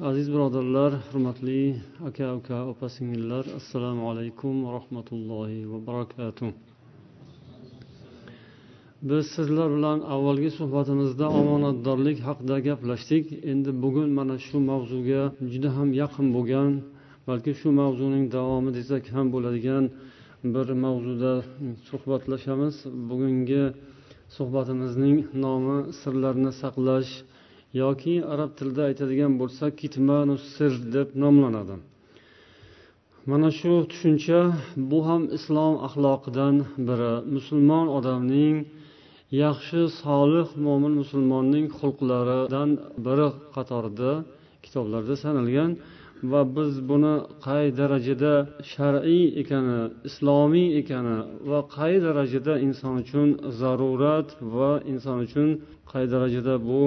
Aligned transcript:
aziz 0.00 0.28
birodarlar 0.32 0.92
hurmatli 1.08 1.76
aka 2.08 2.34
uka 2.34 2.66
opa 2.72 2.88
singillar 2.88 3.44
assalomu 3.58 4.10
alaykum 4.10 4.64
va 4.64 4.70
rahmatullohi 4.78 5.70
va 5.72 5.78
barakatuh. 5.86 6.50
Biz 9.08 9.24
sizlar 9.36 9.68
bilan 9.76 9.98
avvalgi 10.14 10.50
suhbatimizda 10.58 11.26
omonatdorlik 11.40 12.18
haqida 12.28 12.56
gaplashdik. 12.68 13.24
Endi 13.52 13.70
bugun 13.82 14.10
mana 14.18 14.36
shu 14.46 14.58
mavzuga 14.70 15.22
juda 15.52 15.70
ham 15.76 15.88
yaqin 16.02 16.26
bo'lgan 16.36 16.72
balki 17.28 17.52
shu 17.60 17.68
mavzuning 17.80 18.24
davomi 18.36 18.70
desak 18.78 19.04
ham 19.14 19.26
bo'ladigan 19.34 19.84
bir 20.54 20.66
mavzuda 20.84 21.32
suhbatlashamiz. 21.88 22.74
Bugungi 23.10 23.64
suhbatimizning 24.36 25.16
nomi 25.44 25.78
sirlarni 26.00 26.50
saqlash 26.62 27.12
yoki 27.82 28.14
arab 28.32 28.50
tilida 28.58 28.82
aytadigan 28.90 29.32
bo'lsak 29.40 29.72
kitmanu 29.82 30.34
sir 30.54 30.72
deb 30.94 31.08
nomlanadi. 31.22 31.76
Mana 33.30 33.48
shu 33.58 33.72
tushuncha 33.90 34.40
bu 34.90 34.98
ham 35.08 35.22
islom 35.36 35.74
axloqidan 35.86 36.56
biri. 36.88 37.14
Musulmon 37.36 37.86
odamning 37.98 38.56
yaxshi 39.44 39.80
solih 40.02 40.48
mo'min 40.66 40.92
musulmonning 41.02 41.66
xulqlaridan 41.78 42.70
biri 43.06 43.28
qatorida 43.54 44.12
kitoblarda 44.64 45.14
sanalgan 45.24 45.70
va 46.22 46.42
biz 46.56 46.72
buni 46.88 47.14
qay 47.46 47.66
darajada 47.80 48.34
shar'iy 48.72 49.24
ekani 49.42 49.80
islomiy 50.08 50.68
ekani 50.80 51.16
va 51.50 51.60
qay 51.76 51.94
darajada 52.06 52.54
inson 52.66 52.94
uchun 53.02 53.28
zarurat 53.60 54.28
va 54.54 54.70
inson 54.92 55.16
uchun 55.26 55.48
qay 55.92 56.04
darajada 56.14 56.54
bu 56.68 56.80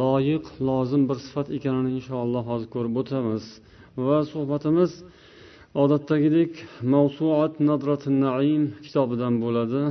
loyiq 0.00 0.44
lozim 0.68 1.02
bir 1.08 1.18
sifat 1.26 1.46
ekanini 1.56 1.90
inshaalloh 1.98 2.44
hozir 2.50 2.68
ko'rib 2.74 2.94
o'tamiz. 3.02 3.44
Va 4.06 4.18
suhbatimiz 4.32 4.92
odatdagidek 5.82 6.52
mavsuat 6.94 7.52
nadratin 7.68 8.14
naim 8.26 8.62
kitobidan 8.84 9.34
bo'ladi. 9.44 9.82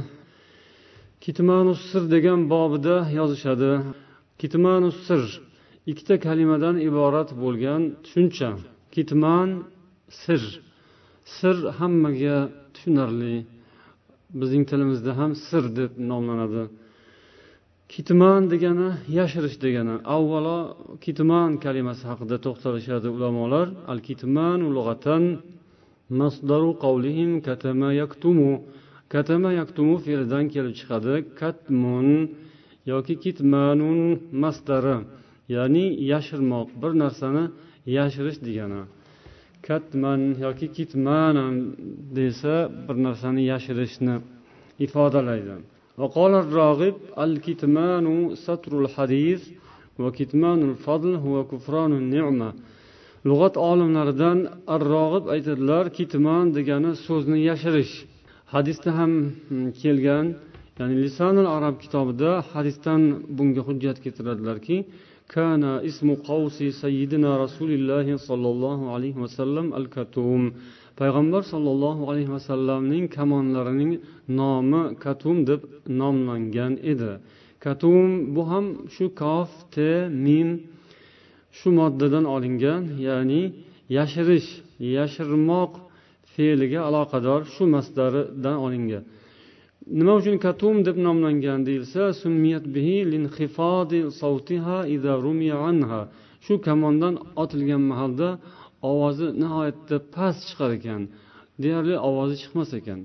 Kitmanus 1.24 1.82
sir 1.90 2.04
degan 2.16 2.40
bobida 2.54 2.96
yozishadi. 3.20 3.72
Kitmanus 4.42 4.98
sir 5.08 5.22
ikkita 5.92 6.16
kalimadan 6.26 6.76
iborat 6.90 7.30
bo'lgan 7.44 7.82
tushuncha. 8.04 8.50
Kitman 8.96 9.50
sir. 10.24 10.42
Sir 11.38 11.56
hammaga 11.80 12.38
tushunarli. 12.74 13.36
Bizning 14.40 14.64
tilimizda 14.72 15.12
ham 15.20 15.32
sir 15.48 15.64
deb 15.78 15.92
nomlanadi. 16.12 16.64
Kitman 17.94 18.42
degani 18.52 18.90
yashirish 19.20 19.58
degani. 19.66 19.96
Avvalo 20.16 20.60
kitman 21.06 21.52
kalimasi 21.66 22.04
haqida 22.12 22.38
to'xtalishadi 22.46 23.08
ulamolar. 23.16 23.68
Al 23.92 24.00
kitman 24.08 24.60
lug'atan 24.76 25.24
masdaru 26.20 26.72
qavlihim 26.84 27.32
katama 27.48 27.90
yaktumu. 28.02 28.52
Katama 29.14 29.50
yaktumu 29.62 29.96
fe'lidan 30.06 30.46
kelib 30.54 30.74
chiqadi. 30.80 31.16
Katmun 31.42 32.08
yoki 32.92 33.16
kitmanun 33.26 34.00
masdari. 34.44 34.98
Ya'ni 35.56 35.86
yashirmoq. 36.12 36.68
Bir 36.82 36.92
narsani 37.04 37.44
yashirish 37.97 38.39
degani 38.47 38.83
katman 39.67 40.21
yoki 40.45 40.69
kitmanan 40.77 41.55
desa 42.19 42.55
bir 42.87 42.97
narsani 43.07 43.43
yashirishni 43.53 44.15
ifodalaydi 44.85 45.57
وقال 46.03 46.33
الراغب 46.45 46.97
الكتمان 47.27 48.07
ستر 48.47 48.73
الحديث 48.83 49.43
وكتمان 50.03 50.61
الفضل 50.71 51.13
هو 51.25 51.37
كفران 51.51 51.93
النعمة 52.03 52.51
lug'at 53.29 53.55
olimlaridan 53.71 54.39
arrog'ib 54.75 55.25
aytadilar 55.35 55.85
kitmon 55.99 56.47
degani 56.57 56.93
so'zni 57.07 57.39
yashirish 57.51 57.95
hadisda 58.55 58.91
ham 58.99 59.13
kelgan 59.83 60.27
ya'ni 60.79 60.95
lisonul 61.05 61.49
arab 61.57 61.75
kitobida 61.85 62.31
hadisdan 62.53 63.01
bunga 63.37 63.63
hujjat 63.69 63.97
keltiradilarki 64.05 64.77
kana 65.28 65.82
ismu 65.82 66.16
سيدنا 66.50 66.72
sayyidina 66.72 67.48
الله 67.70 68.18
صلى 68.18 68.48
alayhi 68.48 69.16
عليه 69.16 69.74
al 69.74 69.82
الكتوم. 69.82 70.54
payg'ambar 71.00 71.42
sollallohu 71.54 72.02
alayhi 72.12 72.32
vasallamning 72.38 73.06
kamonlarining 73.18 73.92
nomi 74.40 74.84
katum 75.04 75.38
deb 75.50 75.62
nomlangan 76.00 76.74
edi. 76.92 77.12
Katum 77.66 78.36
bu 78.36 78.42
ham 78.52 78.66
shu 78.96 79.06
kof 79.22 79.50
te 79.76 79.92
min 80.26 80.48
shu 81.58 81.70
moddadan 81.80 82.26
olingan 82.36 82.84
ya'ni 83.08 83.42
yashirish 83.98 84.50
yashirmoq 84.96 85.72
fe'liga 86.34 86.80
aloqador 86.90 87.42
shu 87.54 87.64
masdaridan 87.76 88.58
olingan. 88.66 89.04
Nima 89.88 90.14
uchun 90.20 90.38
katum 90.46 90.76
deb 90.88 90.98
nomlangan 91.08 91.60
deyilsa 91.68 92.04
shu 96.46 96.54
kamondan 96.68 97.16
otilgan 97.44 97.84
mahalda 97.92 98.30
ovozi 98.90 99.28
nihoyatda 99.42 99.98
past 100.16 100.42
chiqar 100.48 100.72
ekan 100.78 101.02
deyarli 101.64 101.96
ovozi 102.10 102.36
chiqmas 102.42 102.70
ekan. 102.80 103.00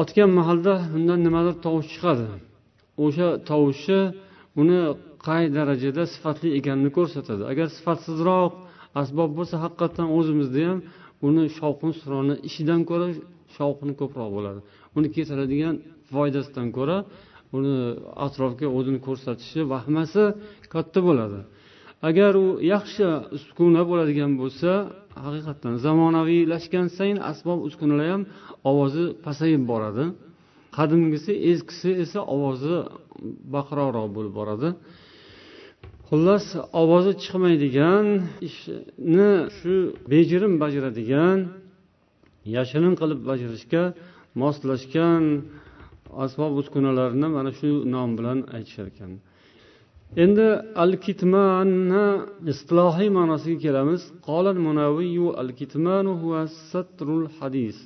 Otgan 0.00 0.30
mahalda 0.38 0.74
undan 0.96 1.20
nimadir 1.26 1.54
tovush 1.64 1.88
chiqadi. 1.94 2.26
O'sha 3.04 3.28
tovushi 3.50 3.98
uni 4.60 4.80
qay 5.26 5.42
darajada 5.56 6.02
sifatli 6.14 6.48
ekanini 6.58 6.90
ko'rsatadi. 6.98 7.42
Agar 7.52 7.66
sifatsizroq 7.76 8.52
asbob 9.00 9.30
bo'lsa 9.38 9.56
haqiqatdan 9.64 10.08
o'zimizda 10.18 10.60
ham 10.68 10.78
uni 11.28 11.44
shovqin 11.58 11.92
suroni 12.00 12.34
ishidan 12.48 12.80
ko'ra 12.90 13.06
shovqini 13.56 13.94
ko'proq 14.00 14.28
bo'ladi. 14.36 14.60
Uni 14.96 15.08
keltiradigan 15.14 15.76
foydasidan 16.12 16.68
ko'ra 16.76 16.96
uni 17.56 17.76
atrofga 18.26 18.66
o'zini 18.76 19.00
ko'rsatishi 19.06 19.60
vahmasi 19.74 20.22
katta 20.74 21.00
bo'ladi. 21.08 21.40
Agar 22.08 22.32
u 22.44 22.46
yaxshi 22.74 23.04
uskuna 23.36 23.82
bo'ladigan 23.90 24.32
bo'lsa 24.40 24.70
haqiqatdan 25.24 25.74
zamonaviylashgan 25.86 26.86
sayin 26.96 27.18
asbob 27.30 27.58
uskunalar 27.68 28.08
ham 28.14 28.22
ovozi 28.70 29.04
pasayib 29.26 29.62
boradi. 29.72 30.04
Qadimgisi 30.76 31.32
eskisi 31.50 31.90
esa 32.04 32.20
ovozi 32.34 32.76
baqiroqroq 33.54 34.08
bo'lib 34.16 34.34
boradi. 34.40 34.68
Xullas 36.08 36.46
ovozi 36.82 37.12
chiqmaydigan 37.22 38.06
ishni 38.48 39.30
shu 39.56 39.74
bejirim 40.12 40.52
bajaradigan 40.62 41.38
yashirin 42.56 42.94
qilib 43.00 43.20
bajarishga 43.30 43.82
moslashgan 44.42 45.22
asbob 46.23 46.51
uskunalarni 46.61 47.27
mana 47.35 47.51
shu 47.59 47.69
nom 47.93 48.09
bilan 48.17 48.39
aytishar 48.55 48.87
ekan 48.93 49.11
endi 50.23 50.47
al 50.83 50.93
kitmanni 51.05 52.05
istilohiy 52.53 53.09
ma'nosiga 53.17 53.59
kelamiz 53.65 54.01
qolal 54.27 54.57
munaviyu 54.67 55.27
al 55.41 55.49
kitmanu 55.59 56.11
huwa 56.21 56.41
satrul 56.71 57.25
hadis 57.37 57.77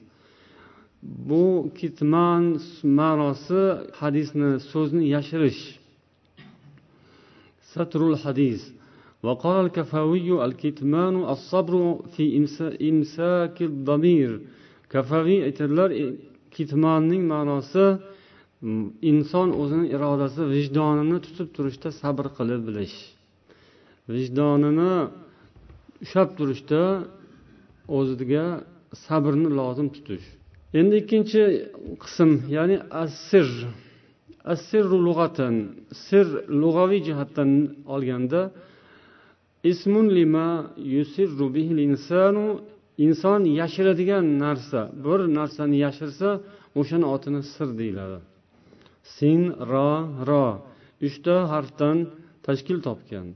bu 1.28 1.46
kitman 1.80 2.44
ma'nosi 3.00 3.64
hadisni 4.00 4.50
so'zni 4.72 5.04
yashirish 5.16 5.62
satrul 7.74 8.18
hadis 8.26 8.62
وقال 9.26 9.66
الكفاوي 9.66 10.46
الكتمان 10.46 11.16
الصبر 11.34 11.74
في 12.14 12.24
إمساك 12.90 13.58
الضمير 13.72 14.32
كفاوي 14.92 15.36
aytadilar 15.50 15.90
kitmonning 16.56 17.24
ma'nosi 17.34 17.86
Mm, 18.63 18.87
inson 19.11 19.49
o'zini 19.63 19.87
irodasi 19.95 20.43
vijdonini 20.55 21.19
tutib 21.27 21.49
turishda 21.57 21.89
sabr 22.01 22.27
qilib 22.37 22.61
bilish. 22.69 22.97
Vijdonini 24.15 24.93
ushlab 26.05 26.31
turishda 26.39 26.83
o'ziga 27.99 28.45
sabrni 29.05 29.51
lozim 29.61 29.89
tutish. 29.95 30.27
Endi 30.81 30.95
ikkinchi 31.03 31.43
qism 32.05 32.31
ya'ni 32.57 32.77
assir. 33.05 33.49
Assirru 34.55 34.99
lug'atan. 35.07 35.55
Sir 36.07 36.27
lug'aviy 36.63 37.01
jihatdan 37.09 37.51
olganda 37.95 38.41
ismun 39.73 40.07
lima 40.19 40.49
yusirru 40.95 41.47
bihi 41.57 41.73
insanu 41.89 42.47
inson 43.07 43.41
yashiradigan 43.61 44.25
narsa 44.45 44.81
bir 45.05 45.21
narsani 45.39 45.77
yashirsa 45.87 46.29
o'shani 46.81 47.07
otini 47.15 47.41
sir 47.55 47.69
deyiladi. 47.81 48.19
sin 49.16 49.42
ro 49.72 49.92
ro 50.30 50.48
uchta 51.08 51.36
harfdan 51.52 51.98
tashkil 52.46 52.80
topgan 52.88 53.28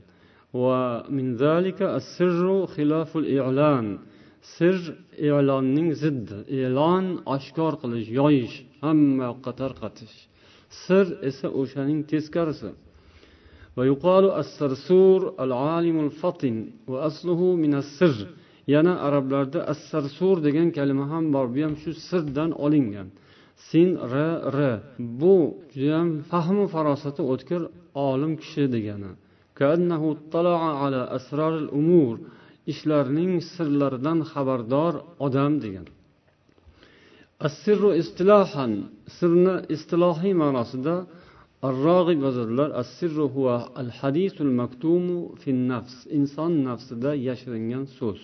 va 0.62 0.80
min 1.16 1.26
zalika 1.44 1.86
as-sirru 1.98 2.58
khilaful 2.74 3.26
i'lan 3.36 3.86
sir 4.54 4.76
e'lonning 5.28 5.88
ziddi 6.02 6.38
e'lon 6.60 7.06
oshkor 7.34 7.72
qilish 7.82 8.08
yoyish 8.18 8.56
hamma 8.84 9.22
yoqqa 9.30 9.52
tarqatish 9.60 10.16
sir 10.84 11.04
esa 11.28 11.48
o'shaning 11.60 12.00
teskarisi 12.12 12.72
ويقال 13.76 14.24
السرسور 14.42 15.20
العالم 15.44 15.96
الفطن 16.06 16.54
وأصله 16.90 17.40
من 17.64 17.72
السر 17.82 18.16
yana 18.74 19.00
arablarda 19.06 19.60
assarsur 19.72 20.36
degan 20.44 20.68
kalima 20.70 21.10
ham 21.12 21.24
bor 21.34 21.46
bu 21.54 21.60
ham 21.64 21.74
shu 21.82 21.90
sirdan 22.08 22.50
olingan 22.64 23.08
sin 23.68 23.88
r 24.12 24.14
r 24.56 24.58
bu 25.20 25.36
judayam 25.72 26.08
fahmu 26.30 26.64
farosati 26.74 27.22
o'tkir 27.32 27.60
olim 28.08 28.32
kishi 28.42 28.64
degani 28.74 29.10
ishlarning 32.72 33.32
sirlaridan 33.52 34.18
xabardor 34.32 34.94
odam 35.26 35.52
degan 35.64 35.86
assirru 37.46 37.90
istilohan 38.02 38.72
sirni 39.16 39.54
istilohiy 39.74 40.34
ma'nosida 40.42 40.94
الراغب 41.68 42.18
yozadilar 42.26 42.70
assirru 42.82 43.24
huwa 43.34 43.56
al 43.80 43.90
hadisul 44.00 44.52
maktumu 44.60 45.18
fin 45.42 45.58
nafs 45.72 45.96
inson 46.18 46.52
nafsida 46.68 47.10
yashiringan 47.28 47.84
so'z 47.98 48.20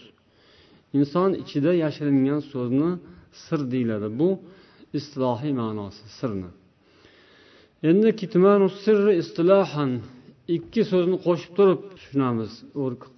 inson 0.99 1.31
ichida 1.43 1.73
yashiringan 1.85 2.41
so'zni 2.53 2.91
sir 3.45 3.61
deyiladi 3.73 4.09
bu 4.21 4.29
istilohiy 4.98 5.54
ma'nosi 5.62 6.04
sirni. 6.20 6.50
Endi 7.90 8.10
kitmanu 8.22 8.68
sirri 8.84 9.14
istilohan 9.22 9.92
ikki 10.58 10.82
so'zni 10.92 11.18
qo'shib 11.26 11.52
turib 11.58 11.80
tushunamiz 11.98 12.52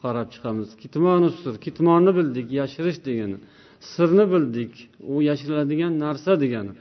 qarab 0.03 0.27
chiqamiz. 0.33 0.69
Kitmonu 0.83 1.29
sir 1.41 1.53
kitmonni 1.65 2.11
bildik 2.17 2.47
yashirish 2.59 2.99
degani 3.07 3.37
sirni 3.93 4.25
bildik 4.33 4.73
u 5.11 5.13
yashiriladigan 5.29 5.93
narsa 6.03 6.33
degani. 6.43 6.73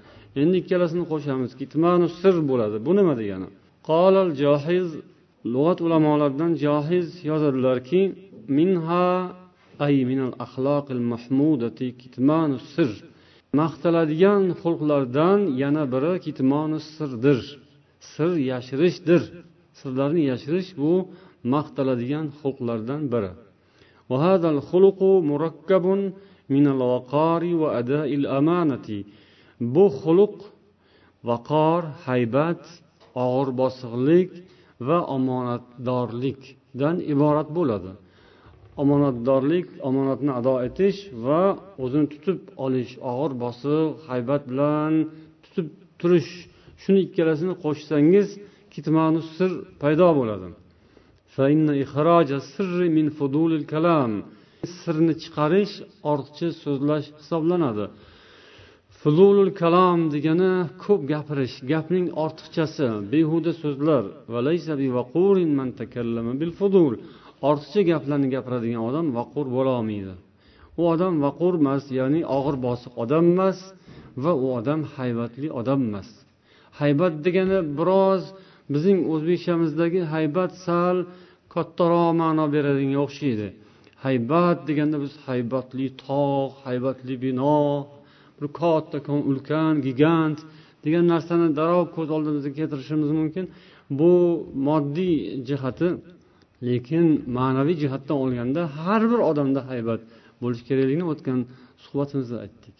Endi 0.43 0.57
ikkalasini 0.63 1.05
qo'shamiz 1.13 1.51
kitmanu 1.61 2.07
sir 2.21 2.35
bo'ladi 2.51 2.77
bu 2.87 2.93
nima 2.99 3.15
degani? 3.21 3.49
Qolal 3.89 4.29
johiz 4.43 4.89
lug'at 5.55 5.79
ulamolaridan 5.87 6.53
johiz 6.65 7.09
yozadilarki 7.31 8.01
minha 8.57 9.07
ay 9.87 9.97
minal 10.11 10.33
axloqil 10.45 11.03
mahmudati 11.13 11.87
kitmanu 12.03 12.59
sir. 12.75 12.91
maqtaladigan 13.60 14.44
xulqlardan 14.62 15.40
yana 15.62 15.84
biri 15.94 16.14
kitmonu 16.26 16.80
sirdir 16.96 17.40
sir 18.14 18.32
yashirishdir 18.52 19.22
sirlarni 19.80 20.24
yashirish 20.32 20.72
bu 20.82 20.94
maqtaladigan 21.54 22.26
xulqlardan 22.40 23.04
biri 23.14 23.34
وهذا 24.12 24.50
الخلق 24.56 25.00
مركب 25.32 25.86
من 26.56 26.66
الوقار 26.74 27.44
وأداء 27.62 28.10
الأمانة 28.20 28.88
bu 29.76 29.86
xuluq 30.00 30.36
vaqor 31.30 31.82
haybat 32.06 32.62
og'ir 33.26 33.50
bosiqlik 33.62 34.32
va 34.88 35.00
omonatdorlikdan 35.16 36.96
iborat 37.14 37.50
bo'ladi 37.58 37.92
Omonatdorlik 38.83 39.67
omonatni 39.89 40.33
ado 40.41 40.55
etish 40.69 40.99
va 41.25 41.43
o'zini 41.85 42.07
tutib 42.13 42.39
olish 42.65 42.93
og'ir 43.11 43.33
bosiq 43.45 43.89
haybat 44.09 44.43
bilan 44.51 44.93
tutib 45.45 45.67
turish. 46.01 46.33
Shuni 46.83 47.01
ikkalasini 47.07 47.55
qo'shsangiz 47.65 48.29
kitmanu 48.75 49.21
sir 49.37 49.51
paydo 49.83 50.09
bo'ladi. 50.19 50.49
Sirni 54.81 55.15
chiqarish 55.23 55.75
ortiqcha 56.13 56.49
so'zlash 56.63 57.07
hisoblanadi. 57.19 57.87
Fuzulul 59.01 59.51
kalom 59.61 60.01
degani 60.15 60.53
ko'p 60.85 61.01
gapirish 61.13 61.57
gapning 61.73 62.07
ortiqchasi 62.25 62.87
behuda 63.13 63.53
so'zlar. 63.63 64.05
Ortiqcha 67.49 67.83
gaplarni 67.91 68.29
gapiradigan 68.35 68.83
odam 68.89 69.07
vaqur 69.19 69.47
bo'lolmaydi. 69.57 70.15
U 70.81 70.83
odam 70.95 71.15
vaqur 71.27 71.53
emas 71.63 71.85
ya'ni 71.99 72.21
og'ir 72.37 72.57
bosiq 72.67 72.93
odam 73.03 73.25
emas 73.35 73.59
va 74.25 74.33
u 74.45 74.47
odam 74.59 74.81
haybatli 74.97 75.49
odam 75.61 75.81
emas. 75.89 76.09
Haybat 76.81 77.15
degani 77.27 77.59
biroz 77.79 78.23
bizning 78.73 78.99
o'zbekchamizdagi 79.13 80.01
haybat 80.15 80.53
sal 80.67 80.97
kattaroq 81.55 82.11
ma'no 82.23 82.45
beradigan 82.55 82.99
o'xshaydi. 83.07 83.49
Haybat 84.05 84.59
deganda 84.69 84.97
biz 85.05 85.13
haybatli 85.27 85.87
tog' 86.05 86.53
haybatli 86.67 87.15
bino 87.25 87.59
bir 88.37 88.47
kattakon 88.61 89.21
ulkan 89.31 89.73
gigant 89.87 90.39
degan 90.85 91.05
narsani 91.13 91.49
darrov 91.59 91.87
ko'z 91.97 92.09
oldimizga 92.17 92.53
keltirishimiz 92.59 93.11
mumkin. 93.21 93.45
Bu 93.99 94.13
moddiy 94.69 95.17
jihati 95.49 95.89
lekin 96.70 97.06
ma'naviy 97.38 97.78
jihatdan 97.84 98.18
olganda 98.24 98.62
har 98.82 99.02
bir 99.12 99.22
odamda 99.32 99.62
haybat 99.72 100.02
bo'lishi 100.42 100.64
kerakligini 100.70 101.06
o'tgan 101.14 101.40
suhbatimizda 101.84 102.38
aytdik 102.46 102.78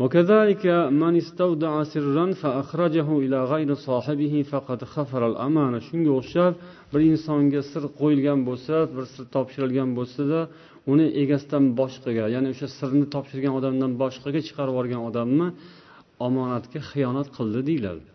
وكذلك 0.00 0.64
من 1.02 1.12
استودع 1.22 1.72
سرا 1.92 2.26
فأخرجه 2.40 3.08
إلى 3.24 3.38
غير 3.52 3.74
صاحبه 3.74 4.34
فقد 4.52 4.84
خفر 4.84 5.22
الأمانة 5.30 5.78
shunga 5.88 6.10
o'xshab 6.20 6.52
bir 6.92 7.00
insonga 7.10 7.60
sir 7.72 7.82
qo'yilgan 8.00 8.38
bo'lsa 8.48 8.74
bir 8.94 9.04
sir 9.14 9.24
topshirilgan 9.34 9.90
bo'lsada 9.98 10.40
uni 10.92 11.06
egasidan 11.22 11.64
boshqaga 11.80 12.24
ya'ni 12.34 12.48
o'sha 12.54 12.68
sirni 12.78 13.06
topshirgan 13.14 13.52
odamdan 13.58 13.92
boshqaga 14.02 14.40
chiqarib 14.46 14.72
yuborgan 14.72 15.02
odamni 15.10 15.48
omonatga 16.26 16.80
xiyonat 16.90 17.28
qildi 17.36 17.60
deyiladi 17.68 18.06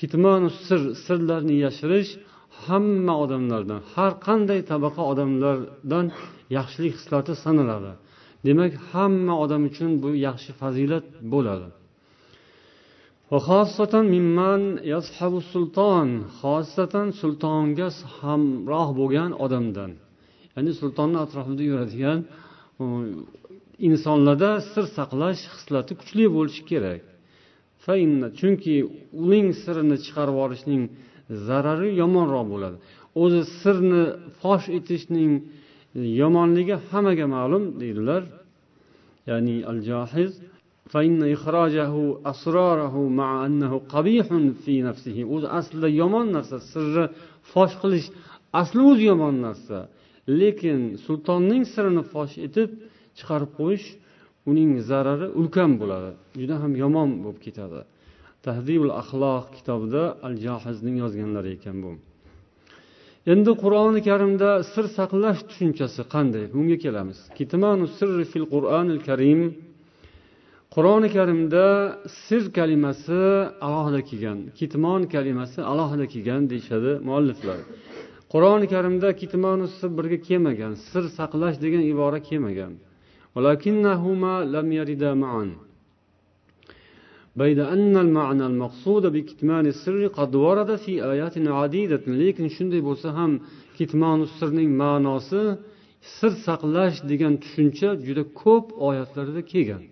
Kitmonu 0.00 0.48
sir 0.66 0.80
sirlarni 1.04 1.56
yashirish 1.66 2.10
hamma 2.64 3.14
odamlardan 3.24 3.80
har 3.94 4.12
qanday 4.26 4.60
tabaqa 4.72 5.02
odamlardan 5.12 6.06
yaxshilik 6.56 6.94
xislati 6.98 7.32
sanaladi. 7.44 7.92
Demak 8.46 8.72
hamma 8.92 9.34
odam 9.44 9.62
uchun 9.70 9.90
bu 10.02 10.08
yaxshi 10.28 10.50
fazilat 10.60 11.06
bo'ladi. 11.32 11.68
Xosatan 16.40 17.08
sultonga 17.20 17.88
hamroh 18.18 18.88
bo'lgan 19.00 19.30
odamdan. 19.44 19.90
Ya'ni 20.54 20.72
sultonni 20.80 21.18
atrofida 21.24 21.62
yuradigan 21.70 22.18
insonlarda 23.88 24.50
sir 24.72 24.84
saqlash 24.96 25.42
xislati 25.54 25.92
kuchli 26.00 26.24
bo'lishi 26.36 26.62
kerak. 26.70 27.02
Chunki 28.38 28.76
uning 29.24 29.48
sirini 29.62 29.96
chiqarib 30.04 30.34
yuborishning 30.36 30.82
zarari 31.46 31.90
yomonroq 32.02 32.46
bo'ladi. 32.52 32.76
O'zi 33.22 33.42
sirni 33.60 34.04
fosh 34.40 34.66
etishning 34.78 35.32
yomonligi 36.22 36.76
hammaga 36.90 37.26
ma'lum 37.36 37.64
deydilar. 37.80 38.22
Ya'ni 39.30 39.56
al 39.70 39.78
johiz 39.90 40.32
o'zi 45.34 45.48
aslida 45.58 45.88
yomon 46.00 46.26
narsa 46.36 46.56
sirni 46.72 47.04
fosh 47.52 47.74
qilish 47.82 48.08
asli 48.60 48.82
o'zi 48.90 49.04
yomon 49.12 49.36
narsa. 49.46 49.78
Lekin 50.40 50.80
sultonning 51.04 51.64
sirini 51.72 52.02
fosh 52.12 52.34
etib 52.46 52.68
chiqarib 53.18 53.50
qo'yish 53.58 53.86
uning 54.50 54.70
zarari 54.90 55.28
ulkan 55.40 55.70
bo'ladi. 55.80 56.10
Juda 56.40 56.56
ham 56.62 56.72
yomon 56.82 57.10
bo'lib 57.24 57.40
ketadi. 57.46 57.80
Tahdibul 58.46 58.92
axloq 59.00 59.44
kitobida 59.56 60.02
al 60.26 60.34
johizning 60.44 60.96
yozganlari 61.02 61.50
ekan 61.56 61.76
bu. 61.84 61.90
Endi 63.32 63.52
qur'oni 63.62 64.00
karimda 64.08 64.50
sir 64.72 64.84
saqlash 64.98 65.40
tushunchasi 65.48 66.02
qanday? 66.14 66.44
Bunga 66.54 66.76
kelamiz. 66.84 67.18
Kitmanu 67.38 67.86
sirri 67.98 68.24
fil 68.32 68.46
qur'onil 68.54 69.00
karim. 69.08 69.40
Qur'oni 70.74 71.08
karimda 71.16 71.64
sir 72.24 72.42
kalimasi 72.58 73.20
alohida 73.66 74.00
kelgan 74.10 74.38
kitmon 74.58 75.02
kalimasi 75.14 75.60
alohida 75.72 76.06
kelgan 76.14 76.42
deyishadi 76.50 76.92
mualliflar. 77.08 77.58
Qur'oni 78.32 78.66
karimda 78.74 79.08
kitmonu 79.22 79.66
sir 79.78 79.88
birga 79.98 80.18
kelmagan 80.28 80.72
sir 80.90 81.04
saqlash 81.18 81.56
degan 81.64 81.82
ibora 81.92 82.18
kelmagan. 82.28 82.72
بيد 87.39 87.59
أن 87.59 87.97
المعنى 87.97 88.45
المقصود 88.45 89.03
بكتمان 89.15 89.65
السر 89.73 90.07
قد 90.07 90.35
ورد 90.35 90.75
في 90.75 90.93
آيات 91.11 91.37
عديدة 91.37 92.03
lekin 92.21 92.47
shunday 92.55 92.81
bo'lsa 92.87 93.09
ham 93.17 93.31
kitmonu 93.77 94.25
sirning 94.37 94.71
ma'nosi 94.83 95.43
sir 96.17 96.31
saqlash 96.47 96.97
degan 97.11 97.33
tushuncha 97.43 97.89
juda 98.05 98.23
ko'p 98.41 98.65
oyatlarda 98.87 99.41
kelgan 99.51 99.83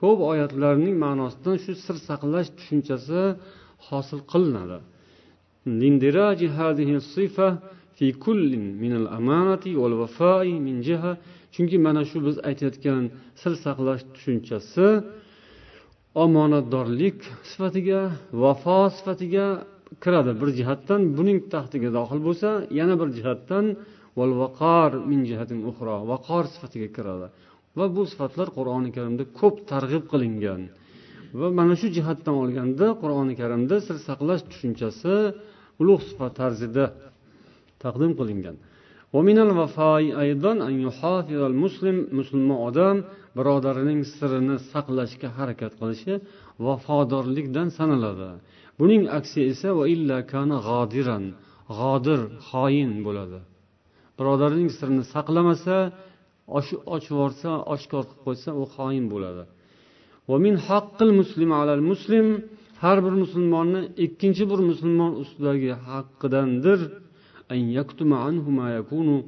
ko'p 0.00 0.18
oyatlarning 0.30 0.96
ma'nosidan 1.04 1.56
shu 1.64 1.72
sir 1.84 1.96
saqlash 2.08 2.48
tushunchasi 2.58 3.22
hosil 3.88 4.20
qilinadi 4.32 4.78
chunki 11.53 11.77
mana 11.85 12.01
shu 12.09 12.17
biz 12.27 12.35
aytayotgan 12.49 13.03
sir 13.41 13.53
saqlash 13.65 14.03
tushunchasi 14.13 14.87
omonatdorlik 16.23 17.19
sifatiga 17.51 18.01
vafo 18.43 18.79
sifatiga 18.97 19.47
kiradi. 20.03 20.31
Bir 20.41 20.49
jihatdan 20.59 21.01
buning 21.17 21.39
taxtiga 21.53 21.89
dohil 21.97 22.19
bo'lsa 22.27 22.49
yana 22.79 22.95
bir 23.01 23.09
jihatdan 23.17 23.65
vaqor 26.11 26.43
sifatiga 26.53 26.89
kiradi. 26.97 27.27
Va 27.77 27.85
bu 27.95 28.01
sifatlar 28.11 28.47
qur'oni 28.57 28.89
karimda 28.95 29.23
ko'p 29.39 29.55
targ'ib 29.71 30.03
qilingan. 30.11 30.61
Va 31.39 31.47
mana 31.59 31.73
shu 31.81 31.87
jihatdan 31.97 32.35
olganda 32.43 32.87
qur'oni 33.01 33.33
karimda 33.41 33.75
sir 33.87 33.97
saqlash 34.07 34.43
tushunchasi 34.51 35.13
ulug' 35.81 36.03
sifat 36.09 36.33
tarzida 36.41 36.85
taqdim 37.83 38.11
qilingan. 38.19 38.55
Musulmon 42.19 42.59
odam 42.69 42.97
birodarining 43.37 44.01
sirini 44.15 44.57
saqlashga 44.71 45.29
harakat 45.37 45.73
qilishi 45.79 46.13
vafodorlikdan 46.65 47.67
sanaladi. 47.77 48.29
Buning 48.79 49.03
aksi 49.17 49.39
esa 49.51 49.69
g'odir 51.77 52.21
xoin 52.49 52.91
bo'ladi. 53.05 53.39
Birodarining 54.19 54.69
sirini 54.77 55.03
saqlamasa 55.13 55.77
ochib 56.95 57.11
yuborsa 57.13 57.49
oshkor 57.73 58.03
qilib 58.09 58.21
qo'ysa 58.25 58.49
u 58.61 58.63
xoin 58.75 59.05
bo'ladi. 59.13 59.43
Har 62.83 62.97
bir 63.05 63.13
musulmonni 63.23 63.81
ikkinchi 64.05 64.43
bir 64.51 64.59
musulmon 64.69 65.11
ustidagi 65.23 65.71
haqqidandir. 65.89 66.79
أن 67.51 67.59
يكتم 67.77 68.13
عنه 68.13 68.49
ما 68.49 68.67
يكون 68.77 69.23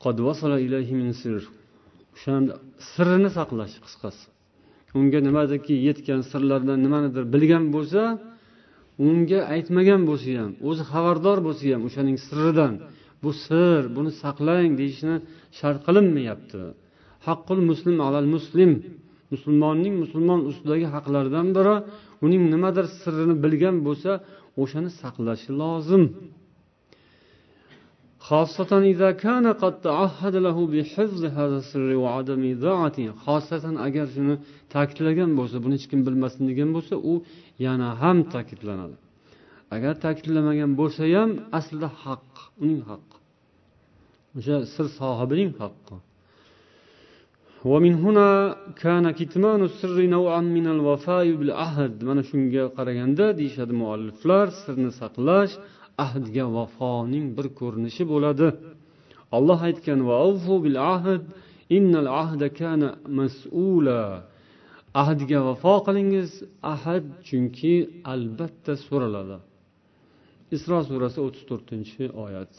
قد 0.00 0.20
وصل 0.20 0.52
إليه 0.52 0.90
من 0.94 1.12
سر. 1.12 1.42
O'shani 2.14 2.52
sirrini 2.92 3.30
saqlash 3.38 3.76
qisqasi. 3.84 4.24
Unga 4.98 5.20
nimadirki 5.28 5.74
yetgan 5.88 6.20
sirlardan 6.30 6.78
nimanidir 6.84 7.24
bilgan 7.34 7.64
bo'lsa 7.74 8.02
unga 9.08 9.40
aytmagan 9.54 10.02
bo'lsa 10.10 10.30
ham 10.40 10.52
o'zi 10.68 10.82
xabardor 10.92 11.38
bo'lsa 11.46 11.64
ham 11.74 11.82
o'shaning 11.88 12.16
sirridan 12.26 12.74
bu 13.22 13.30
sir 13.46 13.80
buni 13.96 14.10
saqlang 14.22 14.72
deyishni 14.80 15.14
shart 15.58 15.78
qilinmayapti. 15.86 16.62
Haqqul 17.26 17.60
muslim 17.70 17.96
alal 18.06 18.28
muslim. 18.34 18.70
Musulmonning 19.32 19.94
musulmon 20.02 20.40
ustidagi 20.50 20.86
haqlaridan 20.94 21.46
biri 21.56 21.76
uning 22.24 22.42
nimadir 22.54 22.86
sirrini 23.00 23.34
bilgan 23.44 23.76
bo'lsa 23.86 24.10
o'shani 24.62 24.90
saqlashi 25.02 25.50
lozim. 25.60 26.02
xosatan 33.25 33.75
agar 33.87 34.05
shuni 34.15 34.35
ta'kidlagan 34.73 35.31
bo'lsa 35.39 35.57
buni 35.63 35.75
hech 35.77 35.87
kim 35.91 35.99
bilmasin 36.07 36.43
degan 36.51 36.69
bo'lsa 36.75 36.95
u 37.11 37.13
yana 37.65 37.87
ham 38.01 38.17
ta'kidlanadi 38.33 38.95
agar 39.75 39.93
ta'kidlamagan 40.05 40.71
bo'lsa 40.79 41.03
ham 41.15 41.31
aslida 41.59 41.89
haq 42.03 42.27
uning 42.63 42.81
haqqi 42.89 43.17
o'sha 44.37 44.57
sir 44.73 44.85
sohibining 44.99 45.51
haqqi 45.63 45.97
ومن 47.71 47.93
هنا 48.05 48.29
كان 48.83 49.05
كتمان 49.19 49.61
السر 49.69 49.97
نوعا 50.15 50.41
من 50.57 50.65
الوفاء 50.75 51.25
بالعهد 51.39 51.93
mana 52.07 52.21
shunga 52.29 52.63
qaraganda 52.77 53.25
deyishadi 53.39 53.73
mualliflar 53.81 54.45
sirni 54.63 54.91
saqlash 55.01 55.53
ahdga 56.04 56.44
vafoning 56.56 57.26
bir 57.36 57.46
ko'rinishi 57.60 58.04
bo'ladi. 58.12 58.46
Olloh 59.36 59.60
aytgan 59.68 60.00
bil 60.64 60.78
ahd 60.94 61.22
innal 61.76 62.08
ahda 62.22 62.46
kana 62.60 62.88
mas'ula. 63.18 64.02
Ahdga 65.02 65.38
vafo 65.48 65.74
qilingiz 65.86 66.30
ahad 66.74 67.04
chunki 67.28 67.74
albatta 68.12 68.72
so'raladi. 68.86 69.36
Isro 70.56 70.78
surasi 70.88 71.18
o'ttiz 71.26 71.44
to'rtinchi 71.50 72.04
oyat. 72.24 72.52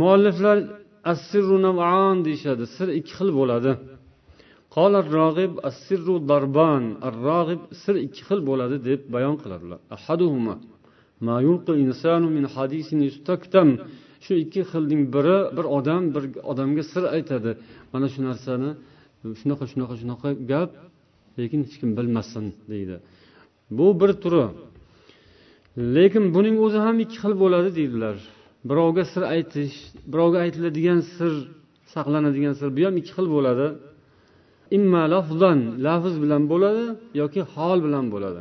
Mualliflar 0.00 0.58
assirru 1.12 1.58
nav'an 1.66 2.16
deyishadi 2.26 2.64
sir 2.76 2.88
ikki 2.98 3.12
xil 3.18 3.30
bo'ladi. 3.38 3.72
Qolar 4.76 5.04
rog'ib 5.18 5.52
assirru 5.68 6.16
darban 6.30 6.84
ar 7.06 7.14
rog'ib 7.28 7.62
sir 7.82 7.94
ikki 8.06 8.22
xil 8.28 8.40
bo'ladi 8.48 8.76
deb 8.88 9.00
bayon 9.14 9.36
qiladilar. 9.42 9.78
Ahaduhuma. 9.96 10.54
Shu 14.24 14.32
ikki 14.42 14.62
xilning 14.70 15.02
biri 15.14 15.38
bir 15.56 15.66
odam 15.78 16.02
bir 16.14 16.24
odamga 16.50 16.82
sir 16.92 17.04
aytadi. 17.16 17.50
Mana 17.92 18.06
shu 18.12 18.20
narsani 18.28 18.70
shunaqa 19.40 19.64
shunaqa 19.72 19.94
shunaqa 20.00 20.28
gap 20.52 20.70
lekin 21.38 21.60
hech 21.66 21.76
kim 21.80 21.90
bilmasin 21.98 22.44
deydi. 22.72 22.96
Bu 23.78 23.86
bir 24.00 24.10
turi. 24.22 24.46
Lekin 25.96 26.24
buning 26.34 26.56
o'zi 26.64 26.78
ham 26.86 26.96
ikki 27.04 27.16
xil 27.22 27.34
bo'ladi 27.42 27.70
deydilar. 27.78 28.16
Birovga 28.68 29.04
sir 29.12 29.22
aytish 29.34 29.76
birovga 30.12 30.38
aytiladigan 30.44 31.00
sir 31.16 31.32
saqlanadigan 31.94 32.54
sir 32.60 32.68
bu 32.76 32.80
ham 32.86 32.96
ikki 33.00 33.12
xil 33.16 33.26
bo'ladi. 33.36 33.66
Imma 34.76 35.02
lafzan 35.14 35.58
lafz 35.86 36.14
bilan 36.22 36.42
bo'ladi 36.52 36.84
yoki 37.20 37.40
hol 37.54 37.78
bilan 37.86 38.06
bo'ladi. 38.14 38.40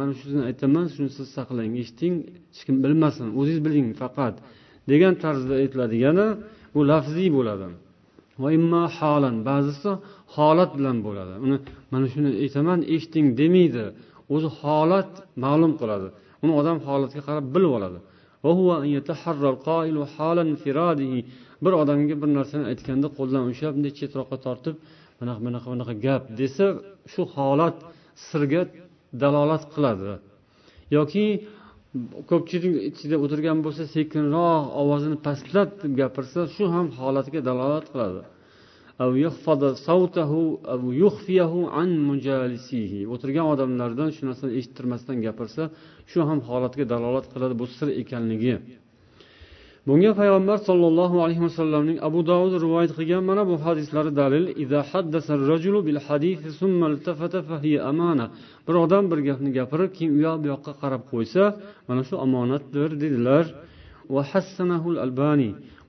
Mana 0.00 0.12
shuni 0.20 0.40
aytaman 0.50 0.86
shuni 0.94 1.10
siz 1.16 1.26
saqlang 1.36 1.72
eshiting 1.82 2.14
hech 2.54 2.62
kim 2.66 2.76
bilmasin 2.84 3.26
o'zingiz 3.38 3.60
biling 3.66 3.88
faqat 4.02 4.34
degan 4.90 5.14
tarzda 5.22 5.54
aytiladigani 5.62 6.26
bu 6.74 6.80
lafziy 6.90 7.28
bo'ladi. 7.36 7.66
Holan 9.00 9.36
ba'zisi 9.48 9.90
holat 10.36 10.70
bilan 10.78 10.96
bo'ladi. 11.06 11.34
Uni 11.44 11.56
mana 11.92 12.06
shuni 12.12 12.30
aytaman 12.44 12.80
eshiting 12.94 13.26
demaydi. 13.40 13.84
O'zi 14.34 14.48
holat 14.60 15.10
ma'lum 15.44 15.72
qiladi. 15.80 16.08
Uni 16.42 16.52
odam 16.60 16.78
holatga 16.86 17.20
qarab 17.28 17.46
bilib 17.54 17.72
oladi. 17.78 17.98
Bir 21.64 21.72
odamga 21.82 22.14
bir 22.22 22.30
narsani 22.38 22.64
aytganda 22.72 23.08
qo'ldan 23.18 23.44
ushlab 23.52 23.72
bunday 23.76 23.92
chetroqqa 24.00 24.36
tortib 24.46 24.74
bunaqa 25.20 25.40
bunaqa 25.46 25.66
bunaqa 25.74 25.94
gap 26.06 26.22
desa 26.40 26.66
shu 27.12 27.22
holat 27.34 27.76
sirga 28.28 28.62
dalolat 29.22 29.62
qiladi. 29.74 30.12
Yoki 30.96 31.24
ko'pchilik 32.30 32.74
ichida 32.90 33.16
o'tirgan 33.24 33.58
bo'lsa 33.66 33.84
sekinroq 33.96 34.62
ovozini 34.82 35.18
pastlatib 35.26 35.92
gapirsa 36.00 36.40
shu 36.54 36.64
ham 36.74 36.86
holatga 36.98 37.40
dalolat 37.48 37.86
qiladi. 37.92 38.22
O'tirgan 43.14 43.46
odamlardan 43.52 44.08
shu 44.16 44.22
narsani 44.28 44.52
eshittirmasdan 44.58 45.16
gapirsa 45.26 45.62
shu 46.10 46.20
ham 46.28 46.38
holatga 46.48 46.84
dalolat 46.92 47.26
qiladi 47.32 47.54
bu 47.60 47.66
sir 47.76 47.88
ekanligi. 48.02 48.54
Bunga 49.88 50.12
payg'ambar 50.20 50.58
sollallohu 50.68 51.16
alayhi 51.24 51.42
vasallamning 51.46 51.98
abu 52.08 52.20
dovud 52.30 52.54
rivoyat 52.64 52.92
qilgan 52.98 53.22
mana 53.30 53.42
bu 53.50 53.56
hadislari 53.66 54.10
dalil 54.20 54.44
bir 58.66 58.74
odam 58.84 59.04
bir 59.10 59.18
gapni 59.28 59.50
gapirib 59.58 59.90
keyin 59.96 60.12
u 60.16 60.20
yoq 60.26 60.36
bu 60.42 60.46
yoqqa 60.54 60.72
qarab 60.82 61.02
qo'ysa 61.12 61.42
mana 61.88 62.02
shu 62.08 62.14
omonatdir 62.26 62.90
dedilar. 63.02 63.44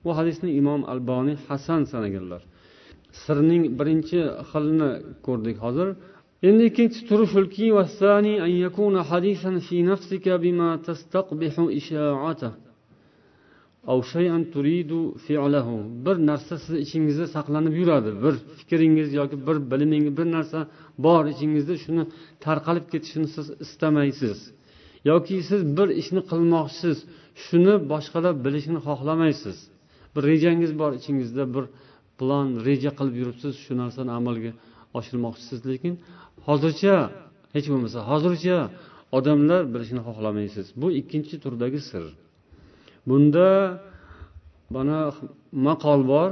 Bu 0.04 0.10
hadisni 0.18 0.50
imom 0.60 0.80
alboniy 0.92 1.36
hasan 1.48 1.80
sanaganlar. 1.92 2.42
Sirning 3.22 3.62
birinchi 3.78 4.20
xilini 4.50 4.90
ko'rdik 5.26 5.56
hozir. 5.64 5.88
Endi 6.48 6.62
ikkinchisi 6.70 7.02
turi 7.10 7.26
shulki 7.34 7.64
bir 16.06 16.16
narsa 16.30 16.54
sizni 16.62 16.78
ichingizda 16.86 17.26
saqlanib 17.36 17.74
yuradi. 17.80 18.10
Bir 18.24 18.34
fikringiz 18.58 19.08
yoki 19.20 19.36
bir 19.46 19.56
bilimingiz 19.70 20.12
bir 20.18 20.26
narsa 20.36 20.58
bor 21.04 21.22
ichingizda 21.34 21.74
shuni 21.84 22.04
tarqalib 22.44 22.86
ketishini 22.92 23.28
siz 23.34 23.46
istamaysiz. 23.64 24.38
Yoki 25.10 25.36
siz 25.50 25.60
bir 25.78 25.88
ishni 26.00 26.20
qilmoqchisiz 26.30 26.98
shuni 27.44 27.74
boshqalar 27.92 28.34
bilishini 28.44 28.80
xohlamaysiz. 28.86 29.56
Bir 30.14 30.22
rejangiz 30.30 30.72
bor 30.80 30.92
ichingizda 31.00 31.44
bir 31.54 31.64
plan 32.18 32.48
reja 32.66 32.90
qilib 32.98 33.14
yuribsiz 33.20 33.52
shu 33.64 33.72
narsani 33.82 34.12
amalga 34.20 34.52
oshirmoqchisiz. 34.98 35.58
Lekin 35.70 35.94
hozircha 36.48 36.94
hech 37.54 37.66
bo'lmasa 37.72 37.98
hozircha 38.10 38.56
odamlar 39.18 39.62
bilishini 39.74 40.02
xohlamaysiz. 40.08 40.66
Bu 40.80 40.88
ikkinchi 41.00 41.34
turdagi 41.44 41.80
sir. 41.90 42.04
Bunda 43.08 43.48
mana 44.74 44.98
maqol 45.66 46.00
bor. 46.12 46.30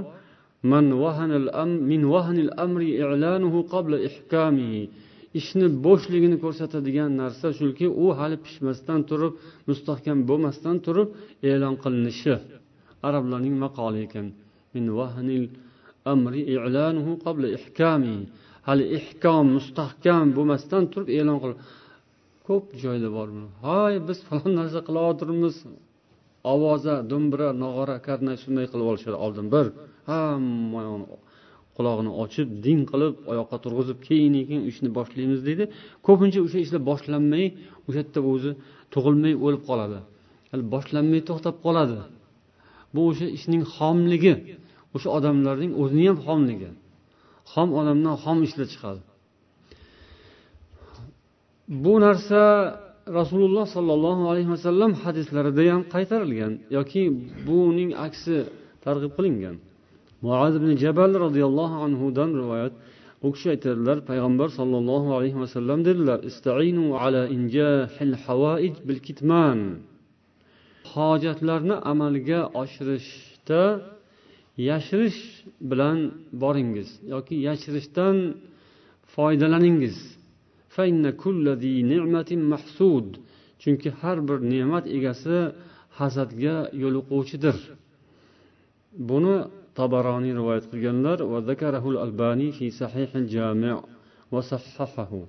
Ishni 5.40 5.66
bo'shligini 5.86 6.36
ko'rsatadigan 6.44 7.10
narsa 7.22 7.48
shuki 7.58 7.86
u 8.04 8.06
hali 8.18 8.36
pishmasdan 8.44 9.00
turib 9.10 9.32
mustahkam 9.68 10.18
bo'lmasdan 10.28 10.76
turib 10.86 11.08
e'lon 11.50 11.74
qilinishi. 11.82 12.34
Arablarning 13.08 13.56
maqoli 13.64 13.98
ekan. 14.06 14.26
Hali 18.68 18.84
ihkom 18.98 19.44
mustahkam 19.56 20.26
bo'lmasdan 20.36 20.82
turib 20.92 21.08
e'lon 21.18 21.38
qil. 21.42 21.52
Ko'p 22.46 22.66
joyda 22.82 23.08
bor 23.16 23.28
hoy 23.66 23.94
biz 24.08 24.18
falon 24.28 24.52
narsa 24.60 24.80
qilayotirmiz 24.88 25.54
ovoza 26.52 26.94
do'mbira 27.10 27.48
nog'ora 27.62 27.96
karnay 28.06 28.36
shunday 28.42 28.66
qilib 28.72 28.86
olishadi. 28.92 29.16
Oldin 29.26 29.46
bir 29.54 29.66
hamma 30.10 30.82
qulog'ini 31.76 32.12
ochib 32.22 32.48
ding 32.66 32.80
qilib 32.90 33.14
oyoqqa 33.32 33.56
turg'izib 33.64 33.98
keyin 34.08 34.34
keyin 34.48 34.62
ishni 34.70 34.88
boshlaymiz 34.98 35.40
deydi. 35.48 35.64
Ko'pincha 36.06 36.40
o'sha 36.46 36.58
ishlar 36.64 36.82
boshlanmay 36.90 37.44
o'sha 37.86 37.98
yerda 38.02 38.20
o'zi 38.32 38.50
tug'ilmay 38.94 39.34
o'lib 39.44 39.62
qoladi. 39.68 39.98
Boshlanmay 40.74 41.20
to'xtab 41.28 41.56
qoladi. 41.66 41.98
Bu 42.94 43.00
o'sha 43.10 43.26
ishning 43.38 43.62
xomligi 43.76 44.34
o'sha 44.94 45.08
odamlarning 45.18 45.72
o'zini 45.82 46.04
ham 46.10 46.18
xomligi. 46.26 46.70
Xom 47.52 47.68
odamdan 47.80 48.14
xom 48.24 48.38
ishlar 48.46 48.66
chiqadi. 48.72 49.00
Bu 51.84 51.94
narsa 52.04 52.40
rasululloh 53.06 53.66
sollallohu 53.66 54.22
alayhi 54.30 54.50
vasallam 54.50 54.92
hadislarida 55.04 55.64
ham 55.72 55.82
qaytarilgan 55.94 56.52
yoki 56.76 57.02
buning 57.46 57.90
aksi 58.06 58.36
targ'ib 58.84 59.12
qilingan. 59.16 59.56
Muaz 60.24 60.52
ibn 60.60 60.70
jabal 60.82 61.12
roziyallohu 61.24 61.76
anhudan 61.86 62.30
rivoyat 62.40 62.72
u 63.26 63.28
kishi 63.34 63.48
aytadilar 63.54 63.98
payg'ambar 64.10 64.48
sollallohu 64.58 65.08
alayhi 65.18 65.38
vasallam 65.44 65.78
dedilar 65.88 66.18
istainu 66.30 66.84
ala 67.02 67.22
injahil 67.36 68.14
havaij 68.24 68.74
bil 68.86 69.00
kitman. 69.06 69.60
Hojatlarni 70.92 71.76
amalga 71.92 72.40
oshirishda 72.62 73.62
yashirish 74.70 75.20
bilan 75.70 75.98
boringiz 76.42 76.88
yoki 77.12 77.34
yashirishdan 77.48 78.16
foydalaningiz. 79.14 80.15
Chunki 83.62 83.88
har 84.00 84.18
bir 84.28 84.38
ne'mat 84.52 84.84
egasi 84.96 85.36
hasadga 85.98 86.56
yo'liquvchidir. 86.82 87.56
Buni 89.08 89.36
tabaroniy 89.78 90.34
rivoyat 90.40 90.64
qilganlar 90.72 91.18
va 91.32 91.38
zakarahul 91.50 91.96
albaniy 92.04 92.50
fi 92.58 92.66
sahihil 92.80 93.26
jami 93.34 93.72
va 94.32 94.40
sahhahahu 94.52 95.20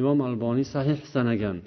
imom 0.00 0.18
alboniy 0.28 0.66
sahih 0.74 0.98
sanagan. 1.14 1.58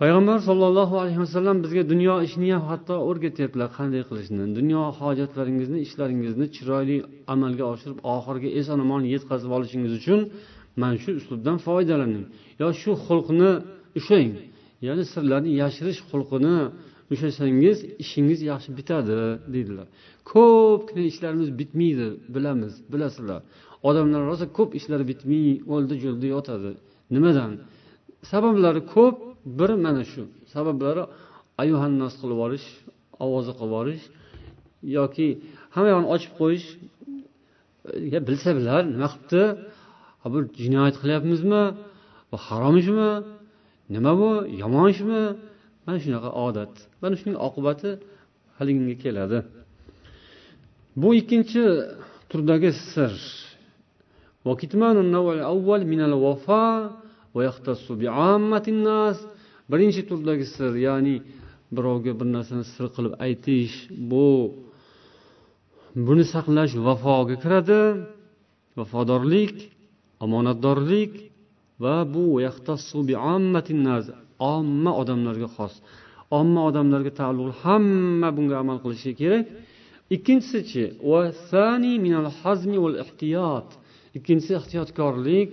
Payg'ambar 0.00 0.38
sollallohu 0.48 0.94
alayhi 1.02 1.20
vasallam 1.24 1.56
bizga 1.64 1.82
dunyo 1.92 2.14
ishini 2.26 2.48
ham 2.54 2.64
hatto 2.70 2.94
o'rgatyaptilar. 3.10 3.68
Qanday 3.78 4.02
qilishni? 4.08 4.44
Dunyo 4.58 4.82
hojatlaringizni 5.00 5.78
ishlaringizni 5.86 6.46
chiroyli 6.56 6.96
amalga 7.34 7.64
oshirib 7.72 7.98
oxiriga 8.14 8.50
eson 8.60 8.78
omon 8.84 9.02
yetkazib 9.14 9.50
olishingiz 9.56 9.92
uchun 10.00 10.20
mana 10.80 10.94
shu 11.02 11.10
uslubdan 11.20 11.56
foydalaning. 11.66 12.26
Yo 12.60 12.68
shu 12.82 12.90
xulqni 13.06 13.50
ushlang. 13.98 14.32
Ya'ni 14.86 15.04
sirlarni 15.12 15.50
yashirish 15.62 16.00
xulqini 16.10 16.56
ushlasangiz 17.12 17.78
ishingiz 18.02 18.40
yaxshi 18.50 18.70
bitadi 18.78 19.16
deydilar. 19.54 19.86
Ko'pgina 20.30 21.02
ishlarimiz 21.12 21.48
bitmaydi 21.60 22.06
bilamiz 22.34 22.72
bilasizlar. 22.92 23.40
Odamlar 23.88 24.22
rosa 24.30 24.46
ko'p 24.58 24.70
ishlari 24.78 25.04
bitmay 25.10 25.46
o'ldi 25.74 25.94
jo'ldi 26.04 26.26
yotadi. 26.34 26.70
Nimadan? 27.14 27.50
Sabablari 28.30 28.82
ko'p 28.94 29.16
biri 29.58 29.76
mana 29.86 30.02
shu. 30.12 30.22
Sabablari 30.54 31.02
ayuhannos 31.62 32.14
qilib 32.20 32.34
yuborish 32.36 32.66
ovoza 33.24 33.52
qilib 33.58 33.70
yuborish 33.70 34.04
yoki 34.98 35.28
hamma 35.74 35.88
yog'ini 35.92 36.08
ochib 36.14 36.32
qo'yish. 36.40 36.66
Bilsa 38.28 38.50
bilar 38.58 38.82
nima 38.94 39.08
qilibdi? 39.12 39.42
Bir 40.34 40.42
jinoyat 40.64 40.96
qilyapmizmi? 41.02 41.62
Bu 42.30 42.36
harom 42.46 42.76
ishmi? 42.82 43.10
Nima 43.94 44.12
bu? 44.20 44.30
Yomon 44.62 44.86
ishmi? 44.94 45.22
Mana 45.84 45.98
shunaqa 46.04 46.30
odat. 46.46 46.74
Mana 47.02 47.14
shuning 47.20 47.38
oqibati 47.46 47.90
haliginga 48.56 48.96
keladi. 49.04 49.38
Bu 51.00 51.08
ikkinchi 51.20 51.62
turdagi 52.30 52.70
sir. 52.92 53.12
Birinchi 59.70 60.02
turdagi 60.10 60.46
sir 60.56 60.72
ya'ni 60.86 61.16
birovga 61.76 62.12
bir 62.20 62.28
narsani 62.36 62.64
sir 62.74 62.86
qilib 62.94 63.14
aytish 63.26 63.74
bu 64.10 64.26
buni 66.06 66.24
saqlash 66.34 66.72
vafoga 66.86 67.36
kiradi. 67.42 67.80
Vafodorlik 68.78 69.56
omonatdorlik 70.24 71.12
va 71.84 71.96
bu 72.14 72.24
omma 74.54 74.92
odamlarga 75.02 75.48
xos. 75.56 75.74
Omma 76.40 76.60
odamlarga 76.70 77.12
taalluqli 77.20 77.54
hamma 77.64 78.28
bunga 78.36 78.56
amal 78.62 78.78
qilishi 78.84 79.12
kerak. 79.20 79.44
Ikkinchisichi 80.16 80.84
ikkinchisi 84.18 84.52
ehtiyotkorlik 84.60 85.48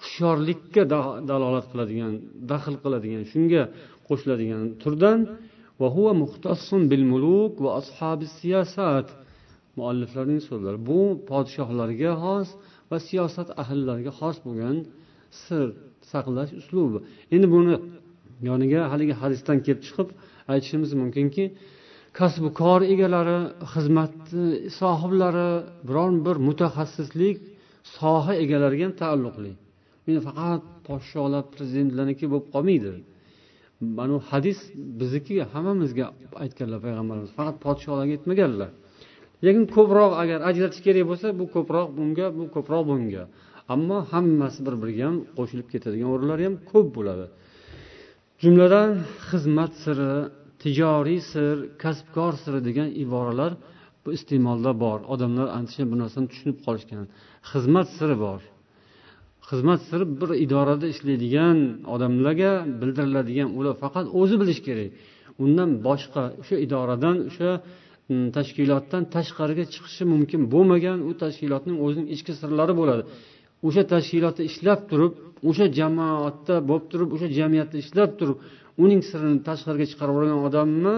hushyorlikka 0.00 0.82
dalolat 1.30 1.66
qiladigan 1.72 2.12
daxl 2.50 2.74
qiladigan 2.84 3.22
shunga 3.32 3.62
qo'shiladigan 4.08 4.62
turdan 4.82 5.18
mualliflarning 9.78 10.40
so'zlari 10.48 10.78
bu 10.90 11.00
podshohlarga 11.30 12.12
xos 12.24 12.48
va 12.90 12.98
siyosat 13.08 13.48
ahllariga 13.62 14.12
xos 14.20 14.36
bo'lgan 14.46 14.76
sir 15.44 15.66
saqlash 16.12 16.52
uslubi. 16.60 16.98
Endi 17.34 17.46
buni 17.54 17.74
yoniga 18.48 18.80
haligi 18.92 19.14
hadisdan 19.22 19.58
kelib 19.66 19.80
chiqib 19.86 20.08
aytishimiz 20.52 20.90
mumkinki 21.02 21.44
kasbu 22.18 22.48
kor 22.60 22.80
egalari 22.94 23.38
xizmat 23.72 24.16
e, 24.42 24.44
sohiblari 24.80 25.48
biron 25.88 26.14
bir 26.26 26.36
mutaxassislik 26.48 27.36
soha 27.96 28.32
egalariga 28.44 28.84
ham 28.88 28.94
taalluqli. 29.02 29.52
Men 30.06 30.18
faqat 30.28 30.62
podsholar 30.88 31.42
prezidentlarniki 31.54 32.24
bo'lib 32.32 32.46
qolmaydi. 32.54 32.92
Mana 33.98 34.12
bu 34.16 34.20
hadis 34.30 34.58
bizniki 35.00 35.34
hammamizga 35.52 36.06
aytganlar 36.42 36.78
payg'ambarimiz. 36.86 37.30
Faqat 37.38 37.56
podsholarga 37.66 38.12
aytmaganlar. 38.18 38.70
Lekin 39.44 39.64
ko'proq 39.76 40.12
agar 40.22 40.38
ajratish 40.50 40.82
kerak 40.86 41.04
bo'lsa 41.10 41.26
bu 41.40 41.44
ko'proq 41.54 41.88
bunga 41.98 42.26
bu 42.38 42.44
ko'proq 42.54 42.82
bunga. 42.90 43.24
Ammo 43.74 43.98
hammasi 44.12 44.60
bir 44.66 44.74
biriga 44.82 45.04
ham 45.08 45.16
qo'shilib 45.38 45.66
ketadigan 45.72 46.08
o'rinlari 46.14 46.42
ham 46.48 46.56
ko'p 46.70 46.88
bo'ladi. 46.96 47.26
Jumladan 48.42 48.90
xizmat 49.28 49.72
siri 49.82 50.12
tijoriy 50.62 51.20
sir 51.32 51.54
kasbkor 51.82 52.32
siri 52.42 52.60
degan 52.68 52.88
iboralar 53.04 53.52
bu 54.02 54.08
iste'molda 54.16 54.72
bor. 54.84 54.98
Odamlar 55.12 55.48
ancha 55.58 55.82
bu 55.90 55.96
narsani 56.02 56.26
tushunib 56.32 56.58
qolishgan. 56.66 57.06
Xizmat 57.50 57.88
siri 57.98 58.16
bor. 58.24 58.40
Xizmat 59.48 59.80
siri 59.88 60.04
bir 60.20 60.30
idorada 60.44 60.86
ishlaydigan 60.94 61.58
odamlarga 61.94 62.52
bildiriladigan 62.80 63.48
ular 63.58 63.74
faqat 63.82 64.06
o'zi 64.20 64.36
bilishi 64.40 64.62
kerak. 64.68 64.90
Undan 65.44 65.70
boshqa 65.86 66.22
o'sha 66.40 66.56
idoradan 66.66 67.16
o'sha 67.28 67.50
Hmm, 68.08 68.26
tashkilotdan 68.36 69.02
tashqariga 69.14 69.64
chiqishi 69.74 70.04
mumkin 70.12 70.40
bo'lmagan 70.54 70.98
u 71.08 71.12
tashkilotning 71.22 71.76
o'zining 71.84 72.08
ichki 72.14 72.32
sirlari 72.40 72.74
bo'ladi. 72.80 73.02
O'sha 73.66 73.82
tashkilotda 73.94 74.42
ishlab 74.50 74.80
turib 74.90 75.12
o'sha 75.48 75.66
jamoatda 75.78 76.54
bo'lib 76.68 76.86
turib 76.92 77.08
o'sha 77.16 77.28
jamiyatda 77.38 77.76
ishlab 77.84 78.10
turib 78.18 78.36
uning 78.84 79.00
sirini 79.10 79.38
tashqariga 79.48 79.86
chiqarib 79.90 80.14
yuborgan 80.14 80.40
odamni 80.48 80.96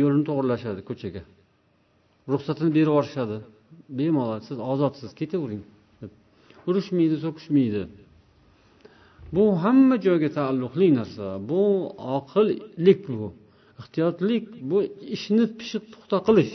yo'lini 0.00 0.24
to'g'irlashadi 0.28 0.80
ko'chaga. 0.88 1.22
Ruxsatini 2.32 2.70
berib 2.76 2.92
yuborishadi. 2.92 3.36
Bemalol 3.98 4.40
siz 4.48 4.58
ozodsiz 4.72 5.10
ketavering 5.20 5.62
urushmaydi 6.68 7.16
so'kishmaydi. 7.24 7.82
Bu 9.34 9.44
hamma 9.62 9.96
joyga 10.06 10.28
taalluqli 10.38 10.88
narsa. 10.98 11.26
Bu 11.50 11.62
oqillik 12.16 13.00
bu. 13.08 13.26
Ehtiyotlik 13.80 14.44
bu 14.70 14.78
ishni 15.16 15.44
pishiq 15.58 15.84
puxta 15.92 16.18
qilish. 16.26 16.52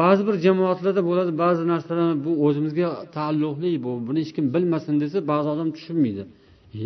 Ba'zi 0.00 0.22
bir 0.28 0.34
jamoatlarda 0.46 1.02
bo'ladi 1.08 1.32
ba'zi 1.44 1.62
narsalar 1.72 2.10
bu 2.26 2.32
o'zimizga 2.46 2.88
taalluqli 3.16 3.70
bu 3.84 3.92
buni 4.06 4.18
hech 4.22 4.32
kim 4.36 4.46
bilmasin 4.54 4.94
desa 5.02 5.18
ba'zi 5.32 5.48
odam 5.54 5.68
tushunmaydi. 5.76 6.22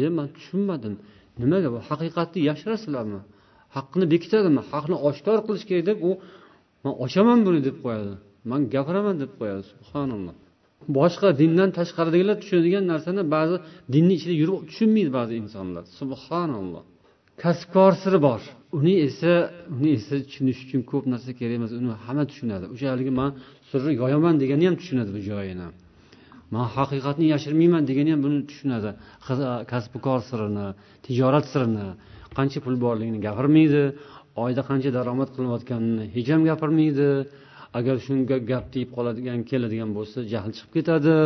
E 0.05 0.09
man 0.17 0.29
tushunmadim. 0.37 0.95
Nimaga 1.43 1.69
bu 1.75 1.79
haqiqatni 1.89 2.41
yashirasizlarmi? 2.49 3.21
Haqqni 3.77 4.05
bekitadimi? 4.13 4.63
Haqni 4.73 4.97
oshkor 5.09 5.39
qilish 5.47 5.65
kerak 5.69 5.85
deb 5.91 5.99
u 6.09 6.11
man 6.85 6.95
ochaman 7.05 7.39
buni 7.47 7.61
deb 7.69 7.77
qo'yadi. 7.85 8.15
Man 8.51 8.61
gapiraman 8.75 9.17
deb 9.23 9.33
qo'yadi. 9.39 9.63
Subhanalloh. 9.73 10.35
Boshqa 10.99 11.29
dindan 11.41 11.71
tashqaridagilar 11.79 12.37
tushunadigan 12.43 12.85
narsani 12.93 13.23
ba'zi 13.37 13.57
dinni 13.95 14.13
ichida 14.19 14.35
yurib 14.43 14.61
tushunmaydi 14.71 15.11
ba'zi 15.19 15.33
insonlar 15.43 15.85
subhanalloh. 15.99 16.83
Kasbkor 17.43 17.93
siri 18.03 18.19
bor. 18.29 18.41
Uni 18.79 18.95
esa 19.07 19.33
uni 19.77 19.91
esa 19.99 20.15
tushunish 20.29 20.61
uchun 20.65 20.81
ko'p 20.91 21.05
narsa 21.13 21.31
kerak 21.41 21.55
emas. 21.59 21.71
Uni 21.81 21.91
hamma 22.05 22.25
tushunadi. 22.31 22.65
O'sha 22.75 22.87
haligi 22.93 23.13
man 23.21 23.31
sirni 23.71 23.93
yoyaman 24.03 24.35
degani 24.43 24.65
ham 24.69 24.77
tushunadi 24.81 25.11
bu 25.17 25.21
joyini. 25.29 25.69
Man 26.55 26.67
haqiqatni 26.77 27.27
yashirmayman 27.35 27.83
degani 27.91 28.11
ham 28.15 28.21
buni 28.27 28.39
tushunadi. 28.51 28.91
Kasbkor 29.73 30.21
sirini 30.29 30.67
tijorat 31.07 31.47
sirini 31.53 31.89
qancha 32.37 32.59
pul 32.65 32.75
borligini 32.85 33.19
gapirmaydi 33.27 33.83
oyda 34.45 34.63
qancha 34.71 34.91
daromad 34.99 35.29
qilayotganini 35.37 36.05
hech 36.17 36.29
ham 36.35 36.43
gapirmaydi. 36.51 37.09
Agar 37.79 37.97
shunga 38.07 38.37
gap 38.51 38.65
tegib 38.73 38.91
qoladigan 38.97 39.39
keladigan 39.51 39.91
bo'lsa 39.97 40.19
jahl 40.33 40.51
chiqib 40.57 40.73
ketadi. 40.77 41.17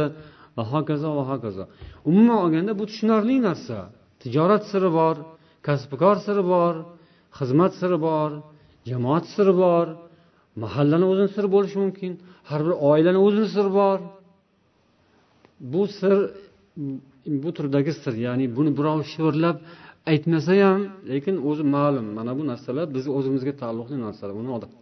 Va 0.57 0.65
hokazo 0.73 1.09
va 1.19 1.25
hokazo. 1.33 1.65
Umuman 2.11 2.37
olganda 2.45 2.73
bu 2.81 2.85
tushunarli 2.91 3.37
narsa. 3.49 3.79
Tijorat 4.23 4.63
siri 4.71 4.91
bor 4.99 5.17
kasbkor 5.69 6.17
siri 6.27 6.45
bor 6.55 6.75
xizmat 7.39 7.73
siri 7.81 7.99
bor 8.07 8.31
jamoat 8.91 9.25
siri 9.35 9.55
bor 9.63 9.87
mahallani 10.63 11.07
o'zini 11.11 11.31
siri 11.37 11.49
bo'lishi 11.55 11.79
mumkin 11.85 12.13
har 12.49 12.61
bir 12.67 12.75
oilani 12.91 13.21
o'zini 13.27 13.49
siri 13.55 13.71
bor. 13.81 13.99
Bu 15.73 15.83
sir 15.99 16.17
bu 17.43 17.51
turdagi 17.57 17.93
sir 18.03 18.15
ya'ni 18.27 18.47
buni 18.57 18.71
birov 18.79 18.99
shivirlab 19.13 19.57
aytmasa 20.13 20.53
ham 20.65 20.81
lekin 21.11 21.35
o'zi 21.49 21.65
ma'lum 21.75 22.07
mana 22.19 22.33
bu 22.39 22.43
narsalar 22.51 22.87
bizni 22.97 23.11
o'zimizga 23.19 23.53
taalluqli 23.63 23.97
narsalar 24.07 24.35
buni 24.41 24.51
odam 24.57 24.73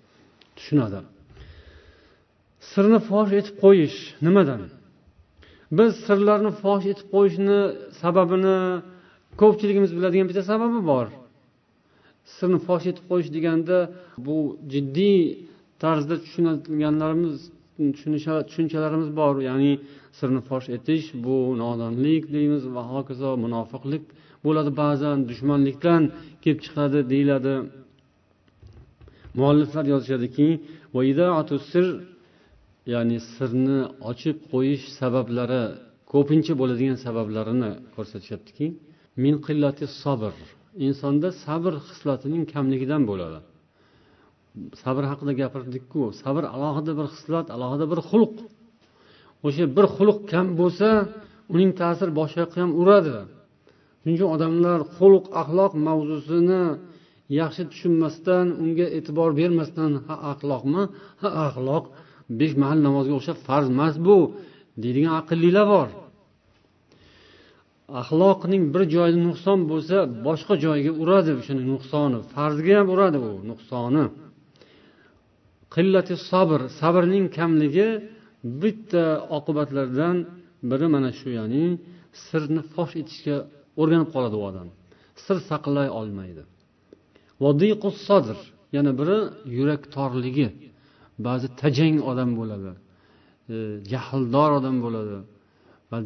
tushunadi. 0.57 0.99
Sirni 2.71 2.99
fosh 3.09 3.33
etib 3.41 3.55
qo'yish 3.65 3.99
nimadan? 4.27 4.63
Biz 5.79 5.91
sirlarni 6.07 6.53
fosh 6.63 6.85
etib 6.93 7.07
qo'yishni 7.15 7.59
sababini 8.03 8.59
ko'pchiligimiz 9.41 9.91
biladigan 9.97 10.27
bitta 10.31 10.43
sababi 10.51 10.81
bor. 10.93 11.07
Sirni 12.37 12.59
fosh 12.67 12.87
etib 12.91 13.05
qo'yish 13.11 13.31
deganda 13.37 13.79
bu 14.27 14.37
jiddiy 14.73 15.21
tarzda 15.83 16.15
tushunadiganlarimiz 16.25 17.37
tushunchalarimiz 18.49 19.11
bor. 19.21 19.35
Ya'ni 19.51 19.73
sirni 20.19 20.41
fosh 20.49 20.67
etish 20.77 21.07
bu 21.25 21.37
nodonlik 21.63 22.25
deymiz 22.35 22.63
va 22.75 22.83
hokazo 22.93 23.31
munofiqlik 23.45 24.05
bo'ladi 24.45 24.71
ba'zan 24.83 25.17
dushmanlikdan 25.31 26.03
kelib 26.43 26.61
chiqadi 26.65 26.99
deyiladi. 27.13 27.55
Mualliflar 29.39 29.85
yozishadiki 29.95 30.49
ya'ni 32.93 33.19
sirni 33.35 33.79
ochib 34.11 34.37
qo'yish 34.53 34.85
sabablari 35.01 35.65
ko'pincha 36.13 36.55
bo'ladigan 36.61 36.99
sabablarini 37.07 37.71
ko'rsatishyaptiki 37.95 38.67
min 39.23 39.35
qillati 39.47 39.85
sabr. 40.03 40.35
Insonda 40.87 41.29
sabr 41.45 41.73
xislatining 41.89 42.45
kamligidan 42.53 43.03
bo'ladi. 43.11 43.39
Sabr 44.83 45.03
haqida 45.11 45.33
gapirdikku 45.41 46.03
sabr 46.23 46.43
alohida 46.55 46.93
bir 46.99 47.07
xislat 47.15 47.47
alohida 47.57 47.87
bir 47.93 48.01
xulq. 48.11 48.35
O'sha 49.47 49.65
bir 49.77 49.87
xulq 49.97 50.19
kam 50.33 50.47
bo'lsa 50.61 50.89
uning 51.55 51.71
ta'siri 51.81 52.13
boshqa 52.21 52.39
yoqqa 52.45 52.59
ham 52.63 52.71
uradi. 52.81 53.17
Shuning 54.01 54.17
uchun 54.19 54.31
odamlar 54.37 54.79
xulq 54.97 55.25
axloq 55.43 55.73
mavzusini 55.87 56.63
yaxshi 57.41 57.63
tushunmasdan 57.71 58.47
unga 58.63 58.87
e'tibor 58.97 59.31
bermasdan 59.41 59.93
ha 60.07 60.15
axloqmi 60.33 60.83
ha 61.23 61.29
axloq 61.47 61.85
besh 62.41 62.55
mahal 62.63 62.79
namozga 62.87 63.15
o'xshab 63.19 63.39
farz 63.47 63.67
emas 63.75 63.95
bu 64.07 64.17
deydigan 64.83 65.15
aqllilar 65.21 65.67
bor. 65.75 65.89
Axloqning 68.01 68.65
bir 68.75 68.83
joyida 68.95 69.21
nuqson 69.29 69.59
bo'lsa 69.71 69.97
boshqa 70.27 70.55
joyga 70.65 70.93
uradi 71.03 71.31
shuni 71.47 71.63
nuqsoni. 71.73 72.19
Farzga 72.35 72.73
ham 72.79 72.89
uradi 72.95 73.19
u 73.29 73.31
nuqsoni. 73.51 74.05
Qillati 75.75 76.15
sabr 76.31 76.61
sabrning 76.81 77.27
kamligi 77.39 77.89
bitta 78.63 79.05
oqibatlardan 79.39 80.17
biri 80.71 80.87
mana 80.95 81.11
shu 81.19 81.29
ya'ni 81.39 81.65
sirni 82.25 82.63
fosh 82.75 82.95
etishga 83.03 83.37
o'rganib 83.81 84.09
qoladi 84.15 84.37
u 84.41 84.43
odam. 84.51 84.69
Sir 85.25 85.37
saqlay 85.51 85.89
olmaydi. 86.01 86.43
Sodr 88.09 88.39
yana 88.77 88.93
biri 89.01 89.19
yurak 89.59 89.83
torligi 89.97 90.49
ba'zi 91.27 91.49
tajang 91.61 91.97
odam 92.11 92.31
bo'ladi 92.41 92.71
e, 93.55 93.57
jahldor 93.93 94.51
odam 94.59 94.77
bo'ladi. 94.85 95.17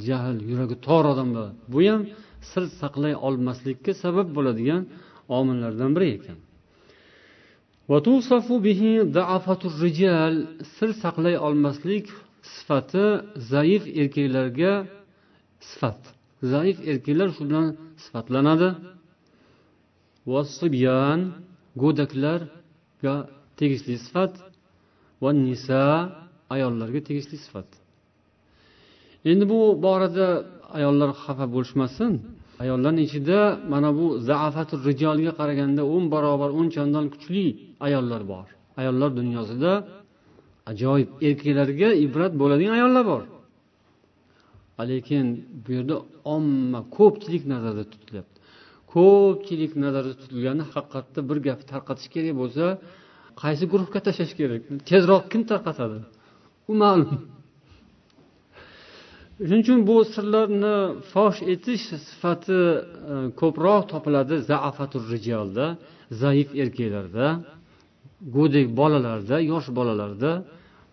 Jahl 0.08 0.36
yuragi 0.50 0.76
tor 0.86 1.04
odam 1.12 1.28
bo'ladi 1.34 1.54
bu 1.72 1.78
ham 1.88 2.02
sir 2.50 2.64
saqlay 2.80 3.14
olmaslikka 3.26 3.92
sabab 4.02 4.28
bo'ladigan 4.36 4.82
omillardan 5.38 5.90
biri 5.96 6.08
ekan. 6.18 6.38
Sir 10.76 10.90
saqlay 11.02 11.34
olmaslik 11.46 12.06
sifati 12.54 13.06
zaif 13.52 13.82
erkaklarga 14.00 14.72
sifat. 15.68 16.00
Zaif 16.52 16.76
erkaklar 16.90 17.28
shu 17.36 17.42
bilan 17.48 17.66
sifatlanadi. 18.04 18.70
Vasibyan 20.32 21.20
go'daklarga 21.82 23.14
tegishli 23.58 23.94
sifat. 24.06 24.32
Va 25.22 25.30
nisa 25.46 25.82
ayollarga 26.54 27.00
tegishli 27.08 27.36
sifat. 27.44 27.68
Endi 29.30 29.44
bu 29.52 29.60
borada 29.84 30.26
ayollar 30.78 31.10
xafa 31.22 31.46
bo'lishmasin. 31.54 32.12
Ayollarni 32.62 33.02
ichida 33.08 33.38
mana 33.72 33.90
bu 33.98 34.06
zaafatul 34.28 34.82
rijolga 34.88 35.32
qaraganda 35.40 35.82
o'n 35.94 36.04
barobar 36.14 36.50
o'n 36.58 36.68
chandon 36.76 37.06
kuchli 37.14 37.44
ayollar 37.86 38.22
bor. 38.32 38.46
Ayollar 38.80 39.10
dunyosida 39.20 39.72
ajoyib 40.70 41.10
erkaklarga 41.28 41.88
ibrat 42.04 42.32
bo'ladigan 42.40 42.74
ayollar 42.78 43.04
bor. 43.12 43.22
Lekin 44.90 45.26
bu 45.64 45.68
yerda 45.76 45.96
omma 46.34 46.80
ko'pchilik 46.96 47.44
nazarda 47.52 47.84
tutilyapti. 47.92 48.36
Ko'pchilik 48.94 49.72
nazarda 49.84 50.14
tutilgani 50.20 50.64
haqiqatda 50.74 51.20
bir 51.28 51.38
gap 51.46 51.60
tarqatish 51.72 52.08
kerak 52.14 52.34
bo'lsa 52.40 52.64
qaysi 53.42 53.64
guruhga 53.72 54.00
tashlash 54.06 54.34
kerak? 54.40 54.62
Tezroq 54.90 55.24
kim 55.32 55.42
tarqatadi? 55.50 55.98
U 56.70 56.72
ma'lum. 56.82 57.10
Shuning 59.38 59.62
uchun 59.64 59.80
bu 59.88 59.96
sirlarni 60.14 60.76
fosh 61.12 61.38
etish 61.52 61.84
sifati 62.08 62.60
e, 63.12 63.14
ko'proq 63.40 63.82
topiladi 63.92 64.36
zaafatur 64.50 65.02
rijolda 65.14 65.66
zaif 66.22 66.48
erkaklarda 66.62 67.26
go'dak 68.36 68.68
bolalarda 68.80 69.36
yosh 69.52 69.68
bolalarda 69.78 70.30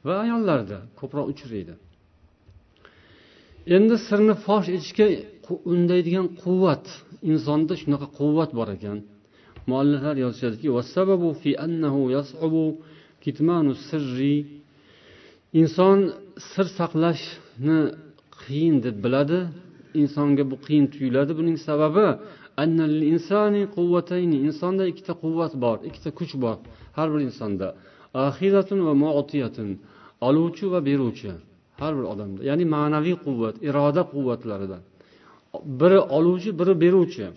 va 0.06 0.14
ayollarda 0.26 0.78
ko'proq 1.00 1.26
uchraydi. 1.34 1.74
Endi 3.76 3.96
sirni 4.08 4.36
fosh 4.46 4.68
etishga 4.76 5.08
undaydigan 5.74 6.28
quvvat 6.44 6.86
insonda 7.32 7.74
shunaqa 7.82 8.08
quvvat 8.20 8.52
bor 8.60 8.70
ekan. 8.78 8.98
Mualliflar 9.70 10.16
yozishadiki 10.24 10.68
inson 15.62 16.00
sir 16.52 16.68
saqlashni 16.80 17.80
qiyin 18.44 18.76
deb 18.86 18.98
biladi. 19.04 19.40
Insonga 20.02 20.44
bu 20.52 20.56
qiyin 20.66 20.86
tuyuladi. 20.94 21.32
Buning 21.40 21.58
sababi 21.68 22.08
insonda 24.48 24.84
ikkita 24.92 25.14
quvvat 25.24 25.54
bor 25.64 25.78
ikkita 25.90 26.10
kuch 26.20 26.34
bor 26.44 26.58
har 26.98 27.08
bir 27.14 27.22
insonda. 27.30 27.68
Va 28.14 28.94
muotiyatun 29.04 29.70
oluvchi 30.28 30.66
va 30.74 30.80
beruvchi 30.90 31.32
har 31.82 31.94
bir 31.98 32.06
odamda. 32.14 32.40
Ya'ni 32.50 32.66
ma'naviy 32.76 33.16
quvvat 33.26 33.56
iroda 33.70 34.02
quvvatlaridan 34.14 34.82
biri 35.82 36.00
oluvchi 36.18 36.50
biri 36.60 36.74
beruvchi. 36.84 37.28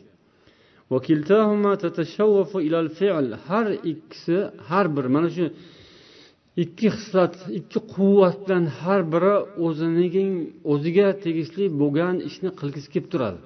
Har 3.49 3.67
ikkisi 3.93 4.37
har 4.69 4.87
bir 4.97 5.07
mana 5.15 5.29
shu 5.37 5.45
ikki 6.63 6.89
xislat 6.97 7.35
ikki 7.59 7.79
quvvatdan 7.95 8.65
har 8.79 9.01
biri 9.13 9.35
o'zining 9.67 10.33
o'ziga 10.73 11.09
tegishli 11.25 11.65
bo'lgan 11.81 12.15
ishni 12.29 12.51
qilgisi 12.61 12.89
kelib 12.95 13.09
turadi. 13.13 13.41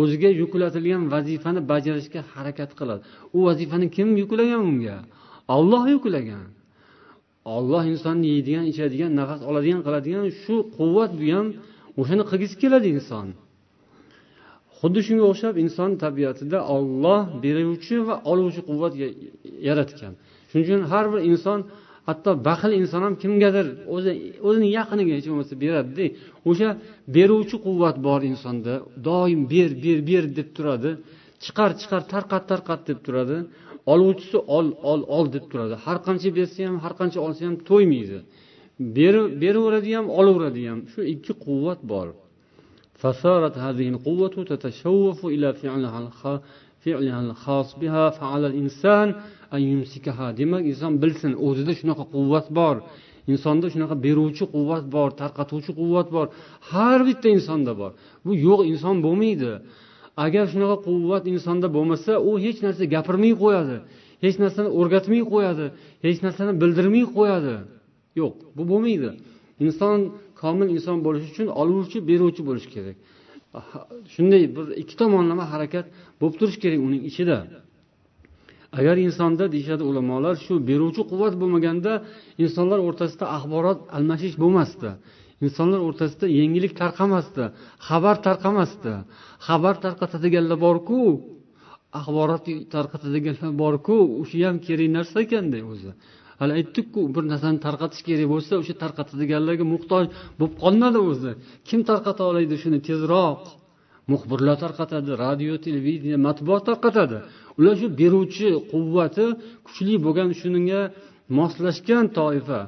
O'ziga 0.00 0.30
yuklatilgan 0.42 1.02
vazifani 1.14 1.60
bajarishga 1.72 2.20
harakat 2.34 2.70
qiladi. 2.78 3.02
U 3.36 3.38
vazifani 3.48 3.86
kim 3.96 4.08
yuklagan 4.22 4.62
unga? 4.70 4.98
Olloh 5.56 5.84
yuklagan. 5.94 6.46
Olloh 7.56 7.82
insonni 7.92 8.26
yeydigan 8.34 8.64
ichadigan 8.72 9.12
nafas 9.20 9.40
oladigan 9.50 9.80
qiladigan 9.86 10.24
shu 10.42 10.56
quvvat 10.76 11.10
bu 11.20 11.26
ham 11.34 11.46
o'shani 12.00 12.24
qilgisi 12.30 12.54
keladi 12.62 12.88
inson. 12.96 13.26
Xuddi 14.78 15.00
shunga 15.06 15.24
o'xshab 15.30 15.54
inson 15.64 15.90
tabiatida 16.04 16.58
olloh 16.76 17.20
beruvchi 17.44 17.96
va 18.08 18.14
oluvchi 18.30 18.62
quvvat 18.68 18.92
yaratgan. 19.68 20.12
Shuning 20.48 20.64
uchun 20.66 20.80
har 20.92 21.04
bir 21.12 21.20
inson 21.32 21.58
hatto 22.07 22.31
baxil 22.47 22.71
inson 22.81 23.01
ham 23.05 23.15
kimgadir 23.23 23.67
o'zi 23.95 24.11
o'zini 24.47 24.67
yaqiniga 24.77 25.13
hech 25.17 25.27
bo'lmasa 25.31 25.55
beradida 25.63 26.05
o'sha 26.49 26.69
beruvchi 27.15 27.57
quvvat 27.65 27.95
bor 28.07 28.21
insonda 28.31 28.73
doim 29.07 29.41
ber 29.53 29.69
ber 29.83 29.99
ber 30.09 30.23
deb 30.37 30.49
turadi 30.57 30.91
chiqar 31.43 31.69
chiqar 31.81 32.01
tarqat 32.13 32.43
tarqat 32.51 32.81
deb 32.89 32.99
turadi 33.05 33.37
oluvchisi 33.93 34.37
ol 34.57 34.67
ol 34.91 35.01
ol 35.17 35.25
deb 35.35 35.45
turadi 35.51 35.75
har 35.85 35.97
qancha 36.07 36.29
bersa 36.37 36.59
ham 36.67 36.77
har 36.83 36.93
qancha 36.99 37.19
olsa 37.25 37.41
ham 37.47 37.55
to'ymaydi 37.69 38.19
beraveradi 39.43 39.91
ham 39.97 40.05
olaveradi 40.19 40.61
ham 40.69 40.79
shu 40.91 40.99
ikki 41.13 41.33
quvvat 41.45 41.81
bor 41.93 42.07
فصارت 43.03 43.55
هذه 43.65 43.87
القوة 43.93 44.35
تتشوف 44.51 45.19
إلى 45.33 45.47
فعلها 45.61 45.99
demak 50.40 50.62
inson 50.72 50.92
bilsin 51.02 51.32
o'zida 51.46 51.72
shunaqa 51.80 52.04
quvvat 52.14 52.46
bor. 52.58 52.76
Insonda 53.32 53.66
shunaqa 53.74 53.96
beruvchi 54.06 54.44
quvvat 54.54 54.84
bor 54.94 55.08
tarqatuvchi 55.20 55.72
quvvat 55.80 56.08
bor. 56.16 56.26
Har 56.70 57.00
bitta 57.08 57.28
insonda 57.36 57.72
bor. 57.80 57.92
Bu 58.24 58.32
yo'q 58.46 58.60
inson 58.72 58.96
bo'lmaydi. 59.06 59.52
Agar 60.24 60.44
shunaqa 60.52 60.76
quvvat 60.86 61.24
insonda 61.34 61.68
bo'lmasa 61.76 62.12
u 62.28 62.30
hech 62.44 62.58
narsa 62.66 62.84
gapirmay 62.94 63.32
qo'yadi 63.42 63.76
hech 64.24 64.36
narsani 64.42 64.70
o'rgatmay 64.78 65.22
qo'yadi 65.32 65.66
hech 66.06 66.18
narsani 66.26 66.52
bildirmay 66.62 67.04
qo'yadi. 67.16 67.54
Yo'q 68.20 68.34
bu 68.56 68.62
bo'lmaydi. 68.70 69.10
Inson 69.64 69.98
komil 70.40 70.68
inson 70.76 70.96
bo'lishi 71.06 71.28
uchun 71.32 71.48
oluvchi 71.60 71.98
beruvchi 72.10 72.42
bo'lishi 72.48 72.68
kerak. 72.74 72.96
Shunday 74.14 74.42
bir 74.56 74.66
ikki 74.82 74.94
tomonlama 75.00 75.44
harakat 75.52 75.86
bo'lib 76.20 76.36
turishi 76.40 76.58
kerak 76.64 76.80
uning 76.88 77.02
ichida. 77.10 77.38
Agar 78.78 78.96
insonda 79.06 79.44
deyishadi 79.54 79.82
ulamolar 79.90 80.34
shu 80.44 80.54
beruvchi 80.70 81.02
quvvat 81.10 81.34
bo'lmaganda 81.42 81.92
insonlar 82.44 82.78
o'rtasida 82.88 83.26
axborot 83.36 83.78
almashish 83.96 84.36
bo'lmasdi. 84.42 84.90
Insonlar 85.46 85.80
o'rtasida 85.88 86.26
yangilik 86.40 86.72
tarqamasdi 86.82 87.44
xabar 87.88 88.16
tarqamasdi. 88.26 88.92
Xabar 89.46 89.74
tarqatadiganlar 89.84 90.58
borku 90.66 91.00
axborot 92.00 92.44
tarqatadiganlar 92.74 93.52
borku 93.64 93.96
o'sha 94.20 94.38
ham 94.48 94.56
kerak 94.66 94.88
narsa 94.96 95.16
ekanda 95.26 95.58
o'zi. 95.72 95.90
Hali 96.40 96.52
aytdikku 96.58 97.00
bir 97.14 97.24
narsani 97.32 97.58
tarqatish 97.66 98.02
kerak 98.08 98.28
bo'lsa 98.34 98.52
o'sha 98.62 98.74
tarqatadiganlarga 98.82 99.64
muhtoj 99.74 100.04
bo'lib 100.38 100.54
qolmadi 100.62 100.98
o'zi. 101.10 101.32
Kim 101.68 101.80
tarqata 101.90 102.22
oladi 102.30 102.56
shuni? 102.62 102.78
Tezroq. 102.88 103.42
Muxbirlar 104.12 104.56
tarqatadi 104.64 105.10
radio 105.24 105.54
televideniya 105.64 106.18
matbuot 106.26 106.62
tarqatadi. 106.70 107.18
Ular 107.58 107.74
shu 107.80 107.86
beruvchi 108.00 108.48
quvvati 108.72 109.26
kuchli 109.66 109.94
bo'lgan 110.06 110.30
shunga 110.40 110.80
moslashgan 111.38 112.04
toifa 112.18 112.60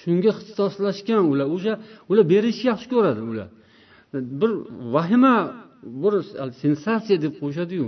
shunga 0.00 0.30
ixtisoslashgan 0.34 1.22
ular. 1.32 1.46
O'sha 1.56 1.72
ular 2.10 2.24
berishni 2.32 2.66
yaxshi 2.72 2.88
ko'radi 2.94 3.22
ular. 3.30 3.48
Bir 4.40 4.50
vahima 4.94 5.36
bir 6.02 6.14
sensatsiya 6.62 7.16
deb 7.24 7.32
qo'yishadiyu 7.40 7.86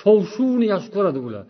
shov 0.00 0.18
shuvni 0.34 0.66
yaxshi 0.74 0.90
ko'radi 0.96 1.20
ular. 1.28 1.44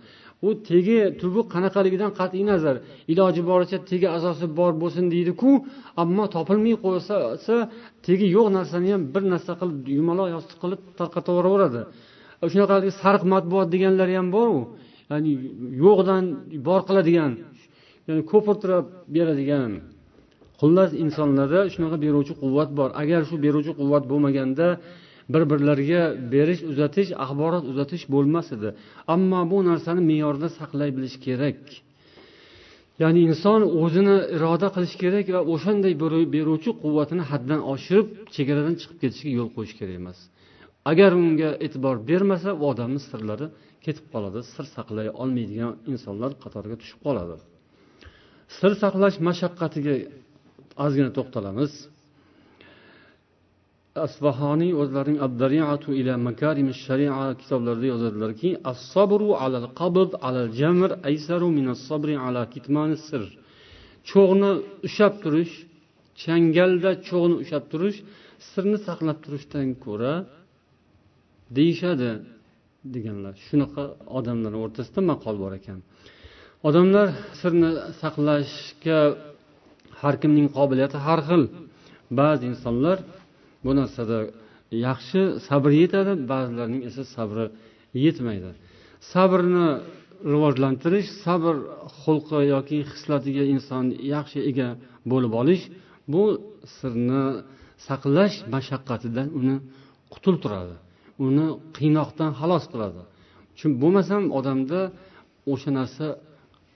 U 0.47 0.49
tegi 0.69 0.99
tubi 1.21 1.41
qanaqaligidan 1.55 2.11
qat'iy 2.19 2.45
nazar. 2.53 2.77
Iloji 3.13 3.43
boricha 3.51 3.79
tegi 3.91 4.07
asosi 4.17 4.47
bor 4.59 4.73
bo'lsin 4.83 5.05
deydiku 5.15 5.51
ammo 6.03 6.25
topilmay 6.35 6.75
qolsa 6.85 7.17
tegi 8.07 8.27
yo'q 8.37 8.47
narsani 8.57 8.89
ham 8.95 9.03
bir 9.15 9.23
narsa 9.33 9.53
qilib 9.61 9.79
yumaloq 9.99 10.29
yostiq 10.35 10.59
qilib 10.63 10.81
tarqataveraveradi 10.99 11.83
shunaqa 12.53 12.77
sariq 13.03 13.23
matbuot 13.33 13.69
deganlari 13.75 14.15
ham 14.19 14.29
boru. 14.37 14.59
Ya'ni 15.11 15.33
yo'qdan 15.85 16.25
bor 16.69 16.81
qiladigan 16.89 17.33
ya'ni 18.09 18.23
ko'pirtirib 18.33 18.87
beradigan. 19.15 19.71
Xullas 20.61 20.91
insonlarda 21.05 21.61
shunaqa 21.75 21.97
beruvchi 22.05 22.35
quvvat 22.43 22.71
bor. 22.79 22.89
Agar 23.03 23.21
shu 23.29 23.37
beruvchi 23.45 23.73
quvvat 23.81 24.05
bo'lmaganda 24.11 24.67
bir 25.33 25.43
birlariga 25.51 26.03
berish 26.33 26.63
uzatish 26.71 27.11
axborot 27.25 27.65
uzatish 27.73 28.05
bo'lmas 28.15 28.47
edi. 28.57 28.69
Ammo 29.15 29.41
bu 29.53 29.59
narsani 29.71 30.03
me'yorda 30.11 30.49
saqlay 30.59 30.91
bilish 30.97 31.17
kerak. 31.27 31.61
Ya'ni 33.03 33.21
inson 33.29 33.61
o'zini 33.83 34.17
iroda 34.37 34.69
qilish 34.75 34.97
kerak 35.03 35.27
va 35.35 35.41
o'shanday 35.55 35.95
beruvchi 36.35 36.71
quvvatini 36.83 37.25
haddan 37.31 37.61
oshirib 37.73 38.09
chegaradan 38.35 38.75
chiqib 38.81 38.99
ketishiga 39.03 39.33
yo'l 39.39 39.51
qo'yish 39.57 39.75
kerak 39.79 39.97
emas. 40.03 40.19
Agar 40.91 41.11
unga 41.21 41.51
e'tibor 41.65 41.97
bermasa 42.11 42.51
u 42.61 42.63
odamni 42.73 43.01
sirlari 43.09 43.47
ketib 43.85 44.07
qoladi 44.13 44.41
sir 44.55 44.65
saqlay 44.77 45.09
olmaydigan 45.23 45.73
insonlar 45.93 46.31
qatoriga 46.43 46.77
tushib 46.83 47.01
qoladi. 47.07 47.37
Sir 48.59 48.73
saqlash 48.83 49.17
mashaqqatiga 49.29 49.95
ozgina 50.85 51.11
to'xtalamiz. 51.19 51.73
Asbahoniy 54.07 54.73
o'zlarining 54.83 55.19
addariatu 55.27 55.89
ila 56.01 56.15
makarim 56.29 56.69
sharia 56.85 57.25
kitoblarida 57.41 57.87
yozadilarki 57.95 58.51
as-sabru 58.73 59.29
alal 59.45 59.69
qabd 59.81 60.11
alal 60.29 60.51
jamr 60.61 60.91
aysaru 61.09 61.49
minas 61.59 61.81
sabri 61.89 62.15
ala 62.27 62.43
kitmani 62.55 62.97
sir 63.09 63.23
cho'g'ni 64.11 64.51
ushlab 64.87 65.15
turish 65.25 65.55
changalda 66.23 66.91
cho'g'ni 67.09 67.35
ushlab 67.43 67.65
turish 67.73 67.99
sirni 68.51 68.79
saqlab 68.89 69.19
turishdan 69.25 69.69
ko'ra 69.85 70.13
deyishadi 71.57 72.11
deganlar. 72.95 73.35
Shunaqa 73.47 73.85
odamlar 74.19 74.53
o'rtasida 74.63 75.01
maqol 75.13 75.37
bor 75.43 75.53
ekan. 75.61 75.79
Odamlar 76.69 77.09
sirni 77.41 77.71
saqlashga 78.03 78.99
har 80.01 80.15
kimning 80.23 80.49
qobiliyati 80.57 80.99
har 81.07 81.21
xil. 81.29 81.43
Ba'zi 82.19 82.45
insonlar 82.53 82.99
bu 83.64 83.70
narsada 83.81 84.18
yaxshi 84.87 85.20
sabr 85.48 85.70
yetadi 85.83 86.12
ba'zilarning 86.33 86.83
esa 86.88 87.03
sabri 87.16 87.46
yetmaydi. 88.05 88.50
Sabrni 89.12 89.68
rivojlantirish 90.33 91.09
sabr 91.24 91.55
xulqi 92.00 92.40
yoki 92.55 92.79
hislatiga 92.90 93.44
inson 93.55 93.85
yaxshi 94.14 94.38
ega 94.50 94.68
bo'lib 95.11 95.33
olish 95.40 95.64
bu 96.12 96.22
sirni 96.77 97.24
saqlash 97.88 98.37
mashaqqatidan 98.55 99.29
uni 99.40 99.57
qutultiradi 100.14 100.77
uni 101.27 101.46
qiynoqdan 101.77 102.31
xalos 102.40 102.64
qiladi. 102.72 103.03
Chunki 103.59 103.77
bo'lmasam 103.83 104.22
odamda 104.38 104.81
o'sha 105.53 105.70
narsa 105.79 106.07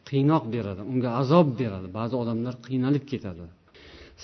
qiynoq 0.09 0.44
beradi 0.55 0.83
unga 0.92 1.11
azob 1.20 1.48
beradi. 1.61 1.88
Ba'zi 1.98 2.14
odamlar 2.22 2.55
qiynalib 2.66 3.05
ketadi. 3.12 3.44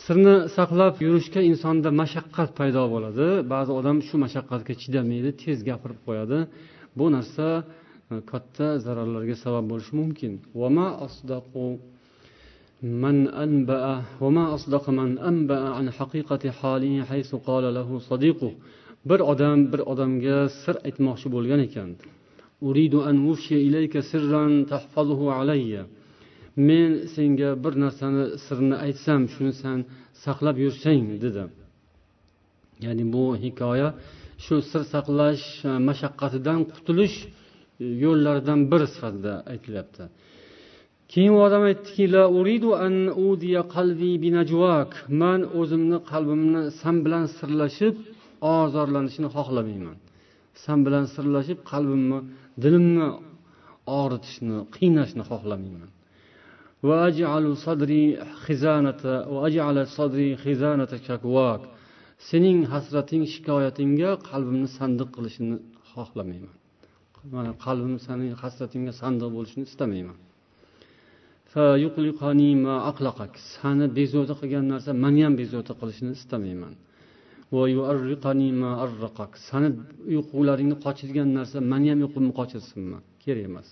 sirni 0.03 0.35
saqlab 0.57 0.93
yurishga 1.05 1.41
insonda 1.51 1.89
mashaqqat 2.01 2.49
paydo 2.59 2.83
bo'ladi 2.93 3.27
ba'zi 3.53 3.71
odam 3.79 3.97
shu 4.07 4.15
mashaqqatga 4.25 4.73
chidamaydi 4.81 5.29
tez 5.41 5.57
gapirib 5.69 5.99
qo'yadi 6.07 6.39
bu 6.97 7.05
narsa 7.15 7.47
e, 8.13 8.15
katta 8.31 8.67
zararlarga 8.85 9.35
sabab 9.43 9.65
bo'lishi 9.71 9.93
mumkin 9.99 10.31
من 13.03 13.27
أنبأ 13.27 14.01
وما 14.23 14.55
أصدق 14.55 14.89
من 14.89 15.17
أنبأ 15.29 15.61
عن 15.77 15.85
حقيقة 15.91 16.43
حاله 16.59 16.93
حيث 17.03 17.35
قال 17.35 17.73
له 17.77 17.89
صديقه 18.09 18.51
bir 19.05 19.19
odam 19.19 19.71
bir 19.71 19.81
odamga 19.91 20.39
sir 20.61 20.75
aytmoqchi 20.87 21.27
bo'lgan 21.35 21.59
ekan 21.67 21.89
uridu 22.67 22.99
an 23.09 23.17
ilayka 23.67 23.99
sirran 24.11 24.53
tahfazuhu 24.71 25.25
alayya 25.39 25.83
Men 26.56 26.90
senga 27.14 27.50
bir 27.64 27.74
narsani 27.84 28.24
sirni 28.46 28.76
aytsam 28.86 29.22
shuni 29.34 29.52
san 29.62 29.78
saqlab 30.24 30.56
yursang 30.64 31.06
dedi. 31.24 31.44
Ya'ni 32.84 33.04
bu 33.14 33.24
hikoya 33.42 33.88
shu 34.44 34.54
sir 34.70 34.82
saqlash 34.94 35.46
e, 35.68 35.70
mashaqqatidan 35.88 36.60
qutulish 36.74 37.16
e, 37.24 37.84
yo'llaridan 38.04 38.60
biri 38.70 38.86
sifatida 38.94 39.32
aytilyapti. 39.52 40.04
Keyin 41.12 41.32
u 41.38 41.40
odam 41.46 41.62
aytdiki 41.70 42.04
man 45.22 45.40
o'zimni 45.60 45.98
qalbimni 46.10 46.62
san 46.80 46.96
bilan 47.04 47.24
sirlashib 47.38 47.94
ozorlanishini 48.56 49.28
xohlamayman. 49.36 49.96
San 50.64 50.78
bilan 50.86 51.04
sirlashib 51.14 51.58
qalbimni 51.72 52.18
dilimni 52.62 53.08
og'ritishni 53.98 54.56
qiynashni 54.76 55.22
xohlamayman. 55.30 55.90
Sening 62.28 62.58
hasrating 62.72 63.24
shikoyatingga 63.34 64.10
qalbimni 64.30 64.68
sandiq 64.78 65.08
qilishini 65.16 65.56
xohlamayman. 65.92 66.54
Mana 67.36 67.52
qalbim 67.64 67.94
sening 68.06 68.32
hasratingga 68.42 68.92
sandiq 69.00 69.30
bo'lishini 69.36 69.64
istamayman. 69.70 70.18
sani 73.56 73.86
bezovta 73.98 74.34
qilgan 74.40 74.64
narsa 74.72 74.90
mani 75.04 75.20
ham 75.26 75.34
bezovta 75.40 75.72
qilishini 75.80 76.12
istamayman. 76.18 76.74
sani 79.48 79.68
uyqularingni 80.12 80.76
qochirgan 80.84 81.28
narsa 81.38 81.56
mani 81.72 81.86
ham 81.92 81.98
uyqumni 82.04 82.32
qochirsinmi? 82.40 82.98
Kerak 83.24 83.46
emas. 83.50 83.68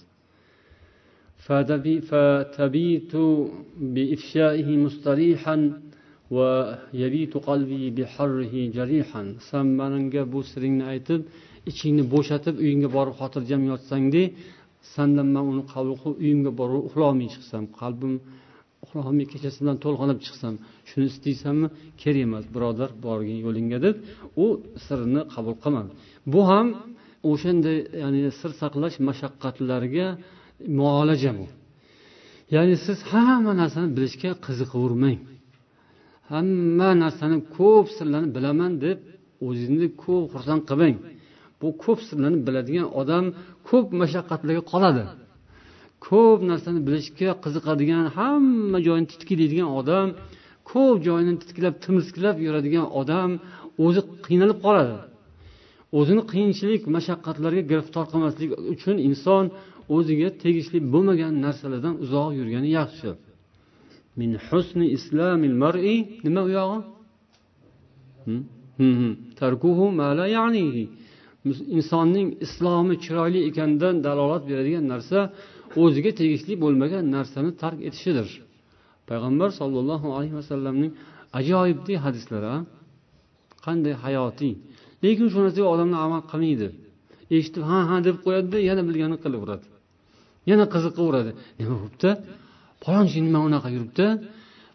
فتبيت 1.47 3.13
بإفشائه 3.95 4.69
مستريحا 4.85 5.55
ويبيت 6.35 7.33
قلبي 7.47 7.83
بحره 7.97 8.53
جريحا 8.77 9.23
san 9.49 9.65
menga 9.79 10.23
bu 10.31 10.39
siringni 10.51 10.85
aytib 10.93 11.21
ichingni 11.69 12.03
bo'shatib 12.13 12.55
uyingga 12.63 12.89
borib 12.97 13.15
xotirjam 13.21 13.61
yotsangde 13.71 14.23
sandan 14.93 15.27
man 15.35 15.45
uni 15.51 15.63
qabul 15.73 15.95
qilib 16.01 16.17
uyimga 16.23 16.51
borib 16.59 16.81
uxlolmay 16.87 17.27
chiqsam 17.33 17.63
qalbim 17.79 18.13
uxlolmay 18.83 19.25
kechasi 19.33 19.57
bilan 19.61 19.77
to'lg'anib 19.85 20.19
chiqsam 20.25 20.53
shuni 20.89 21.05
istaysanmi 21.13 21.67
kerak 22.01 22.23
emas 22.27 22.45
birodar 22.55 22.89
borgin 23.05 23.37
yo'lingga 23.45 23.79
deb 23.85 23.95
u 24.43 24.45
sirni 24.85 25.21
qabul 25.33 25.55
qilmadi 25.63 25.91
bu 26.33 26.41
ham 26.49 26.67
o'shanday 27.31 27.77
ya'ni 28.03 28.19
sir 28.39 28.51
saqlash 28.61 28.95
mashaqqatlariga 29.09 30.07
muolaja 30.78 31.32
bu 31.38 31.46
ya'ni 32.54 32.76
siz 32.86 32.98
hamma 33.12 33.52
narsani 33.60 33.88
bilishga 33.96 34.30
qiziqavermang. 34.46 35.18
Hamma 36.32 36.90
narsani 37.02 37.38
ko'p 37.56 37.86
sirlarni 37.96 38.28
bilaman 38.36 38.72
deb 38.84 38.98
o'zingizni 39.46 39.88
ko'p 40.04 40.24
xursand 40.32 40.62
qilmang. 40.70 40.96
Bu 41.60 41.68
ko'p 41.84 42.00
sirlarni 42.08 42.38
biladigan 42.46 42.88
odam 43.00 43.24
ko'p 43.68 43.86
mashaqqatlarga 44.02 44.62
qoladi. 44.72 45.04
Ko'p 46.06 46.38
narsani 46.50 46.80
bilishga 46.86 47.30
qiziqadigan 47.44 48.04
hamma 48.18 48.78
joyini 48.86 49.08
titkillaydigan 49.12 49.70
odam 49.80 50.06
ko'p 50.70 50.96
joyini 51.06 51.34
titkilab 51.42 51.74
timirskilab 51.84 52.36
yuradigan 52.46 52.86
odam 53.00 53.30
o'zi 53.84 54.00
qiynalib 54.26 54.58
qoladi. 54.66 54.96
O'zini 55.98 56.22
qiyinchilik 56.32 56.82
mashaqqatlarga 56.96 57.62
giriftor 57.70 58.04
qilmaslik 58.12 58.50
uchun 58.74 58.96
inson 59.08 59.44
o'ziga 59.96 60.28
tegishli 60.42 60.78
bo'lmagan 60.94 61.32
narsalardan 61.44 61.94
uzoq 62.04 62.30
yurgani 62.38 62.70
yaxshi. 62.78 63.10
Min 64.20 64.30
husni 64.46 64.86
islamil 64.96 65.56
mar'i. 65.62 65.96
Nima 66.26 66.40
u 66.48 66.50
yog'i? 66.58 66.78
Hmm? 68.24 68.42
Hmm, 68.78 68.94
hmm. 68.98 69.14
Tarkuhu 69.40 69.86
ma 69.98 70.08
la 70.18 70.26
ya'nihi. 70.36 70.84
Insonning 71.78 72.28
islomi 72.46 72.94
chiroyli 73.04 73.40
ekanidan 73.48 73.96
dalolat 74.06 74.42
beradigan 74.50 74.84
narsa 74.92 75.18
o'ziga 75.82 76.10
tegishli 76.20 76.54
bo'lmagan 76.64 77.04
narsani 77.16 77.50
tark 77.62 77.78
etishidir. 77.88 78.28
Payg'ambar 79.08 79.50
sollallohu 79.60 80.08
alayhi 80.16 80.34
vasallamning 80.40 80.92
ajoyibdek 81.38 81.98
hadislari 82.06 82.54
qanday 83.66 83.94
hayotiy? 84.04 84.54
Lekin 85.04 85.26
shu 85.32 85.38
narsaga 85.44 85.68
odamlar 85.74 85.98
amal 86.06 86.22
qilmaydi. 86.30 86.68
Eshitib 87.36 87.62
ha 87.70 87.78
ha 87.88 87.96
deb 88.06 88.16
qo'yadida 88.24 88.58
yana 88.68 88.82
bilganini 88.88 89.18
qilaveradi 89.24 89.71
yana 90.50 90.64
qiziqaveradi 90.74 91.30
nima 91.58 91.74
bo'libdi? 91.82 92.10
Palonchi 92.84 93.18
nima 93.26 93.40
unaqa 93.48 93.68
yuribdi. 93.76 94.06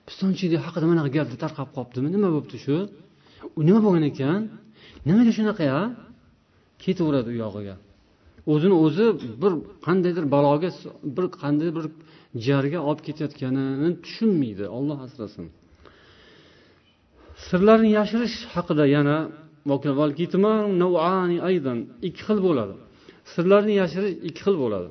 Pistonchi 0.08 0.45
haqida 0.65 0.86
manaqa 0.91 1.10
gaplar 1.17 1.38
tarqab 1.43 1.69
qolibdimi 1.75 2.10
nima 2.15 2.30
bo'libdi 2.36 2.58
shu? 2.65 2.77
U 3.58 3.60
nima 3.67 3.80
bo'lgan 3.86 4.06
ekan? 4.12 4.39
Nimaga 5.08 5.32
shunaqa 5.38 5.63
ya? 5.71 5.80
Ketaveradi 6.84 7.30
u 7.34 7.36
yog'iga. 7.43 7.75
O'zini 8.53 8.75
o'zi 8.86 9.06
bir 9.41 9.53
qandaydir 9.86 10.25
baloga 10.36 10.69
bir 11.15 11.25
qanday 11.41 11.69
bir 11.77 11.86
jarga 12.47 12.80
olib 12.89 13.01
ketayotganini 13.08 13.89
tushunmaydi 14.03 14.65
olloh 14.77 14.97
asrasin. 15.08 15.45
Sirlarni 17.47 17.89
yashirish 17.99 18.36
haqida 18.56 18.86
yana 18.95 19.17
ikki 22.08 22.21
xil 22.27 22.39
bo'ladi. 22.47 22.75
Sirlarni 23.34 23.73
yashirish 23.82 24.15
ikki 24.30 24.41
xil 24.45 24.56
bo'ladi. 24.63 24.89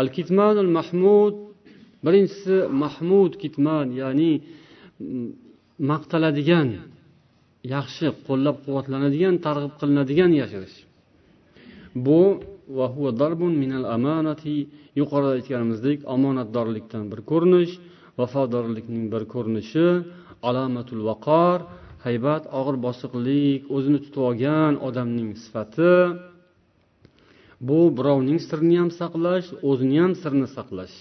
Al 0.00 0.08
kitmanul 0.16 0.70
mahmud 0.78 1.34
birinchisi 2.04 2.56
mahmud 2.84 3.32
kitman 3.42 3.86
ya'ni 4.02 4.32
mm, 4.40 5.28
maqtaladigan 5.90 6.68
yaxshi 7.74 8.06
qo'llab 8.26 8.56
quvvatlanadigan 8.64 9.34
targ'ib 9.46 9.74
qilinadigan 9.80 10.32
yashirish. 10.40 10.76
Bu 12.06 12.20
yuqorida 15.00 15.32
aytganimizdek 15.38 15.98
omonatdorlikdan 16.14 17.04
bir 17.12 17.20
ko'rinish 17.30 17.72
vafodorlikning 18.20 19.04
bir 19.14 19.22
ko'rinishi 19.34 19.86
alomatul 20.48 21.02
vaqor 21.10 21.58
haybat 22.06 22.42
og'ir 22.58 22.76
bosiqlik 22.86 23.60
o'zini 23.76 23.98
tutib 24.04 24.22
olgan 24.28 24.72
odamning 24.88 25.30
sifati 25.44 25.94
bu 27.68 27.78
birovning 27.96 28.40
sirini 28.48 28.76
ham 28.80 28.90
saqlash 29.00 29.48
o'zini 29.68 29.96
ham 30.02 30.12
sirini 30.22 30.48
saqlash. 30.56 30.96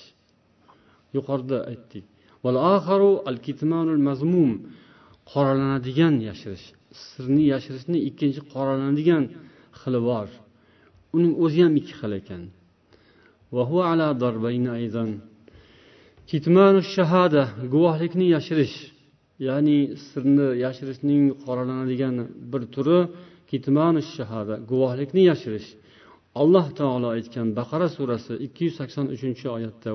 Yuqorida 1.15 1.58
aytdik. 1.71 2.06
Qoralanadigan 5.32 6.15
yashirish. 6.30 6.65
Sirni 7.10 7.43
yashirishni 7.54 7.97
ikkinchi 8.10 8.41
qoralanadigan 8.54 9.23
xili 9.82 9.99
bor. 10.10 10.28
Uning 11.15 11.34
o'zi 11.43 11.60
ham 11.65 11.73
ikki 11.82 11.93
xil 11.99 12.12
ekan. 12.19 12.41
Shahada 16.95 17.43
guvohlikni 17.73 18.26
yashirish. 18.36 18.76
Ya'ni 19.47 19.78
sirni 20.08 20.47
yashirishning 20.65 21.23
qoralanadigan 21.45 22.15
bir 22.52 22.62
turi 22.73 22.99
kitmanu 23.52 24.02
shahada 24.15 24.56
guvohlikni 24.71 25.21
yashirish. 25.32 25.69
Alloh 26.41 26.67
taolo 26.80 27.08
aytgan 27.15 27.48
baqara 27.60 27.88
surasi 27.96 28.34
ikki 28.46 28.62
yuz 28.67 28.76
sakson 28.80 29.06
uchinchi 29.15 29.48
oyatda 29.56 29.89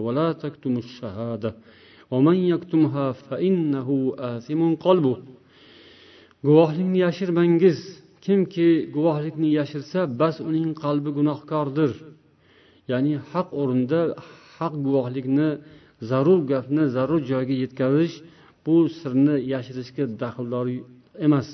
guvohlikni 6.47 6.99
yashirmangiz. 7.07 7.79
Kimki 8.25 8.69
guvohlikni 8.97 9.49
yashirsa 9.59 10.01
bas 10.21 10.37
uning 10.49 10.71
qalbi 10.85 11.11
gunohkordir. 11.19 11.93
Ya'ni 12.91 13.15
haq 13.31 13.49
o'rinda 13.61 14.01
haq 14.57 14.75
guvohlikni 14.87 15.49
zarur 16.11 16.41
gapni 16.53 16.85
zarur 16.97 17.21
joyga 17.31 17.55
yetkazish 17.63 18.15
bu 18.65 18.77
sirni 19.01 19.37
yashirishga 19.53 20.05
daxldor 20.23 20.67
emas. 21.27 21.49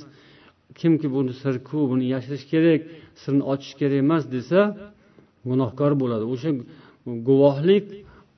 Kimki 0.80 1.06
buni 1.16 1.32
sirku 1.42 1.78
buni 1.90 2.04
yashirish 2.14 2.44
kerak 2.52 2.80
sirni 3.22 3.42
ochish 3.52 3.74
kerak 3.80 3.98
emas 4.04 4.24
desa 4.34 4.60
gunohkor 5.48 5.92
bo'ladi. 6.02 6.24
O'sha 6.34 6.50
guvohlik 7.28 7.86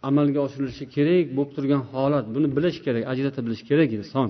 amalga 0.09 0.41
oshirilishi 0.47 0.85
kerak 0.97 1.25
bo'lib 1.37 1.51
turgan 1.57 1.83
holat. 1.93 2.25
Buni 2.35 2.49
bilish 2.57 2.79
kerak 2.87 3.03
ajrata 3.13 3.41
bilish 3.47 3.63
kerak 3.71 3.91
inson. 3.99 4.29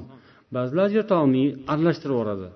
Ba'zilar 0.55 0.83
ajrata 0.88 1.14
olmay 1.23 1.47
aralashtirib 1.73 2.14
yuboradi. 2.16 2.49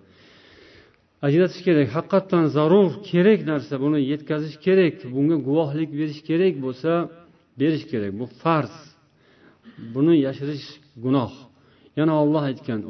Ajratish 1.26 1.62
kerak 1.66 1.88
haqiqatdan 1.96 2.44
zarur 2.56 2.88
kerak 3.10 3.40
narsa 3.50 3.74
buni 3.84 3.98
yetkazish 4.12 4.56
kerak 4.66 4.94
bunga 5.14 5.36
guvohlik 5.48 5.90
berish 6.00 6.20
kerak 6.28 6.54
bo'lsa 6.64 6.92
berish 7.60 7.84
kerak. 7.92 8.12
Bu 8.20 8.26
farz. 8.42 8.74
Buni 9.94 10.14
yashirish 10.26 10.66
gunoh. 11.04 11.32
Yana 11.98 12.14
olloh 12.22 12.42
aytgan 12.50 12.80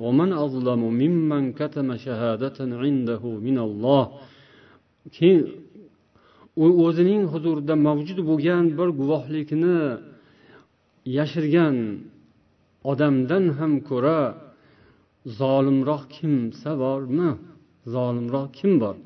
keyin 5.17 5.41
u 6.65 6.67
o'zining 6.87 7.23
huzurida 7.33 7.75
mavjud 7.87 8.19
bo'lgan 8.31 8.65
bir 8.79 8.89
guvohlikni 9.01 9.79
yashirgan 11.19 11.77
odamdan 12.91 13.45
ham 13.59 13.73
ko'ra 13.91 14.19
zolimroq 15.41 16.03
kimsa 16.17 16.71
bormi? 16.85 17.31
Zolimroq 17.95 18.49
kim 18.59 18.73
bor? 18.83 18.97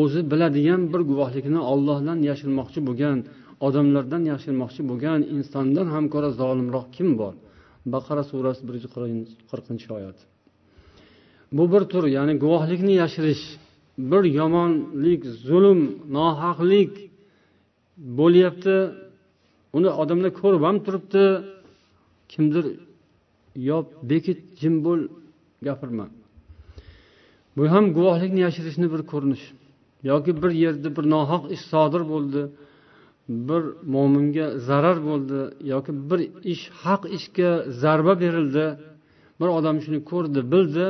O'zi 0.00 0.20
biladigan 0.30 0.82
bir 0.92 1.02
guvohlikni 1.10 1.60
ollohdan 1.72 2.18
yashirmoqchi 2.30 2.80
bo'lgan 2.88 3.18
odamlardan 3.66 4.22
yashirmoqchi 4.32 4.82
bo'lgan 4.90 5.20
insondan 5.34 5.86
ham 5.94 6.04
ko'ra 6.14 6.30
zolimroq 6.40 6.86
kim 6.96 7.08
bor? 7.20 7.34
Baqara 7.94 8.22
surasi 8.30 8.62
bir 8.68 8.74
yuz 8.78 8.86
qirqinchi 9.50 9.88
oyat. 9.98 10.18
Bu 11.56 11.64
bir 11.72 11.82
tur 11.92 12.04
ya'ni 12.16 12.34
guvohlikni 12.44 12.94
yashirish 13.02 13.44
bir 14.10 14.24
yomonlik 14.40 15.22
zulm 15.48 15.80
nohaqlik 16.16 16.92
bo'lyapti. 18.18 18.76
Uni 19.76 19.90
odamlar 20.02 20.30
ko'rib 20.40 20.62
ham 20.68 20.76
turibdi. 20.86 21.24
Kimdir 22.32 22.64
yop 23.70 23.86
bekit 24.10 24.38
jim 24.60 24.74
bo'l 24.86 25.00
gapirma. 25.66 26.06
Bu 27.56 27.62
ham 27.74 27.84
guvohlikni 27.96 28.40
yashirishni 28.46 28.86
bir 28.94 29.02
ko'rinishi 29.12 29.50
yoki 30.10 30.32
bir 30.42 30.52
yerda 30.64 30.88
bir 30.96 31.04
nohaq 31.14 31.42
ish 31.54 31.64
sodir 31.72 32.02
bo'ldi. 32.12 32.42
Bir 33.28 33.62
mo'minga 33.94 34.46
zarar 34.68 34.98
bo'ldi 35.08 35.40
yoki 35.72 35.92
bir 36.10 36.20
ish 36.52 36.64
haq 36.82 37.02
ishga 37.18 37.50
zarba 37.82 38.14
berildi 38.24 38.66
bir 39.40 39.48
odam 39.58 39.76
shuni 39.84 40.00
ko'rdi 40.10 40.40
bildi 40.52 40.86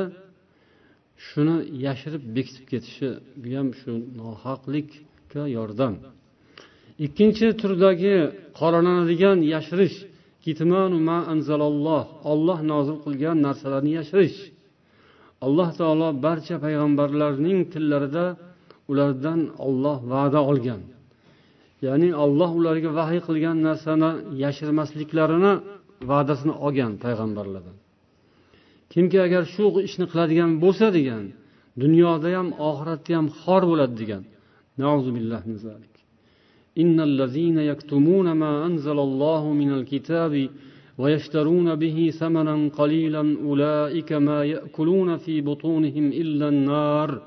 shuni 1.27 1.55
yashirib 1.85 2.23
bekitib 2.35 2.65
ketishi 2.71 3.09
bu 3.41 3.49
ham 3.57 3.69
shu 3.79 3.91
nohaqlikka 4.21 5.43
yordam. 5.57 5.93
Ikkinchi 7.05 7.47
turdagi 7.61 8.15
qoralanadigan 8.59 9.37
yashirish 9.53 9.97
olloh 12.33 12.59
nozil 12.71 12.97
qilgan 13.05 13.37
narsalarni 13.47 13.91
yashirish. 13.99 14.37
Alloh 15.45 15.69
taolo 15.79 16.07
barcha 16.25 16.55
payg'ambarlarning 16.65 17.59
tillarida 17.73 18.25
ulardan 18.91 19.39
olloh 19.67 19.97
va'da 20.13 20.39
olgan. 20.51 20.81
ya'ni 21.86 22.08
olloh 22.24 22.50
ularga 22.60 22.90
vahiy 22.98 23.20
qilgan 23.28 23.56
narsani 23.68 24.10
yashirmasliklarini 24.42 25.52
va'dasini 26.10 26.54
olgan 26.66 26.92
payg'ambarlardan 27.04 27.76
kimki 28.92 29.18
agar 29.26 29.42
shu 29.54 29.64
ishni 29.88 30.06
qiladigan 30.12 30.50
bo'lsa 30.64 30.86
degan 30.98 31.24
dunyoda 31.82 32.28
ham 32.36 32.48
oxiratda 32.70 33.12
ham 33.18 33.26
xor 33.40 33.62
bo'ladi 33.70 33.94
degan 34.02 34.22
إن 36.82 37.00
الذين 37.00 37.58
يكتمون 37.58 38.32
ما 38.32 38.66
أنزل 38.66 38.98
الله 38.98 39.52
من 39.52 39.72
الكتاب 39.72 40.48
ويشترون 40.98 41.74
به 41.74 42.10
ثمنا 42.20 42.68
قليلا 42.68 43.36
أولئك 43.44 44.12
ما 44.12 44.44
يأكلون 44.44 45.16
في 45.16 45.40
بطونهم 45.40 46.06
إلا 46.22 46.48
النار 46.48 47.22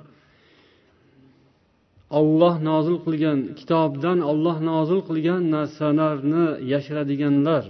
olloh 2.20 2.56
nozil 2.70 2.98
qilgan 3.06 3.40
kitobdan 3.60 4.20
olloh 4.32 4.58
nozil 4.72 5.00
qilgan 5.10 5.42
narsalarni 5.56 6.46
yashiradiganlar 6.74 7.64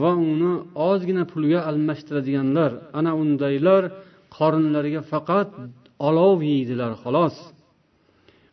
va 0.00 0.12
uni 0.32 0.52
ozgina 0.90 1.24
pulga 1.32 1.60
almashtiradiganlar 1.70 2.70
ana 2.98 3.12
undaylar 3.22 3.82
qorinlariga 4.36 5.02
faqat 5.12 5.48
olov 6.08 6.38
yeydilar 6.50 6.92
xolos 7.04 7.36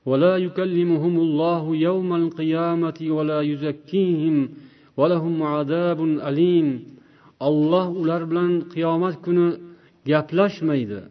ولا 0.09 0.33
يكلمهم 0.47 1.15
الله 1.25 1.63
يوم 1.87 2.09
القيامة 2.21 2.99
ولا 3.17 3.39
يزكيهم 3.51 4.35
ولهم 4.99 5.35
عذاب 5.53 5.99
أليم 6.29 6.67
olloh 7.49 7.87
ular 8.01 8.21
bilan 8.29 8.51
qiyomat 8.73 9.15
kuni 9.25 9.47
gaplashmaydi 10.11 11.01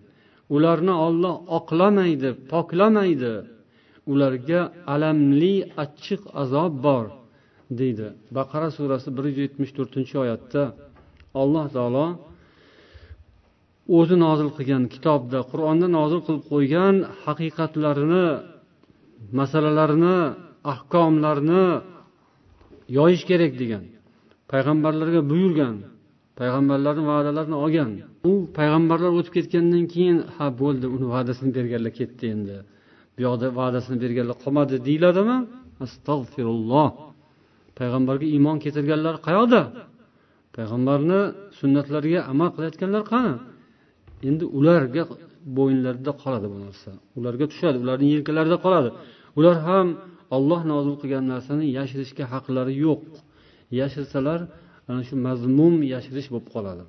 ularni 0.55 0.95
olloh 1.07 1.35
oqlamaydi 1.59 2.31
poklamaydi 2.53 3.33
Ularga 4.12 4.62
alamli 4.94 5.56
achchiq 5.84 6.22
azob 6.42 6.74
bor 6.86 7.06
deydi 7.80 8.08
baqara 8.38 8.70
surasi 8.78 9.10
bir 9.18 9.24
yuz 9.30 9.38
yetmish 9.46 9.72
to'rtinchi 9.78 10.16
oyatda 10.24 10.62
alloh 11.42 11.66
taolo 11.76 12.06
o'zi 13.98 14.16
nozil 14.26 14.50
qilgan 14.58 14.84
kitobda 14.94 15.40
qur'onda 15.52 15.88
nozil 15.98 16.20
qilib 16.26 16.44
qo'ygan 16.52 16.96
haqiqatlarini 17.24 18.26
masalalarni 19.40 20.18
ahkomlarni 20.74 21.66
yoyish 22.98 23.24
kerak 23.30 23.54
degan 23.62 23.84
payg'ambarlarga 24.52 25.22
buyurgan 25.32 25.76
payg'ambarlarni 26.40 27.04
va'dalarini 27.12 27.58
olgan. 27.66 27.92
U 28.30 28.32
payg'ambarlar 28.58 29.12
o'tib 29.20 29.34
ketgandan 29.38 29.86
keyin 29.94 30.18
ha 30.36 30.46
bo'ldi 30.62 30.86
uni 30.96 31.08
va'dasini 31.14 31.52
berganlar 31.58 31.94
ketdi 32.00 32.26
endi. 32.36 32.58
bu 33.17 33.19
yoqda 33.27 33.47
va'dasini 33.61 33.97
berganlar 34.05 34.37
qolmadi 34.45 34.75
deyiladimi 34.89 35.37
astag'firulloh 35.85 36.89
payg'ambarga 37.79 38.27
iymon 38.35 38.57
keltirganlar 38.65 39.15
qayoqda 39.27 39.61
payg'ambarni 40.57 41.21
sunnatlariga 41.59 42.21
amal 42.33 42.49
qilayotganlar 42.55 43.03
qani 43.13 43.35
endi 44.29 44.45
ularga 44.59 45.03
bo'yinlarida 45.57 46.13
qoladi 46.23 46.47
bu 46.53 46.59
narsa 46.65 46.91
ularga 47.19 47.45
tushadi 47.53 47.77
ularni 47.85 48.07
yelkalarida 48.15 48.57
qoladi 48.65 48.91
ular 49.39 49.57
ham 49.69 49.87
olloh 50.37 50.61
nozil 50.73 50.95
qilgan 51.03 51.25
narsani 51.33 51.65
yashirishga 51.79 52.25
haqlari 52.33 52.75
yo'q 52.87 53.03
yashirsalar 53.81 54.41
ana 54.91 55.03
shu 55.09 55.15
mazmum 55.27 55.75
yashirish 55.95 56.29
bo'lib 56.33 56.51
qoladi 56.57 56.85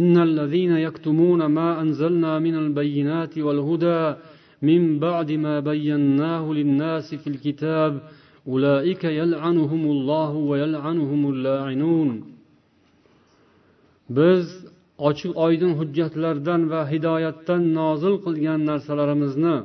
إن 0.00 0.14
الذين 0.28 0.72
يكتمون 0.86 1.40
ما 1.58 1.68
أنزلنا 1.82 2.32
من 2.46 2.54
البينات 2.62 3.34
والهدى 3.46 4.00
من 4.62 4.98
بعد 4.98 5.32
ما 5.32 5.60
بيناه 5.60 6.44
للناس 6.58 7.14
في 7.14 7.28
الكتاب 7.32 7.92
أولئك 8.48 9.04
يلعنهم 9.04 9.82
الله 9.94 10.30
ويلعنهم 10.50 11.22
اللاعنون 11.32 12.10
biz 14.16 14.46
ochiq 14.98 15.32
oydin 15.46 15.72
hujjatlardan 15.78 16.62
va 16.72 16.80
hidoyatdan 16.92 17.62
nozil 17.78 18.14
qilgan 18.24 18.60
narsalarimizni 18.70 19.56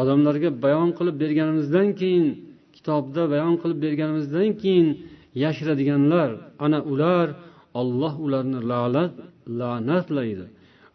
odamlarga 0.00 0.50
bayon 0.64 0.90
qilib 0.98 1.16
berganimizdan 1.22 1.88
keyin 2.00 2.26
kitobda 2.76 3.22
bayon 3.32 3.54
qilib 3.62 3.78
berganimizdan 3.86 4.48
keyin 4.62 4.88
yashiradiganlar 5.44 6.30
ana 6.64 6.78
ular 6.92 7.26
olloh 7.80 8.14
ularni 8.26 8.60
la'nat 8.70 9.12
la'natlaydi 9.60 10.46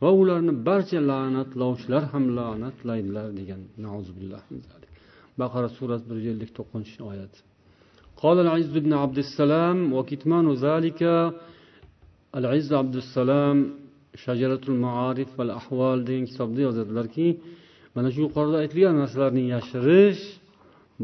va 0.02 0.10
ularni 0.22 0.54
barcha 0.68 1.00
la'natlovchilar 1.12 2.04
ham 2.12 2.24
la'natlaydilar 2.38 3.28
degan 3.40 3.62
baqara 5.42 5.70
surasi 5.78 6.06
bir 6.10 6.18
yuz 6.26 6.28
ellik 6.34 6.52
to'qqizinchi 6.58 7.02
oyat 7.12 7.34
قال 8.24 8.38
العز 8.46 8.70
بن 8.86 8.94
عبد 9.04 9.20
السلام 9.26 9.78
وكتمان 9.98 10.46
ذلك 10.68 11.02
العز 12.40 12.70
عبد 12.82 12.96
السلام 13.04 13.58
شجرة 14.26 14.64
المعارف 14.74 15.30
والأحوال 15.40 15.98
degan 16.08 16.26
kitobda 16.30 16.62
yozadilarki 16.68 17.28
mana 17.96 18.10
shu 18.14 18.20
yuqorida 18.26 18.58
aytilgan 18.64 18.96
narsalarni 19.02 19.44
yashirish 19.56 20.22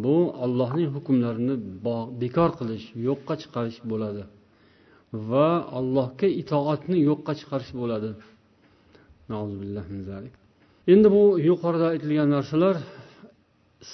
bu 0.03 0.15
allohning 0.45 0.89
hukmlarini 0.95 1.55
bekor 2.21 2.49
qilish 2.59 2.85
yo'qqa 3.07 3.33
chiqarish 3.41 3.79
bo'ladi 3.91 4.23
va 5.29 5.49
allohga 5.79 6.27
itoatni 6.41 6.97
yo'qqa 7.09 7.33
chiqarish 7.39 7.71
bo'ladi 7.81 8.09
Endi 10.92 11.08
bu 11.16 11.22
yuqorida 11.48 11.86
aytilgan 11.92 12.28
narsalar 12.36 12.76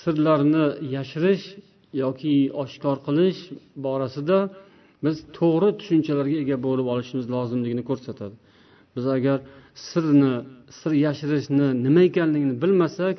sirlarni 0.00 0.64
yashirish 0.96 1.44
yoki 2.02 2.34
oshkor 2.62 2.96
qilish 3.06 3.40
borasida 3.86 4.38
biz 5.04 5.16
to'g'ri 5.38 5.70
tushunchalarga 5.80 6.36
ega 6.44 6.56
bo'lib 6.66 6.86
olishimiz 6.92 7.26
lozimligini 7.34 7.82
ko'rsatadi. 7.90 8.36
Biz 8.94 9.04
agar 9.16 9.38
sirni 9.88 10.34
sir 10.80 10.92
yashirishni 11.06 11.66
nima 11.84 12.02
ekanligini 12.10 12.54
bilmasak 12.62 13.16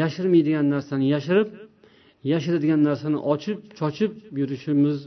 yashirmaydigan 0.00 0.66
narsani 0.74 1.04
yashirib 1.14 1.48
yashiradigan 2.32 2.80
narsani 2.88 3.18
ochib 3.32 3.58
chochib 3.78 4.12
yurishimiz 4.40 4.98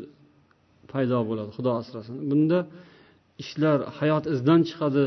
paydo 0.92 1.20
bo'ladi 1.30 1.52
xudo 1.58 1.72
asrasin. 1.82 2.16
Bunda 2.30 2.60
ishlar 3.44 3.78
hayot 4.00 4.26
izdan 4.34 4.62
chiqadi 4.70 5.04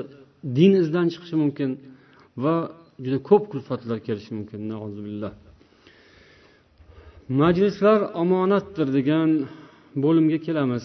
din 0.59 0.73
izdan 0.83 1.07
chiqishi 1.13 1.37
mumkin 1.43 1.71
va 2.45 2.55
juda 3.05 3.19
ko'p 3.29 3.45
kulfatlar 3.53 3.99
kelishi 4.07 4.33
mumkin 4.39 4.61
majlislar 7.41 8.01
omonatdir 8.23 8.89
degan 8.99 9.31
bo'limga 10.05 10.39
kelamiz. 10.47 10.85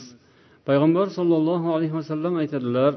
Payg'ambar 0.67 1.07
sollallohu 1.17 1.67
alayhi 1.75 1.95
vasallam 1.99 2.33
aytadilar 2.41 2.91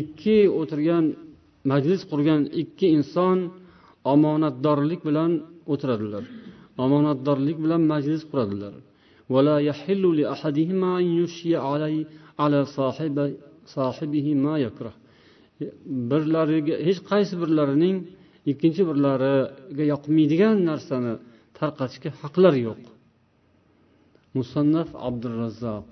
ikki 0.00 0.38
o'tirgan 0.60 1.04
majlis 1.70 2.00
qurgan 2.10 2.40
ikki 2.62 2.86
inson 2.98 3.38
omonatdorlik 4.14 5.00
bilan 5.08 5.32
o'tiradilar. 5.72 6.24
Omonatdorlik 6.84 7.56
bilan 7.64 7.82
majlis 7.92 8.22
quradilar. 8.30 8.72
ولا 9.28 9.56
يحل 9.58 10.04
لأحدهما 10.20 10.98
أن 10.98 11.06
يشي 11.20 11.56
علي 11.56 12.06
على 12.38 12.64
صاحب 12.64 13.16
صاحبه 13.66 14.26
ما 14.34 14.58
يكره. 14.58 14.94
birlariga 16.10 16.74
hech 16.86 17.00
qaysi 17.10 17.34
birlarining 17.42 17.96
ikkinchi 18.50 18.82
birlariga 18.90 19.84
yoqmaydigan 19.92 20.56
narsani 20.70 21.12
tarqatishga 21.58 22.10
haqlari 22.20 22.60
yo'q. 22.68 22.82
Musannaf 24.36 24.88
abdurazzoq 25.08 25.88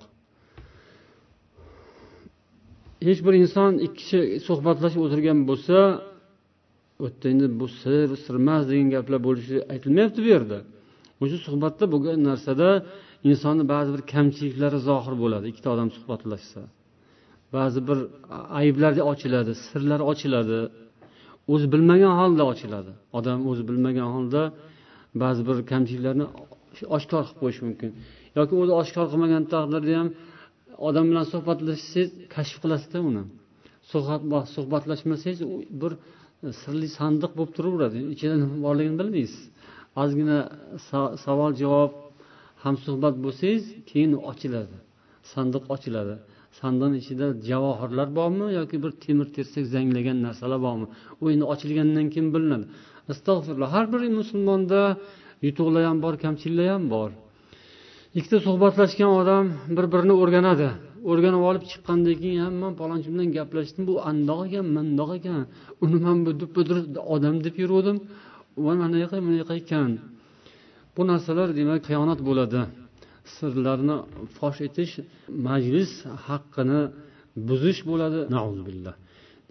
hech 3.07 3.19
bir 3.25 3.33
inson 3.43 3.71
ikki 3.85 3.95
kishi 3.99 4.19
suhbatlashib 4.47 5.01
o'tirgan 5.05 5.39
bo'lsa 5.49 5.77
u 7.01 7.03
yerda 7.07 7.25
endi 7.33 7.47
bu 7.59 7.67
sir 7.81 8.07
sirmas 8.25 8.63
degan 8.69 8.87
gaplar 8.95 9.19
bo'lishi 9.27 9.57
aytilmayapti 9.73 10.19
bu 10.25 10.29
yerda. 10.35 10.59
O'sha 11.23 11.37
suhbatda 11.47 11.85
bo'lgan 11.93 12.19
narsada 12.29 12.69
insonni 13.29 13.63
ba'zi 13.73 13.89
bir 13.95 14.01
kamchiliklari 14.13 14.79
zohir 14.89 15.15
bo'ladi 15.23 15.45
ikkita 15.51 15.69
odam 15.75 15.89
suhbatlashsa. 15.97 16.61
Ba'zi 17.55 17.79
bir 17.89 17.99
ayblar 18.59 18.91
ochiladi 19.11 19.51
sirlar 19.67 20.01
ochiladi. 20.11 20.59
O'zi 21.53 21.67
bilmagan 21.73 22.13
holda 22.21 22.43
ochiladi. 22.51 22.91
Odam 23.17 23.39
o'zi 23.49 23.63
bilmagan 23.69 24.09
holda 24.15 24.41
ba'zi 25.23 25.41
bir 25.47 25.57
kamchiliklarni 25.71 26.25
oshkor 26.97 27.21
qilib 27.27 27.39
qo'yishi 27.41 27.61
mumkin. 27.67 27.89
Yoki 28.37 28.53
o'zi 28.61 28.73
oshkor 28.81 29.05
qilmagan 29.11 29.43
taqdirda 29.53 29.93
ham 29.99 30.09
odam 30.87 31.05
bilan 31.11 31.25
suhbatlashsangiz 31.33 32.09
kashf 32.35 32.57
qilasizda 32.63 32.99
uni. 33.09 33.23
Suhbatlashmasangiz 34.55 35.39
bir 35.81 35.91
sirli 36.61 36.87
sandiq 36.99 37.31
bo'lib 37.37 37.51
turaveradi. 37.57 37.97
Ichida 38.15 38.35
nima 38.43 38.57
borligini 38.65 38.97
bilmaysiz. 39.01 39.43
Ozgina 40.01 40.37
savol 41.25 41.51
javob 41.61 41.91
hamsuhbat 42.65 43.15
bo'lsangiz 43.25 43.63
keyin 43.89 44.13
ochiladi. 44.31 44.75
Sandiq 45.33 45.63
ochiladi. 45.75 46.15
Sandiqni 46.59 46.97
ichida 47.03 47.27
javohirlar 47.49 48.07
bormi 48.19 48.47
yoki 48.59 48.77
bir 48.83 48.91
temir 49.03 49.27
tersak 49.35 49.65
zanglagan 49.73 50.17
narsalar 50.25 50.59
bormi? 50.67 50.87
U 51.21 51.23
endi 51.33 51.45
ochilgandan 51.53 52.07
keyin 52.13 52.29
bilinadi. 52.35 52.65
Astag'firulloh 53.11 53.69
har 53.75 53.85
bir 53.93 54.01
musulmonda 54.19 54.79
yutuqlar 55.45 55.83
ham 55.89 55.97
bor 56.05 56.13
kamchiliklar 56.23 56.67
ham 56.75 56.83
bor. 56.95 57.09
Ikkita 58.17 58.37
suhbatlashgan 58.47 59.11
odam 59.21 59.45
bir 59.77 59.85
birini 59.93 60.13
o'rganadi. 60.21 60.69
O'rganib 61.11 61.43
olib 61.49 61.63
chiqqandan 61.71 62.15
keyin 62.21 62.41
ham 62.45 62.55
man 62.63 62.73
palonchi 62.81 63.09
bilan 63.13 63.29
gaplashdim 63.37 63.83
bu 63.89 63.93
andoq 64.09 64.39
ekan 64.47 64.65
mandoq 64.77 65.09
ekan 65.19 65.41
uni 65.83 65.97
man 66.05 66.17
bu 66.25 66.31
budir 66.55 66.77
odam 67.15 67.35
deb 67.45 67.55
yuruvdim 67.61 67.97
manaqa 68.67 69.17
bunaqa 69.27 69.53
ekan. 69.63 69.91
Bu 70.95 71.01
narsalar 71.11 71.49
demak 71.59 71.81
xiyonat 71.89 72.19
bo'ladi. 72.29 72.61
Sirlarni 73.35 73.95
fosh 74.37 74.59
etish 74.67 74.93
majlis 75.47 75.91
haqqini 76.27 76.81
buzish 77.47 77.81
bo'ladi. 77.89 78.19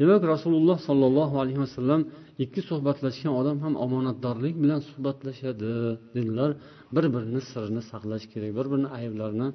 Demak 0.01 0.22
rasululloh 0.32 0.78
sollallohu 0.88 1.34
alayhi 1.43 1.61
vasallam 1.64 2.01
ikki 2.45 2.61
suhbatlashgan 2.70 3.32
odam 3.40 3.57
ham 3.64 3.74
omonatdorlik 3.84 4.55
bilan 4.62 4.80
suhbatlashadi 4.90 5.72
dedilar. 6.16 6.51
Bir 6.95 7.05
birini 7.14 7.40
sirini 7.51 7.82
saqlash 7.90 8.24
kerak 8.32 8.51
bir 8.59 8.66
birini 8.72 8.88
ayblarini 8.99 9.49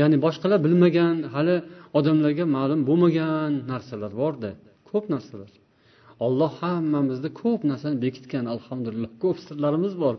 ya'ni 0.00 0.16
boshqalar 0.24 0.58
bilmagan 0.66 1.16
hali 1.34 1.56
odamlarga 1.98 2.44
ma'lum 2.56 2.80
bo'lmagan 2.88 3.50
narsalar 3.72 4.12
borda 4.22 4.50
ko'p 4.90 5.04
narsalar. 5.14 5.50
Olloh 6.26 6.52
hammamizni 6.62 7.30
ko'p 7.42 7.60
narsani 7.70 7.96
bekitgan 8.04 8.44
alhamdulillah 8.54 9.10
ko'p 9.22 9.36
sirlarimiz 9.46 9.94
bor. 10.02 10.14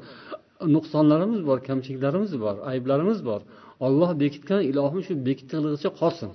Nuqsonlarimiz 0.75 1.41
bor 1.49 1.59
kamchiliklarimiz 1.67 2.33
bor 2.43 2.55
ayblarimiz 2.71 3.19
bor. 3.25 3.41
Olloh 3.85 4.11
bekitgan 4.19 4.61
ilohim 4.69 5.01
shu 5.07 5.13
bekitganligicha 5.27 5.89
qolsin. 6.01 6.31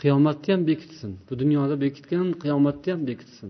Qiyomatda 0.00 0.48
ham 0.52 0.62
bekitsin. 0.70 1.10
Bu 1.30 1.32
dunyoda 1.42 1.74
bekitgan 1.84 2.26
qiyomatda 2.42 2.88
ham 2.92 3.00
bekitsin. 3.10 3.48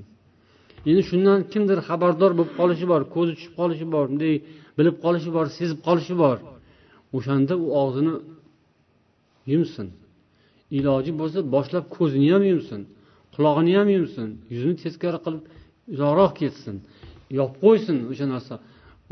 Endi 0.88 1.02
shundan 1.10 1.38
kimdir 1.52 1.78
xabardor 1.88 2.32
bo'lib 2.38 2.52
qolishi 2.60 2.86
bor 2.92 3.02
ko'zi 3.14 3.32
tushib 3.36 3.54
qolishi 3.60 3.86
bor 3.94 4.04
bunday 4.10 4.34
bilib 4.78 4.96
qolishi 5.04 5.30
bor 5.36 5.46
sezib 5.58 5.78
qolishi 5.86 6.14
bor. 6.22 6.36
O'shanda 7.16 7.54
u 7.64 7.66
og'zini 7.82 8.14
yumsin. 9.52 9.86
Iloji 10.78 11.12
bo'lsa 11.20 11.38
boshlab 11.54 11.84
ko'zini 11.96 12.28
ham 12.34 12.44
yumsin 12.52 12.80
qulog'ini 13.34 13.72
ham 13.78 13.88
yumsin 13.96 14.28
yuzini 14.52 14.76
teskari 14.84 15.18
qilib 15.24 15.42
uzoqroq 15.94 16.32
ketsin 16.40 16.76
yopib 17.38 17.56
qo'ysin 17.64 17.96
o'sha 18.10 18.26
narsa. 18.34 18.54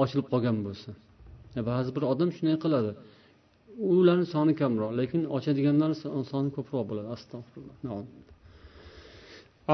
ochilib 0.02 0.28
qolgan 0.32 0.58
bo'lsa 0.66 0.92
ba'zi 1.70 1.90
bir 1.96 2.04
odam 2.12 2.30
shunday 2.36 2.58
qiladi 2.64 2.92
ularni 3.96 4.26
soni 4.34 4.54
kamroq 4.62 4.92
lekin 5.00 5.22
ochadiganlarni 5.36 5.98
soni 6.34 6.50
ko'proq 6.58 6.84
bo'ladi 6.90 7.08
astag'firulloh 7.16 8.00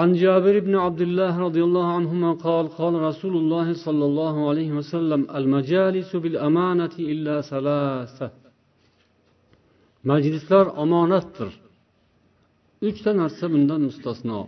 عن 0.01 0.09
جابر 0.23 0.55
بن 0.67 0.75
عبد 0.85 1.01
الله 1.07 1.33
رضي 1.47 1.61
الله 1.67 1.87
عنهما 1.97 2.29
قال 2.47 2.65
قال 2.79 2.93
رسول 3.09 3.33
الله 3.41 3.67
صلى 3.85 4.05
الله 4.09 4.35
عليه 4.49 4.69
وسلم 4.79 5.21
المجالس 5.39 6.09
بالأمانة 6.23 6.95
إلا 7.11 7.35
ثلاثة 7.51 8.27
majlislar 10.11 10.65
omonatdir 10.83 11.51
uchta 12.87 13.11
narsa 13.21 13.45
bundan 13.53 13.81
mustasno 13.87 14.39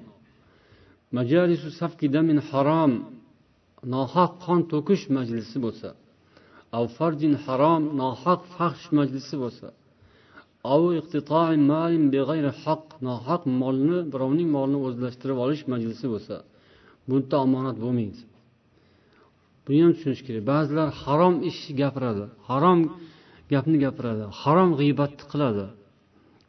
majalisu 1.18 1.70
safkida 1.80 2.22
min 2.30 2.38
harom 2.50 2.92
nohaq 3.95 4.33
qon 4.45 4.61
to'kish 4.73 5.05
majlisi 5.17 5.59
bo'lsa 5.65 5.89
av 6.79 6.85
farjin 6.97 7.35
harom 7.45 7.83
nohaq 8.01 8.41
fahsh 8.57 8.85
majlisi 8.99 9.37
bo'lsa 9.43 9.69
haq 12.65 12.83
nohaq 13.09 13.43
molni 13.63 13.99
birovning 14.13 14.49
molini 14.57 14.79
o'zlashtirib 14.87 15.39
olish 15.45 15.63
majlisi 15.73 16.07
bo'lsa 16.13 16.37
bunda 17.09 17.37
omonat 17.47 17.77
bo'lmaydi. 17.85 18.21
Buni 19.65 19.79
ham 19.85 19.93
tushunish 19.97 20.23
kerak. 20.27 20.43
Ba'zilar 20.53 20.89
harom 21.03 21.35
ish 21.51 21.63
gapiradi 21.81 22.25
harom 22.49 22.81
gapni 23.53 23.77
gapiradi 23.85 24.25
harom 24.43 24.71
g'iybatni 24.79 25.25
qiladi 25.33 25.67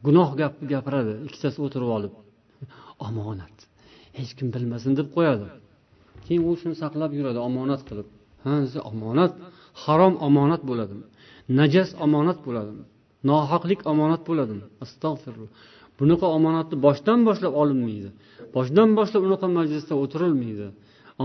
gunoh 0.06 0.30
gapni 0.42 0.66
gapiradi 0.74 1.14
ikkitasi 1.28 1.58
o'tirib 1.66 1.90
olib. 1.98 2.14
Omonat. 3.08 3.58
Hech 4.18 4.32
kim 4.38 4.48
bilmasin 4.56 4.92
deb 5.00 5.08
qo'yadi. 5.16 5.48
Keyin 6.26 6.44
u 6.50 6.52
shuni 6.62 6.76
saqlab 6.84 7.12
yuradi 7.18 7.40
omonat 7.50 7.82
qilib. 7.88 8.08
Ha 8.44 8.54
omonat 8.92 9.32
harom 9.84 10.14
omonat 10.28 10.62
bo'ladimi? 10.70 11.06
Najas 11.60 11.90
omonat 12.06 12.38
bo'ladimi? 12.46 12.84
Nohaqlik 13.30 13.80
omonat 13.92 14.22
bo'ladimi? 14.30 14.66
Astag'firulloh 14.84 15.52
bunaqa 16.00 16.28
omonatni 16.38 16.76
boshdan 16.86 17.20
boshlab 17.28 17.54
olinmaydi. 17.62 18.10
Boshdan 18.56 18.90
boshlab 18.98 19.22
unaqa 19.28 19.48
majlisda 19.58 19.94
o'tirilmaydi. 20.04 20.68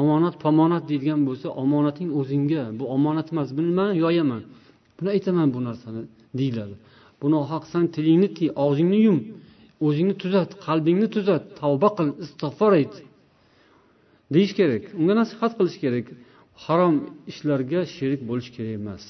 Omonat 0.00 0.34
pomonat 0.44 0.82
deydigan 0.90 1.20
bo'lsa 1.28 1.48
omonating 1.62 2.08
o'zingga 2.20 2.62
bu 2.78 2.84
omonat 2.96 3.26
emas 3.32 3.48
buni 3.56 3.70
man 3.78 3.90
yoyaman. 4.04 4.42
Buni 4.96 5.08
aytaman 5.16 5.48
bu 5.54 5.60
narsani 5.68 6.02
deyiladi. 6.38 6.74
Bu 7.20 7.26
nohaqsan 7.34 7.84
tilingni 7.94 8.28
tiy 8.36 8.50
og'zingni 8.64 9.00
yum 9.06 9.18
o'zingni 9.86 10.14
tuzat 10.22 10.50
qalbingni 10.66 11.08
tuzat 11.14 11.42
tavba 11.60 11.88
qil 11.96 12.08
istig'for 12.24 12.72
ayt. 12.80 12.94
Deyish 14.34 14.54
kerak. 14.58 14.84
Unga 15.00 15.14
nasihat 15.20 15.52
qilish 15.58 15.78
kerak. 15.84 16.06
Harom 16.64 16.96
ishlarga 17.30 17.80
sherik 17.96 18.20
bo'lish 18.28 18.50
kerak 18.56 18.74
emas. 18.80 19.04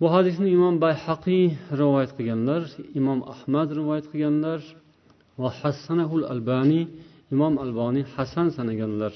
Bu 0.00 0.06
hadisni 0.14 0.48
imom 0.56 0.74
bayhaqiy 0.84 1.44
rivoyat 1.80 2.10
qilganlar 2.16 2.62
imom 3.00 3.20
ahmad 3.34 3.68
rivoyat 3.78 4.06
qilganlar 4.12 4.60
va 5.40 5.50
hassanahul 5.60 6.24
albaniy 6.32 6.84
imom 7.34 7.54
alboniy 7.64 8.04
hasan 8.14 8.48
sanaganlar. 8.56 9.14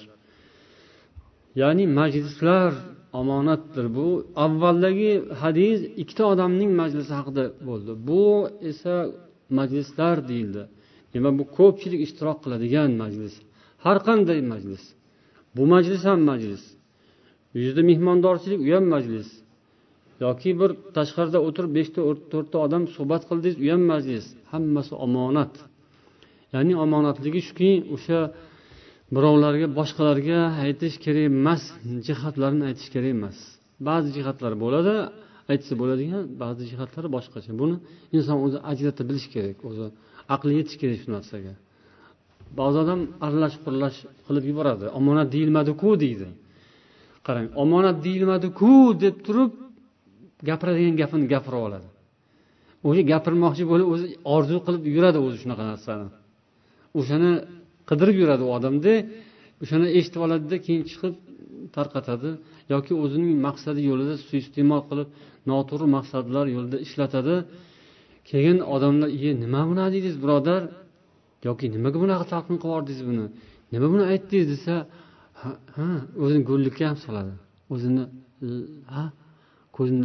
Ya'ni 1.61 1.85
majlislar 2.01 2.73
omonatdir. 3.21 3.87
Bu 3.97 4.07
avvaldagi 4.45 5.13
hadis 5.43 5.79
ikkita 6.03 6.25
odamning 6.33 6.71
majlisi 6.81 7.13
haqida 7.19 7.45
bo'ldi. 7.69 7.93
Bu 8.09 8.25
esa 8.71 8.95
majlislar 9.59 10.17
deyildi. 10.31 10.63
Demak 11.15 11.35
bu 11.41 11.45
ko'pchilik 11.59 12.01
ishtirok 12.07 12.39
qiladigan 12.45 12.91
majlis. 13.03 13.35
Har 13.85 13.99
qanday 14.09 14.41
majlis. 14.53 14.83
Bu 15.57 15.63
majlis 15.75 16.03
ham 16.09 16.21
majlis. 16.31 16.63
Uyda 17.57 17.83
mehmondorchilik 17.91 18.61
u 18.69 18.71
ham 18.77 18.87
majlis. 18.95 19.29
Yoki 20.25 20.51
bir 20.61 20.71
tashqarida 20.97 21.39
o'tirib 21.47 21.73
beshta 21.79 22.01
to'rtta 22.33 22.57
odam 22.67 22.83
suhbat 22.95 23.23
qildingiz 23.29 23.57
u 23.65 23.67
ham 23.73 23.83
majlis. 23.93 24.25
Hammasi 24.53 24.95
omonat. 25.07 25.55
Ya'ni 26.55 26.75
omonatligi 26.85 27.41
shuki 27.49 27.71
o'sha 27.95 28.21
birovlarga 29.15 29.67
boshqalarga 29.79 30.39
aytish 30.65 30.97
kerak 31.05 31.25
emas 31.33 31.63
jihatlarini 32.07 32.65
aytish 32.71 32.89
kerak 32.95 33.11
emas. 33.19 33.39
Ba'zi 33.89 34.09
jihatlar 34.17 34.53
bo'ladi 34.65 34.95
aytsa 35.53 35.73
bo'ladigan 35.81 36.23
ba'zi 36.43 36.63
jihatlari 36.71 37.09
boshqacha. 37.17 37.51
Buni 37.61 37.77
inson 38.17 38.37
o'zi 38.47 38.59
ajrata 38.71 39.03
bilishi 39.09 39.29
kerak 39.35 39.59
o'zi 39.69 39.87
aqli 40.35 40.53
yetishi 40.59 40.79
kerak 40.83 40.99
shu 41.03 41.09
narsaga. 41.17 41.53
Ba'zi 42.59 42.77
odam 42.85 43.01
aralash 43.27 43.57
quralash 43.65 43.99
qilib 44.27 44.45
yuboradi. 44.51 44.85
Omonat 44.99 45.29
deyilmadiku 45.35 45.89
deydi. 46.05 46.29
Qarang 47.27 47.47
omonat 47.63 47.97
deyilmadiku 48.07 48.73
deb 49.05 49.17
turib 49.27 49.53
gapiradigan 50.49 50.95
gapini 51.01 51.27
gapirib 51.35 51.63
oladi. 51.69 51.89
O'sha 52.89 53.03
gapirmoqchi 53.13 53.65
bo'lib 53.73 53.89
o'zi 53.95 54.07
orzu 54.35 54.57
qilib 54.67 54.83
yuradi 54.97 55.19
o'zi 55.27 55.37
shunaqa 55.43 55.65
narsani. 55.73 56.07
O'shani 56.99 57.33
qidirib 57.89 58.17
yuradi 58.23 58.43
u 58.49 58.51
odamda 58.59 58.93
o'shani 59.63 59.87
eshitib 59.99 60.21
oladida 60.27 60.57
keyin 60.67 60.83
chiqib 60.91 61.15
tarqatadi 61.77 62.31
yoki 62.73 62.93
o'zining 63.03 63.33
maqsadi 63.47 63.81
yo'lida 63.91 64.15
suiiste'mol 64.29 64.83
qilib 64.91 65.09
noto'g'ri 65.51 65.87
maqsadlar 65.97 66.47
yo'lida 66.57 66.79
ishlatadi. 66.87 67.35
Keyin 68.31 68.59
odamlar 68.75 69.09
e 69.29 69.31
nima 69.43 69.63
bunaqa 69.71 69.91
deydiz 69.95 70.15
birodar? 70.23 70.63
Yoki 71.47 71.65
nimaga 71.75 71.99
bunaqa 72.03 72.25
talqin 72.33 72.57
qilib 72.63 72.71
yubordingiz 72.73 73.01
buni? 73.09 73.25
Nima 73.73 73.87
buni 73.93 74.05
aytdingiz 74.13 74.47
desa 74.53 74.75
ha 75.77 75.87
o'zini 76.23 76.43
go'llikka 76.51 76.85
ham 76.91 76.99
soladi. 77.05 77.33
O'zini 77.75 78.03
ha 78.95 79.05
ko'zini 79.77 80.01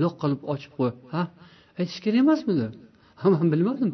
lo'q 0.00 0.14
qilib 0.22 0.40
ochib 0.52 0.72
qo'yib 0.78 0.96
ha 1.12 1.22
aytish 1.80 2.00
kerak 2.04 2.20
emasmidi? 2.24 2.66
Ha 3.20 3.26
man 3.34 3.46
bilmadim. 3.52 3.90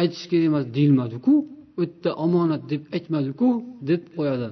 Aytish 0.00 0.24
kerak 0.30 0.46
emas 0.50 0.64
deyilmadiku. 0.76 1.32
U 1.78 1.80
yerda 1.84 2.10
omonat 2.24 2.62
deb 2.72 2.82
aytmadiku 2.96 3.48
deb 3.90 4.02
qo'yadi. 4.16 4.48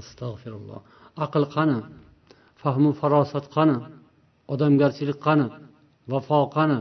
Astag'firulloh 0.00 0.80
aql 1.24 1.44
qani? 1.56 1.78
Fahmu 2.62 2.90
farosat 3.00 3.46
qani? 3.56 3.76
Odamgarchilik 4.52 5.18
qani? 5.26 5.46
Vafo 6.12 6.40
qani? 6.56 6.78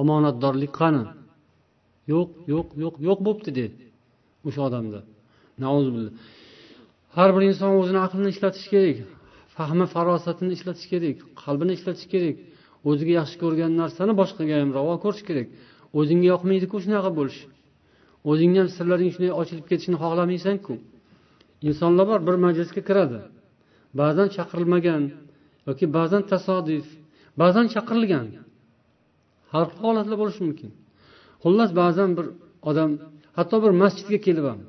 Omonatdorlik 0.00 0.72
qani? 0.80 1.02
Yo'q 2.12 2.30
yo'q 2.52 2.68
yo'q 2.82 2.94
yo'q 3.08 3.18
bo'libdi 3.26 3.50
dedi 3.60 3.76
o'sha 4.48 4.60
odamda. 4.68 5.00
Har 7.16 7.30
bir 7.34 7.42
inson 7.50 7.70
o'zini 7.80 8.00
aqlini 8.06 8.30
ishlatishi 8.34 8.68
kerak 8.74 8.98
fahmi 9.56 9.86
farosatini 9.94 10.52
ishlatish 10.56 10.88
kerak 10.92 11.16
qalbini 11.42 11.72
ishlatish 11.78 12.08
kerak. 12.12 12.36
O'ziga 12.88 13.12
yaxshi 13.20 13.36
ko'rgan 13.42 13.72
narsani 13.82 14.12
boshqaga 14.20 14.54
ham 14.60 14.70
ravo 14.78 14.94
ko'rish 15.04 15.22
kerak. 15.28 15.46
O'zingga 15.98 16.26
yoqmaydiku 16.32 16.76
shunaqa 16.84 17.10
bo'lish. 17.18 17.40
O'zingni 18.30 18.58
ham 18.62 18.68
sirlaring 18.76 19.10
shunday 19.14 19.32
ochilib 19.40 19.66
ketishini 19.70 19.96
xohlamaysanku 20.02 20.74
insonlar 21.68 22.06
bor 22.10 22.20
bir 22.28 22.36
majlisga 22.46 22.82
kiradi. 22.88 23.20
Ba'zan 24.00 24.28
chaqirilmagan 24.36 25.02
yoki 25.68 25.86
ba'zan 25.98 26.22
tasodif 26.32 26.86
ba'zan 27.42 27.66
chaqirilgan. 27.74 28.26
Har 29.52 29.66
xil 29.70 29.80
holatlar 29.86 30.16
bo'lishi 30.22 30.42
mumkin. 30.46 30.70
Xullas 31.42 31.70
ba'zan 31.80 32.10
bir 32.18 32.26
odam 32.70 32.90
hatto 33.38 33.56
bir 33.64 33.72
masjidga 33.82 34.18
kelib 34.26 34.44
ham 34.50 34.60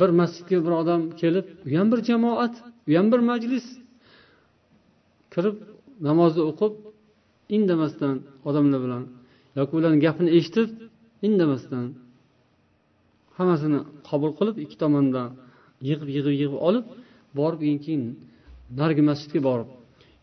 bir 0.00 0.10
masjidga 0.20 0.58
bir 0.66 0.72
odam 0.82 1.02
kelib 1.20 1.46
u 1.66 1.68
ham 1.78 1.88
bir 1.92 2.00
jamoat 2.08 2.54
u 2.90 2.92
ham 2.98 3.06
bir 3.12 3.20
majlis 3.30 3.66
kirib 5.32 5.56
namozni 6.08 6.42
o'qib 6.50 6.72
indamasdan 7.56 8.16
odamlar 8.48 8.80
bilan 8.84 9.02
yoki 9.58 9.72
ularni 9.78 9.98
gapini 10.06 10.30
eshitib 10.38 10.68
indamasdan 11.26 11.86
hammasini 13.36 13.80
qabul 14.08 14.32
qilib 14.38 14.56
ikki 14.64 14.76
tomondan 14.82 15.28
yig'ib 15.88 16.08
yig'ib 16.16 16.34
yig'ib 16.40 16.54
olib 16.68 16.84
borib 17.38 17.60
keyin 17.84 18.02
narigi 18.80 19.02
masjidga 19.10 19.40
borib 19.48 19.68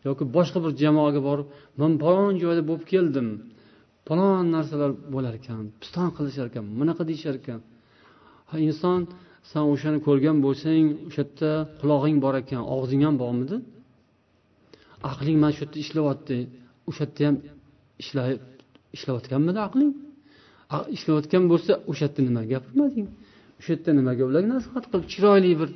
yoki 0.06 0.24
boshqa 0.36 0.58
bir 0.64 0.72
jamoaga 0.82 1.20
borib 1.28 1.46
man 1.80 1.92
falon 2.02 2.34
joyda 2.42 2.62
bo'lib 2.68 2.84
keldim 2.92 3.28
falon 4.06 4.44
narsalar 4.56 4.90
bo'lar 5.14 5.34
ekan 5.40 5.58
piston 5.80 6.08
qilishar 6.16 6.46
ekan 6.50 6.64
bunaqa 6.80 7.02
deyishar 7.10 7.34
ekan. 7.40 7.60
Ha 8.50 8.56
inson 8.68 9.00
san 9.50 9.64
o'shani 9.72 9.98
ko'rgan 10.06 10.36
bo'lsang 10.46 10.84
o'sha 11.08 11.22
yerda 11.24 11.50
qulog'ing 11.80 12.18
bor 12.24 12.34
ekan 12.42 12.62
og'zing 12.76 13.00
ham 13.06 13.14
bormidi? 13.22 13.56
Aqling 15.10 15.36
mana 15.42 15.52
shu 15.56 15.62
yerda 15.64 15.78
ishlayapti 15.84 16.36
o'sha 16.90 17.04
yerda 17.04 17.22
ham 17.28 17.36
ishlayotganmidi 18.96 19.60
aqling? 19.68 19.90
Ishlayotgan 20.96 21.44
bo'lsa 21.52 21.72
o'sha 21.90 22.04
yerda 22.06 22.20
nima 22.28 22.42
gapirmading 22.52 23.06
o'sha 23.58 23.70
yerda 23.74 23.90
nimaga 23.98 24.22
ularga 24.30 24.48
nasihat 24.54 24.84
qilib 24.90 25.06
chiroyli 25.12 25.50
bir 25.60 25.70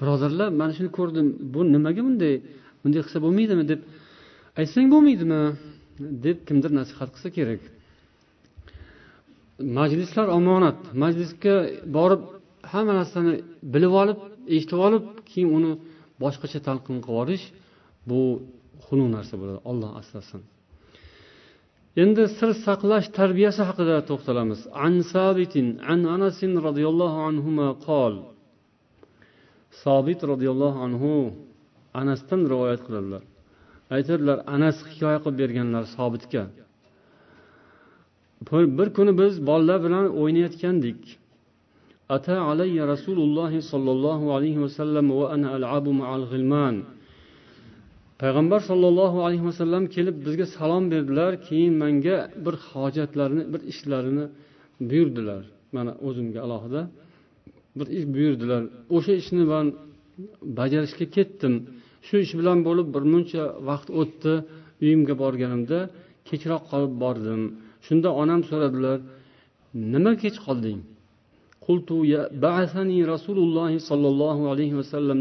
birodarlar 0.00 0.48
mana 0.60 0.72
shuni 0.76 0.90
ko'rdim 0.98 1.26
bu 1.54 1.60
nimaga 1.74 2.02
bunday 2.06 2.34
bunday 2.82 3.00
qilsa 3.06 3.18
bo'lmaydimi 3.24 3.64
deb 3.72 3.80
aytsang 4.60 4.86
bo'lmaydimi? 4.94 5.40
Deb 5.98 6.38
kimdir 6.48 6.70
nasihat 6.80 7.08
qilsa 7.14 7.28
kerak. 7.38 7.62
Majlislar 9.78 10.26
omonat. 10.38 10.78
Majlisga 11.02 11.54
borib 11.96 12.22
hamma 12.72 12.92
narsani 13.00 13.34
bilib 13.74 13.92
olib 14.02 14.18
eshitib 14.54 14.80
olib 14.86 15.04
keyin 15.30 15.50
uni 15.58 15.72
boshqacha 16.22 16.60
talqin 16.68 16.96
qilib 17.06 17.10
yuborish 17.10 17.44
bu 18.08 18.20
xunuk 18.86 19.08
narsa 19.16 19.34
bo'ladi. 19.40 19.60
Olloh 19.70 19.90
asrasin. 20.00 20.40
Endi 22.02 22.24
sir 22.38 22.50
saqlash 22.66 23.06
tarbiyasi 23.18 23.62
haqida 23.68 23.96
to'xtalamiz. 24.10 24.60
An 24.86 24.94
sabitin 25.12 25.66
an 25.92 26.00
anasin 26.16 26.52
roziyallohu 26.66 27.18
anhu 27.28 27.50
qol. 27.88 28.14
Sobit 29.82 30.20
roziyallohu 30.32 30.78
anhu 30.86 31.12
anasdan 32.00 32.40
rivoyat 32.52 32.80
qiladilar. 32.86 33.22
Aytadilar 33.94 34.38
anas 34.54 34.76
hikoya 34.90 35.18
qilib 35.24 35.36
berganlar 35.42 35.84
sobitga. 35.96 36.42
Bir 38.78 38.88
kuni 38.96 39.12
biz 39.20 39.34
bolalar 39.48 39.78
bilan 39.86 40.04
o'ynayotgandik. 40.20 41.00
Ata 42.16 42.36
alayya 42.50 42.84
rasululloh 42.94 43.52
sollallohu 43.72 44.26
alayhi 44.36 44.60
vasallam 44.64 45.06
va 45.18 45.26
ana 45.34 45.48
alabu 45.56 45.90
ma'al 46.00 46.24
g'ilman. 46.32 46.74
Payg'ambar 48.20 48.60
sollallohu 48.70 49.18
alayhi 49.26 49.44
vasallam 49.50 49.84
kelib 49.94 50.16
bizga 50.26 50.46
salom 50.56 50.84
berdilar 50.92 51.32
keyin 51.46 51.74
menga 51.82 52.16
bir 52.44 52.54
hojatlarini 52.70 53.44
bir 53.52 53.60
ishlarini 53.72 54.24
buyurdilar 54.90 55.42
mana 55.76 55.92
o'zimga 56.06 56.40
alohida. 56.46 56.82
Bir 57.78 57.86
ish 57.96 58.06
buyurdilar. 58.14 58.62
O'sha 58.96 59.12
ishni 59.20 59.44
man 59.52 59.66
bajarishga 60.58 61.06
ketdim. 61.16 61.54
Shu 62.06 62.16
ish 62.24 62.32
bilan 62.40 62.58
bo'lib 62.66 62.88
bir 62.94 63.04
muncha 63.12 63.44
vaqt 63.68 63.88
o'tdi 64.00 64.32
uyimga 64.82 65.14
borganimda 65.22 65.78
kechroq 66.28 66.62
qolib 66.70 66.94
bordim. 67.02 67.42
Shunda 67.86 68.08
onam 68.22 68.40
so'radilar 68.50 68.98
nima 69.92 70.12
kech 70.22 70.36
qolding? 70.46 70.80
Rasululloh 73.14 73.70
sollallohu 73.90 74.42
alayhi 74.52 74.74
vasallam 74.80 75.18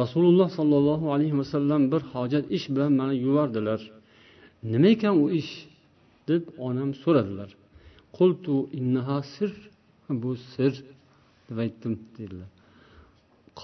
rasululloh 0.00 0.48
sollallohu 0.58 1.06
alayhi 1.14 1.36
vasallam 1.42 1.82
bir 1.92 2.02
hojat 2.12 2.44
ish 2.56 2.66
bilan 2.74 2.92
mani 3.00 3.16
yubordilar 3.26 3.80
nima 4.72 4.88
ekan 4.94 5.14
u 5.24 5.26
ish? 5.40 5.52
deb 6.28 6.42
onam 6.68 6.90
so'radilar. 7.02 7.50
Qultu 8.16 8.54
innaha 8.78 9.18
sir 9.34 9.52
bu 10.22 10.30
sir 10.52 10.72
deb 11.48 11.58
aytdim 11.64 11.94
dedilar. 12.16 12.53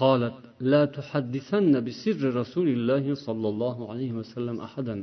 قالت 0.01 0.37
لا 0.71 0.83
تحدثن 0.97 1.73
بسر 1.85 2.21
رسول 2.41 2.67
الله 2.75 3.05
صلى 3.25 3.47
الله 3.53 3.77
عليه 3.91 4.11
وسلم 4.19 4.57
أحدا 4.67 4.95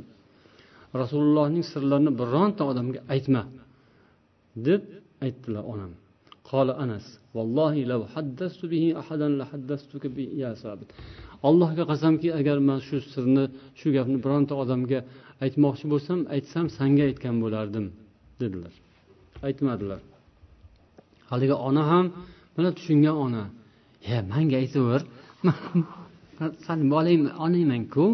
رسول 1.01 1.23
الله 1.27 1.61
sirlarini 1.73 2.11
bironta 2.19 2.63
odamga 2.71 2.99
aytma 3.13 3.43
deb 4.67 4.81
aytdilar 5.25 5.63
onam 5.73 5.91
قال 6.51 6.69
أنس 6.83 7.05
والله 7.35 7.73
لو 7.91 8.01
حدثت 8.13 8.61
به 8.71 8.83
أحدا 9.01 9.27
لحدثتك 9.39 10.03
به 10.15 10.29
يا 10.43 10.53
ثابت 10.53 10.89
allohga 11.47 11.83
qasamki 11.91 12.29
agar 12.39 12.57
man 12.69 12.79
shu 12.87 12.97
sirni 13.13 13.45
shu 13.79 13.87
gapni 13.95 14.17
bironta 14.25 14.53
odamga 14.63 14.99
aytmoqchi 15.45 15.85
bo'lsam 15.93 16.19
aytsam 16.35 16.65
sanga 16.77 17.03
aytgan 17.09 17.35
bo'lardim 17.43 17.85
dedilar 18.41 18.73
aytmadilar 19.47 20.01
haligi 21.31 21.55
ona 21.67 21.83
ham 21.91 22.05
mana 22.55 22.69
tushungan 22.77 23.15
ona 23.25 23.43
e 24.12 24.14
manga 24.32 24.56
aytaver 24.62 25.00
sani 26.66 26.84
bolang 26.94 27.22
onangmanku 27.44 28.04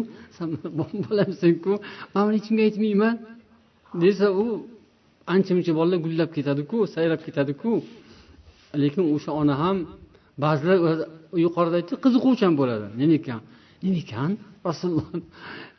bolamsanku 1.05 1.73
man 2.13 2.21
buni 2.25 2.35
hech 2.37 2.45
kimga 2.47 2.63
aytmayman 2.67 3.15
desa 4.03 4.25
u 4.43 4.45
ancha 5.33 5.51
muncha 5.55 5.73
bolalar 5.79 5.99
gullab 6.05 6.29
ketadiku 6.37 6.77
sayrab 6.95 7.19
ketadiku 7.25 7.71
lekin 8.83 9.03
o'sha 9.15 9.31
ona 9.41 9.55
ham 9.63 9.77
ba'zilar 10.43 10.77
yuqorida 11.45 11.75
aytdik 11.79 11.99
qiziquvchan 12.05 12.53
bo'ladi. 12.59 12.85
Nima 12.99 13.13
ekan 13.19 13.39
nima 13.83 13.97
ekan 14.03 14.31
rasululloh 14.67 15.07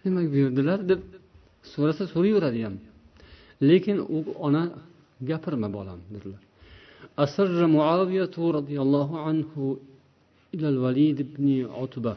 nima 0.04 0.20
buyurdilar 0.34 0.78
deb 0.90 1.00
so'rasa 1.72 2.02
so'rayveradi 2.12 2.60
ham. 2.66 2.74
Lekin 3.68 3.96
u 4.16 4.18
ona 4.46 4.62
gapirma 5.30 5.68
bolam 5.76 5.98
dedilar. 6.14 6.42
Asrra 7.24 7.66
muaviyatu 7.76 8.40
roziyallohu 8.58 9.14
anhu 9.28 9.62
عنه 10.45 10.55
إلى 10.55 10.69
الوليد 10.69 11.27
بن 11.37 11.47
عتبة 11.71 12.15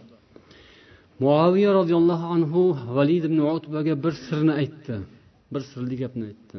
muaviya 1.21 1.71
roziyallohu 1.75 2.27
anhu 2.35 2.77
valid 2.97 3.25
ibn 3.25 3.39
utbaga 3.39 3.95
bir 4.05 4.13
sirni 4.27 4.53
aytdi 4.53 4.97
bir 5.53 5.63
sirli 5.71 5.97
gapni 6.03 6.25
aytdi 6.31 6.59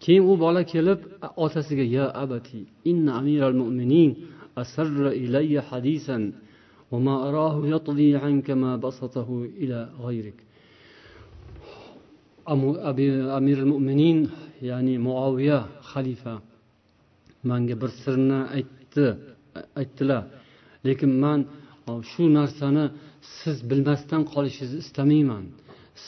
keyin 0.00 0.24
u 0.32 0.32
bola 0.44 0.62
kelib 0.72 1.00
otasiga 1.44 1.82
ya 1.82 2.06
abati 2.22 2.60
inna 2.90 3.10
amiral 3.20 3.56
mu'minin 3.62 4.10
asarra 4.62 5.10
ilayya 5.24 5.62
hadisan 5.70 6.22
وما 6.92 7.28
أراه 7.28 7.56
يطلي 7.74 8.10
عنك 8.24 8.50
ما 8.50 8.72
بسطه 8.76 9.28
إلى 9.62 9.78
غيرك 10.06 10.38
أمير 13.38 13.58
المؤمنين 13.64 14.18
يعني 14.62 14.98
معاوية 14.98 15.58
خليفة 15.80 16.34
manga 17.44 17.80
bir 17.80 17.90
sirni 18.04 18.38
aytdi 18.56 19.06
aytdilar 19.80 20.22
Lekin 20.87 21.11
man 21.23 21.39
shu 22.11 22.23
narsani 22.37 22.85
siz 23.39 23.57
bilmasdan 23.69 24.21
qolishingizni 24.33 24.79
istamayman. 24.85 25.45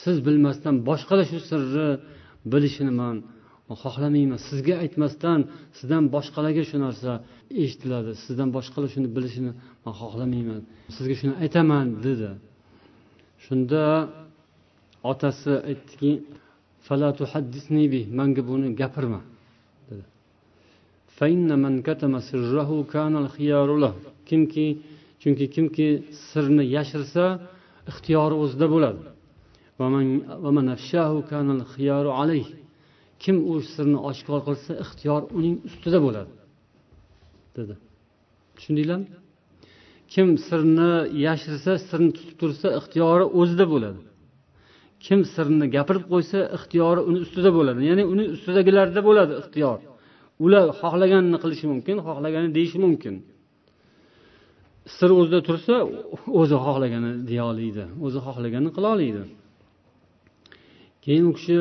Siz 0.02 0.18
bilmasdan 0.28 0.76
boshqalar 0.90 1.26
shu 1.32 1.40
sirni 1.50 1.90
bilishini 2.52 2.94
man 3.02 3.16
xohlamayman. 3.84 4.40
Sizga 4.50 4.76
aytmasdan 4.84 5.40
sizdan 5.78 6.04
boshqalarga 6.16 6.64
shu 6.70 6.78
narsa 6.86 7.12
eshitiladi. 7.64 8.12
Sizdan 8.26 8.50
boshqalar 8.58 8.90
shuni 8.96 9.10
bilishini 9.18 9.52
man 9.84 9.94
xohlamayman. 10.02 10.62
Sizga 10.98 11.16
shuni 11.20 11.34
aytaman 11.44 11.86
dedi. 12.06 12.30
Shunda 13.46 13.84
otasi 15.12 15.54
aytdiki 15.70 16.12
manga 18.20 18.42
buni 18.50 18.68
gapirma 18.82 19.22
dedi. 19.90 20.06
Kimki 24.30 24.66
chunki 25.22 25.46
kimki 25.56 25.88
sirni 26.30 26.64
yashirsa 26.76 27.24
ixtiyori 27.92 28.36
o'zida 28.44 28.68
bo'ladi. 28.74 29.02
Kim 33.24 33.36
u 33.52 33.54
sirni 33.74 34.00
oshkor 34.10 34.40
qilsa 34.48 34.72
ixtiyor 34.84 35.22
uning 35.38 35.56
ustida 35.68 36.00
bo'ladi 36.06 36.32
dedi. 37.58 37.74
Tushundinglarmi? 38.56 39.08
Kim 40.14 40.28
sirni 40.48 40.92
yashirsa 41.26 41.72
sirni 41.90 42.12
tutib 42.18 42.36
tursa 42.42 42.68
ixtiyori 42.80 43.26
o'zida 43.40 43.66
bo'ladi. 43.74 44.02
Kim 45.06 45.20
sirni 45.34 45.66
gapirib 45.76 46.06
qo'ysa 46.14 46.40
ixtiyori 46.58 47.02
uni 47.10 47.20
ustida 47.26 47.50
bo'ladi. 47.58 47.80
Ya'ni 47.90 48.04
uni 48.14 48.24
ustidagilarda 48.36 49.02
bo'ladi 49.08 49.34
ixtiyor. 49.42 49.78
Ular 50.46 50.66
xohlaganini 50.82 51.38
qilishi 51.44 51.66
mumkin 51.74 51.98
xohlaganini 52.08 52.52
deyishi 52.58 52.78
mumkin. 52.86 53.16
Sir 54.98 55.10
o'zida 55.20 55.40
tursa 55.48 55.74
o'zi 56.42 56.58
xohlaganini 56.66 57.20
deya 57.30 57.44
oladi 57.52 57.84
o'zi 58.06 58.20
xohlaganini 58.26 58.72
qila 58.76 58.88
oladi 58.96 59.24
keyin 61.04 61.26
u 61.32 61.34
kishi 61.38 61.58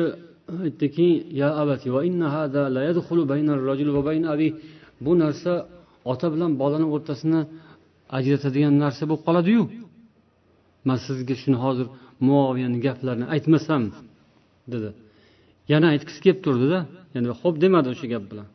aytdiki 0.65 1.07
ya 1.41 1.49
abati 1.61 1.87
va 1.95 2.01
inna 2.09 2.27
hada 2.35 2.61
la 2.75 2.81
yadkhulu 2.89 3.23
bayna 3.31 3.51
ar-rajuli 3.57 3.91
va 3.97 4.01
bayna 4.09 4.27
abi. 4.35 4.49
Bu 5.05 5.11
narsa 5.23 5.53
ota 6.11 6.27
bilan 6.33 6.51
bolani 6.61 6.87
o'rtasini 6.95 7.41
ajratadigan 8.17 8.73
narsa 8.83 9.03
bo'lib 9.09 9.23
qoladiyu. 9.27 9.63
Man 10.87 10.97
sizga 11.05 11.35
shuni 11.41 11.57
hozir 11.65 11.87
muoviyani 12.27 12.77
gaplarini 12.85 13.25
aytmasam 13.33 13.83
dedi. 14.73 14.89
Yana 15.71 15.87
aytgisi 15.93 16.19
kelib 16.25 16.39
turdida 16.45 16.79
endi 17.17 17.31
ho'p 17.41 17.55
demadi 17.63 17.87
o'sha 17.93 18.07
gap 18.13 18.23
bilan. 18.31 18.47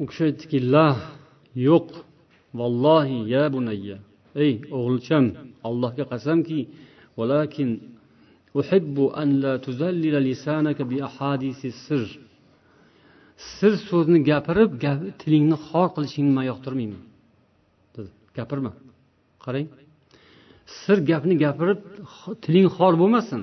U 0.00 0.02
kishi 0.08 0.22
aytdiki 0.28 0.58
la 0.74 0.86
yo'q 1.68 1.86
vallohi 2.58 3.18
ya 3.34 3.44
bunayya. 3.54 3.98
Ey 4.44 4.54
o'g'ilcham 4.76 5.24
allohga 5.68 6.04
qasamki 6.12 6.58
valakin 7.18 7.68
uhibbu 8.60 9.04
an 9.22 9.28
la 9.42 9.52
tuzallila 9.66 10.20
lisanaka 10.28 10.82
bi 10.90 10.96
ahadisi 11.08 11.68
sir. 11.86 12.02
Sir 13.56 13.72
so'zni 13.88 14.18
gapirib 14.30 14.70
tilingni 15.20 15.56
xor 15.66 15.88
qilishingni 15.94 16.32
man 16.38 16.44
yoqtirmayman 16.52 17.02
dedi. 17.94 18.10
Gapirma. 18.38 18.72
Qarang. 19.44 19.68
Sir 20.82 20.98
gapni 21.10 21.34
gapirib 21.44 21.80
tiling 22.44 22.68
xor 22.76 22.92
bo'lmasin. 23.02 23.40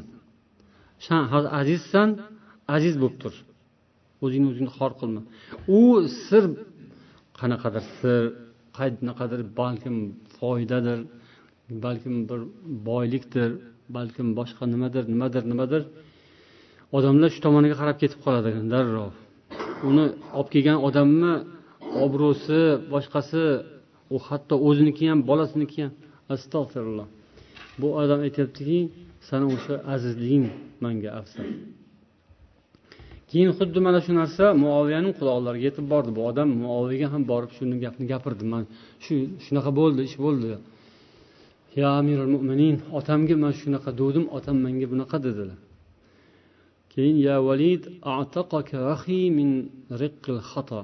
San 1.05 1.22
azizsan 1.60 2.10
aziz 2.76 2.95
bo'lib 3.01 3.18
tur 3.24 3.34
o'zingni 4.24 4.47
o'zingni 4.51 4.72
xor 4.78 4.91
qilma. 4.99 5.22
U 5.80 5.82
sir 6.26 6.43
qanaqadir 7.39 7.84
sir 7.99 8.22
qanaqadir 8.78 9.42
balkim 9.62 9.96
foydadir 10.38 11.00
balkim 11.86 12.16
bir 12.30 12.40
boylikdir 12.90 13.50
balkim 13.98 14.28
boshqa 14.40 14.64
nimadir 14.74 15.04
nimadir 15.14 15.44
nimadir. 15.52 15.84
Odamlar 16.98 17.30
shu 17.34 17.40
tomoniga 17.46 17.76
qarab 17.82 17.98
ketib 18.02 18.20
qoladi. 18.26 18.50
Darrov. 18.74 19.12
Uni 19.90 20.06
olib 20.38 20.50
kelgan 20.54 20.78
odamni 20.88 21.34
obro'si 22.06 22.60
boshqasi 22.94 23.44
u 24.16 24.18
hatto 24.28 24.56
o'ziniki 24.68 25.04
ham 25.12 25.20
bolasiniki 25.30 25.78
ham. 25.84 25.94
Astag'firulloh. 26.34 27.08
Bu 27.82 27.88
odam 28.02 28.20
aytyaptiki 28.28 28.80
sani 29.30 29.46
o'sha 29.56 29.76
azizliging 29.94 30.46
manga 30.84 31.10
afzal. 31.20 31.48
Keyin 33.30 33.52
xuddi 33.58 33.80
mana 33.88 34.00
shu 34.06 34.12
narsa 34.22 34.46
muoviyani 34.64 35.12
quloqlariga 35.20 35.66
yetib 35.70 35.86
bordi. 35.94 36.10
Bu 36.18 36.22
odam 36.30 36.50
muoviyaga 36.64 37.08
ham 37.14 37.24
borib 37.32 37.52
shuni 37.58 37.76
gapni 37.84 38.06
gapirdi. 38.12 38.44
Man 38.54 38.64
shu 39.04 39.16
shunaqa 39.46 39.72
bo'ldi 39.80 40.02
ish 40.10 40.18
bo'ldi. 40.26 40.52
Ya 41.80 41.88
amirul 42.00 42.30
mo'minin 42.36 42.76
otamga 43.00 43.36
man 43.44 43.54
shunaqa 43.62 43.90
degdim 44.00 44.26
otam 44.38 44.58
menga 44.66 44.88
bunaqa 44.94 45.18
dedilar. 45.28 45.60
Keyin 46.94 47.18
ya 47.28 47.36
valid 47.48 47.84
min 49.38 49.50
riqqil 50.02 50.40
xato. 50.52 50.82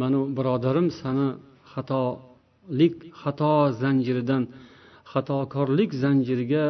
Manu 0.00 0.20
birodarim 0.36 0.88
sani 1.00 1.28
xatolik 1.72 2.94
xato 3.20 3.52
zanjiridan 3.82 4.42
xatokorlik 5.12 5.90
zanjiriga 6.02 6.64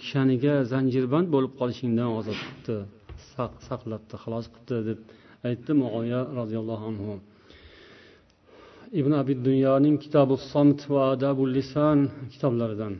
kishaniga 0.00 0.54
zanjirband 0.72 1.26
bo'lib 1.34 1.52
qolishingdan 1.60 2.08
ozod 2.18 2.38
qilibdi. 2.42 2.76
saqlabdi 3.68 4.14
xalos 4.22 4.46
qilibdi 4.52 4.78
deb 4.88 4.98
aytdi 5.48 5.72
muoviya 5.80 6.20
roziyallohu 6.38 6.84
anhu. 6.90 7.12
Ibn 9.00 9.12
abi 9.20 9.34
dunyoning 9.48 9.96
kitobi 10.04 10.34
somt 10.52 10.80
va 10.92 11.00
adabul 11.14 11.50
lisan 11.56 11.98
kitoblaridan. 12.32 12.94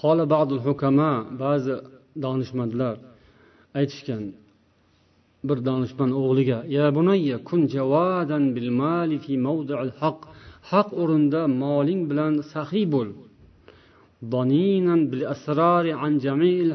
Qola 0.00 0.24
badul 0.34 0.60
hukama 0.66 1.12
ba'zi 1.42 1.74
donishmandlar 2.24 2.94
aytishgan. 3.78 4.24
Bir 5.48 5.58
donishmand 5.68 6.12
o'g'liga 6.20 6.58
ya 6.76 6.86
bunayya 6.96 7.36
kun 7.48 7.60
javadan 7.74 8.44
bil 8.54 8.70
mali 8.82 9.16
fi 9.24 9.32
mawdi'il 9.46 9.94
haq. 10.02 10.18
Haq 10.70 10.88
o'rinda 11.02 11.42
moling 11.62 12.00
bilan 12.10 12.32
saxiy 12.52 12.86
bo'l. 12.94 13.08
Doninan 14.32 15.00
bil 15.10 15.22
asrori 15.34 15.92
an 16.04 16.12
jami'il 16.24 16.70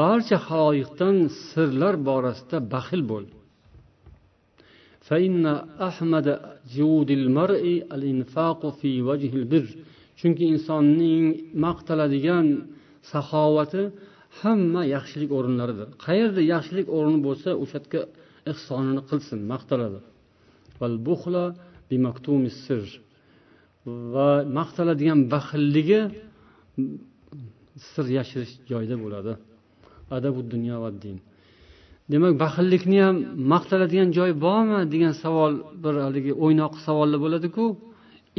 barcha 0.00 0.36
haloyiqdan 0.48 1.16
sirlar 1.48 1.94
borasida 2.08 2.58
baxil 2.74 3.02
bo'l. 3.10 3.24
Chunki 10.20 10.44
insonning 10.54 11.24
maqtaladigan 11.64 12.46
saxovati 13.12 13.82
hamma 14.40 14.82
yaxshilik 14.94 15.30
o'rinlaridir. 15.38 15.88
Qayerda 16.04 16.42
yaxshilik 16.54 16.86
o'rni 16.96 17.18
bo'lsa 17.26 17.50
o'sha 17.62 17.78
yerga 17.82 18.00
ehsonini 18.52 19.02
qilsin 19.10 19.38
maqtaladi. 19.52 20.00
Va 24.14 24.28
maqtaladigan 24.58 25.20
baxilligi 25.34 26.00
sir 27.92 28.06
yashirish 28.18 28.52
joyida 28.70 28.96
bo'ladi. 29.04 29.32
Adabu 30.16 30.40
dunyo 30.54 30.76
va 30.82 30.90
din. 31.04 31.16
Demak 32.12 32.34
baxillikni 32.44 32.98
ham 33.06 33.16
maqtaladigan 33.52 34.08
joy 34.18 34.30
bormi 34.46 34.78
degan 34.94 35.14
savol 35.22 35.52
bir 35.84 35.94
haligi 36.06 36.32
o'ynoq 36.44 36.74
savollar 36.86 37.18
bo'ladiku 37.24 37.64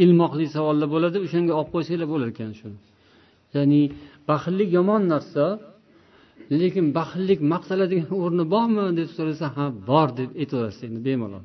ilmoqli 0.04 0.46
savollar 0.56 0.88
bo'ladi 0.96 1.18
o'shanga 1.26 1.54
olib 1.60 1.70
qo'ysanglar 1.74 2.08
bo'lar 2.14 2.28
ekan 2.34 2.52
shuni 2.60 2.78
ya'ni 3.56 3.82
baxillik 4.30 4.70
yomon 4.78 5.02
narsa 5.14 5.46
lekin 6.62 6.86
baxillik 6.98 7.40
maqtaladigan 7.54 8.10
o'rni 8.24 8.46
bormi 8.54 8.84
deb 9.00 9.10
so'rasa 9.18 9.46
ha 9.56 9.66
bor 9.90 10.08
deb 10.20 10.30
aytaverasiz 10.42 10.84
endi 10.90 11.02
bemalol. 11.10 11.44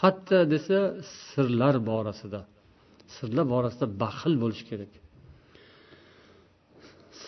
Qayerda 0.00 0.38
desa 0.54 0.78
sirlar 1.30 1.76
borasida 1.90 2.40
sirlar 3.16 3.46
borasida 3.54 3.86
baxil 4.02 4.34
bo'lish 4.42 4.62
kerak. 4.70 4.92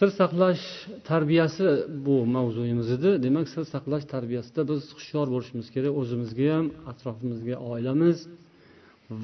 Sir 0.02 0.10
saqlash 0.22 0.64
tarbiyasi 1.10 1.66
bu 2.06 2.16
mavzuyimiz 2.36 2.88
edi. 2.96 3.10
Demak 3.24 3.46
sir 3.54 3.64
saqlash 3.74 4.04
tarbiyasida 4.14 4.60
biz 4.70 4.80
hushyor 4.96 5.26
bo'lishimiz 5.34 5.68
kerak. 5.74 5.92
O'zimizga 6.00 6.46
ham 6.56 6.66
atrofimizga 6.90 7.56
oilamiz 7.72 8.18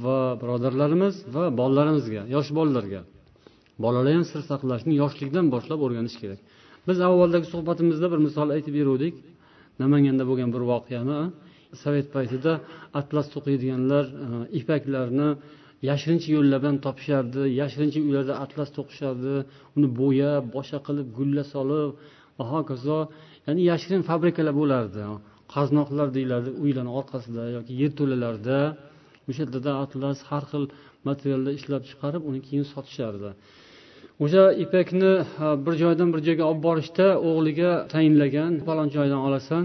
va 0.02 0.20
birodarlarimiz 0.42 1.14
va 1.34 1.44
bolalarimizga 1.60 2.22
yosh 2.34 2.50
bolalarga. 2.58 3.00
Bolalar 3.84 4.12
ham 4.18 4.24
sir 4.32 4.42
saqlashni 4.50 4.94
yoshlikdan 5.02 5.46
boshlab 5.54 5.80
o'rganish 5.86 6.16
kerak. 6.22 6.40
Biz 6.88 6.98
avvaldagi 7.08 7.46
suhbatimizda 7.54 8.06
bir 8.12 8.20
misol 8.26 8.48
aytib 8.56 8.74
beruvdik. 8.78 9.14
Namanganda 9.82 10.24
bo'lgan 10.30 10.50
bir 10.54 10.62
voqeani 10.72 11.18
sovet 11.82 12.08
paytida 12.16 12.52
atlas 13.00 13.26
to'qiydiganlar 13.34 14.04
e, 14.24 14.26
ipaklarni 14.60 15.28
yashirincha 15.88 16.28
yo'llar 16.36 16.58
bilan 16.62 16.76
topishardi 16.86 17.42
yashirincha 17.60 18.00
uylarda 18.06 18.34
atlas 18.44 18.68
to'qishardi 18.76 19.34
uni 19.76 19.88
bo'yab 20.00 20.44
boshqa 20.56 20.78
qilib 20.86 21.08
gulla 21.18 21.42
solib 21.54 21.90
va 22.38 22.44
hokazo 22.52 22.98
ya'ni 23.46 23.62
yashirin 23.70 24.02
fabrikalar 24.10 24.54
bo'lardi. 24.60 25.02
Qaznoqlar 25.54 26.08
deyiladi 26.16 26.50
uylarni 26.64 26.92
orqasida 27.00 27.42
yoki 27.56 27.72
yerto'lalarda 27.82 28.58
o'sha 29.28 29.42
yerda 29.44 29.72
atlas 29.84 30.18
har 30.30 30.44
xil 30.50 30.64
materiallar 31.08 31.52
ishlab 31.60 31.82
chiqarib 31.90 32.22
uni 32.30 32.40
keyin 32.46 32.64
sotishardi. 32.72 33.30
O'sha 34.24 34.44
ipakni 34.64 35.12
bir 35.64 35.74
joydan 35.82 36.08
bir 36.14 36.20
joyga 36.26 36.44
olib 36.50 36.62
borishda 36.68 37.06
o'g'liga 37.28 37.70
tayinlagan 37.92 38.52
falon 38.66 38.88
joydan 38.96 39.20
olasan. 39.28 39.64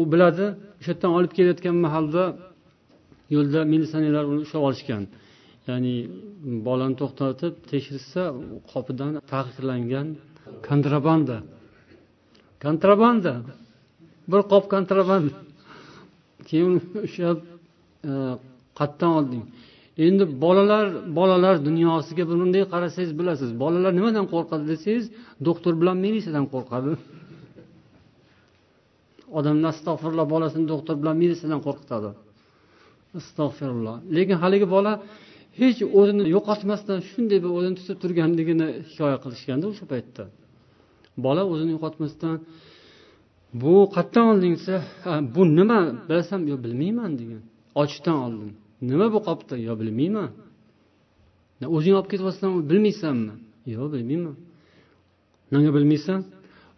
U 0.00 0.02
biladi 0.12 0.46
o'sha 0.80 0.92
yerdan 0.92 1.12
olib 1.18 1.32
kelayotgan 1.36 1.76
mahalda 1.86 2.22
yo'lda 3.34 3.60
militsionerlar 3.72 4.24
uni 4.32 4.40
ushlab 4.46 4.62
olishgan. 4.68 5.02
Ya'ni 5.68 5.94
bolani 6.66 6.94
to'xtatib 7.00 7.54
tekshirsa 7.70 8.22
qopidan 8.72 9.12
taqiqlangan 9.32 10.06
kontrabanda. 10.68 11.36
Kontrabanda. 12.64 13.32
Bir 14.30 14.40
qop 14.52 14.64
kontrabanda. 14.74 15.36
Keyin 16.48 16.72
o'sha 17.06 17.28
e, 18.10 18.12
qayerdan 18.78 19.10
olding. 19.18 19.44
Endi 20.06 20.24
bolalar 20.44 20.86
bolalar 21.18 21.54
dunyosiga 21.68 22.24
bunday 22.30 22.62
qarasangiz 22.74 23.12
bilasiz. 23.20 23.50
Bolalar 23.62 23.92
nimadan 23.98 24.26
qo'rqadi 24.32 24.64
desangiz 24.72 25.04
doktor 25.48 25.72
bilan 25.80 25.96
militsiyadan 26.04 26.46
qo'rqadi. 26.54 26.92
Odamlar 29.38 29.68
astag'firulloh 29.74 30.26
bolasini 30.34 30.64
doktor 30.72 30.94
bilan 31.02 31.16
militsiyadan 31.22 31.60
qo'rqitadi. 31.66 32.10
Astag'firulloh 33.18 33.96
lekin 34.16 34.36
haligi 34.42 34.66
bola 34.76 34.92
hech 35.60 35.78
o'zini 35.98 36.24
yo'qotmasdan 36.34 36.98
shunday 37.10 37.38
bir 37.44 37.50
o'zini 37.58 37.74
tutib 37.80 37.96
turganligini 38.02 38.68
hikoya 38.88 39.18
qilishganda 39.24 39.64
o'sha 39.72 39.84
paytda. 39.92 40.24
Bola 41.24 41.42
o'zini 41.52 41.70
yo'qotmasdan 41.76 42.36
bu 43.62 43.74
qayerdan 43.94 44.24
olding 44.32 44.54
desa 44.58 44.76
bu 45.34 45.42
nima 45.58 45.80
bilasam 46.08 46.40
yo 46.50 46.56
bilmayman 46.64 47.12
degan. 47.20 47.42
Ochdan 47.82 48.16
oldim. 48.26 48.50
Nima 48.90 49.06
bu 49.14 49.18
qopda? 49.28 49.54
Yo 49.68 49.74
bilmayman. 49.80 50.30
O'zing 51.76 51.94
olib 51.98 52.08
ketyapsan 52.12 52.50
bilmaysanmi? 52.70 53.34
Yo'q 53.74 53.88
bilmayman. 53.94 54.36
Nega 55.52 55.70
bilmaysan? 55.76 56.20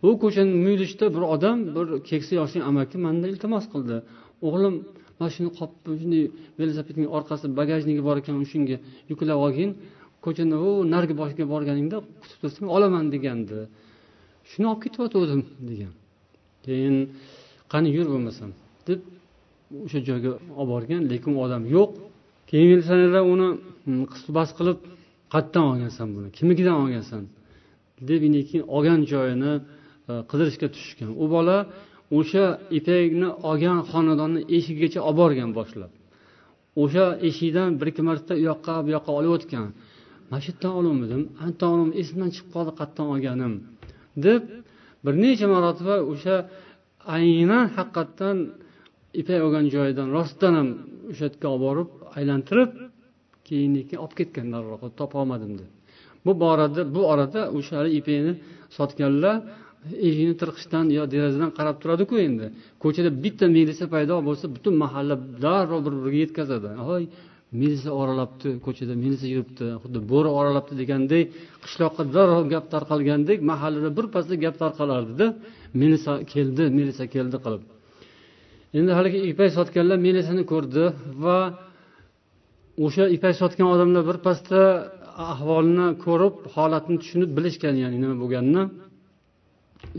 U 0.07 0.09
ko'chani 0.22 0.53
muyulishda 0.64 1.07
bir 1.14 1.22
odam 1.35 1.59
bir 1.76 1.87
keksa 2.09 2.32
yoshli 2.41 2.61
amaki 2.70 2.97
manda 3.07 3.26
iltimos 3.32 3.64
qildi. 3.72 3.97
O'g'lim 4.47 4.74
mana 5.18 5.30
shuni 5.34 5.50
qopni 5.58 5.94
shunday 6.00 6.22
velosipedning 6.58 7.08
orqasi 7.16 7.46
bagajniki 7.60 8.02
bor 8.08 8.16
ekan 8.22 8.34
shunga. 8.52 8.76
Yuklab 9.10 9.38
olgin 9.46 9.70
ko'chani 10.24 10.56
u 10.66 10.70
narigi 10.92 11.14
boshiga 11.20 11.44
borganingda 11.54 11.96
kutib 12.20 12.38
tursang 12.42 12.68
olaman 12.76 13.04
degandi. 13.14 13.58
Shuni 14.50 14.66
olib 14.72 14.80
ketyotgandim 14.84 15.42
degan. 15.70 15.92
Keyin 16.66 16.96
qani 17.72 17.88
yur 17.96 18.06
bo'lmasam 18.12 18.50
deb 18.88 19.00
o'sha 19.84 19.98
joyga 20.08 20.30
olib 20.60 20.70
borgan 20.74 21.02
lekin 21.12 21.30
u 21.36 21.38
odam 21.46 21.62
yo'q. 21.76 21.90
Keyin 22.50 22.66
militsionerlar 22.72 23.24
uni 23.34 23.48
hmm, 23.84 24.02
qisbas 24.12 24.34
bas 24.36 24.50
qilib 24.58 24.78
qayerdan 25.32 25.64
olgansan 25.70 26.08
buni? 26.14 26.28
Kimnikidan 26.36 26.76
olgansan? 26.84 27.24
deb 28.00 28.22
keyin 28.48 28.64
olgan 28.76 29.00
joyini 29.12 29.52
e, 30.10 30.12
qidirishga 30.30 30.66
tushishgan 30.74 31.10
u 31.22 31.24
bola 31.34 31.56
o'sha 32.16 32.44
ipakni 32.78 33.28
olgan 33.50 33.78
xonadonni 33.90 34.40
eshigigacha 34.56 35.00
olib 35.08 35.18
borgan 35.22 35.50
boshlab 35.58 35.92
o'sha 36.82 37.06
eshikdan 37.28 37.70
bir 37.78 37.86
ikki 37.92 38.02
marta 38.08 38.32
u 38.40 38.42
yoqqa 38.50 38.74
bu 38.84 38.90
yoqqa 38.96 39.12
olayotgan 39.18 39.66
mana 40.28 40.40
shu 40.44 40.50
yerdan 40.52 40.72
oluvmidim 40.80 41.22
anton 41.44 41.68
oluvdim 41.74 41.92
esimdan 42.00 42.30
chiqib 42.34 42.50
qoldi 42.54 42.72
qayerdan 42.78 43.06
olganim 43.14 43.52
deb 44.26 44.42
bir 45.04 45.14
necha 45.24 45.46
marotaba 45.54 45.96
o'sha 46.12 46.36
aynan 47.16 47.64
haqiqatdan 47.76 48.36
ipak 49.20 49.40
olgan 49.46 49.66
joyidan 49.74 50.08
rostdan 50.16 50.52
ham 50.58 50.68
o'sha 51.10 51.24
yerga 51.28 51.48
olib 51.54 51.62
borib 51.66 51.88
aylantirib 52.18 52.70
keyin 53.48 53.72
olib 54.04 54.14
ketgan 54.18 54.46
darrov 54.54 54.82
topolmadim 55.00 55.52
deb. 55.60 55.70
Bu 56.26 56.32
borada 56.42 56.82
bu 56.94 57.02
orada 57.12 57.40
o'sha 57.58 57.78
ipakni 57.98 58.32
sotganlar 58.76 59.36
eshikni 60.07 60.35
tirqishdan 60.41 60.87
yo 60.99 61.03
derazadan 61.14 61.51
qarab 61.59 61.76
turadiku 61.82 62.14
endi. 62.26 62.47
Ko'chada 62.82 63.11
bitta 63.24 63.47
milisa 63.57 63.85
paydo 63.95 64.14
bo'lsa 64.28 64.45
butun 64.55 64.74
mahalla 64.85 65.14
darrov 65.45 65.80
bir 65.87 65.95
biriga 66.03 66.18
yetkazadi. 66.24 66.68
Hoy 66.89 67.03
milisa 67.61 67.91
oralabdi 68.01 68.49
ko'chada 68.66 68.95
milisa 69.05 69.26
yuribdi 69.35 69.66
xuddi 69.82 69.99
bo'ri 70.12 70.30
oralabdi 70.41 70.74
degandek 70.82 71.24
qishloqqa 71.64 72.03
darrov 72.16 72.45
gap 72.53 72.64
tarqalgandek 72.74 73.39
mahallada 73.51 73.91
birpasda 73.99 74.35
gap 74.45 74.55
tarqalardida 74.62 75.26
milisa 75.80 76.12
keldi 76.32 76.64
milisa 76.78 77.05
keldi 77.14 77.37
qilib. 77.45 77.62
Endi 78.78 78.91
haligi 78.99 79.18
ipak 79.30 79.51
sotganlar 79.59 79.99
milisani 80.07 80.43
ko'rdi 80.53 80.85
va 81.24 81.39
o'sha 82.85 83.05
ipak 83.16 83.35
sotgan 83.41 83.66
odamlar 83.74 84.03
birpasda 84.11 84.61
ahvolni 85.30 85.87
ko'rib 86.05 86.35
holatni 86.55 86.97
tushunib 87.03 87.30
bilishgan 87.37 87.74
ya'ni 87.82 87.97
nima 88.03 88.16
bo'lganini 88.22 88.62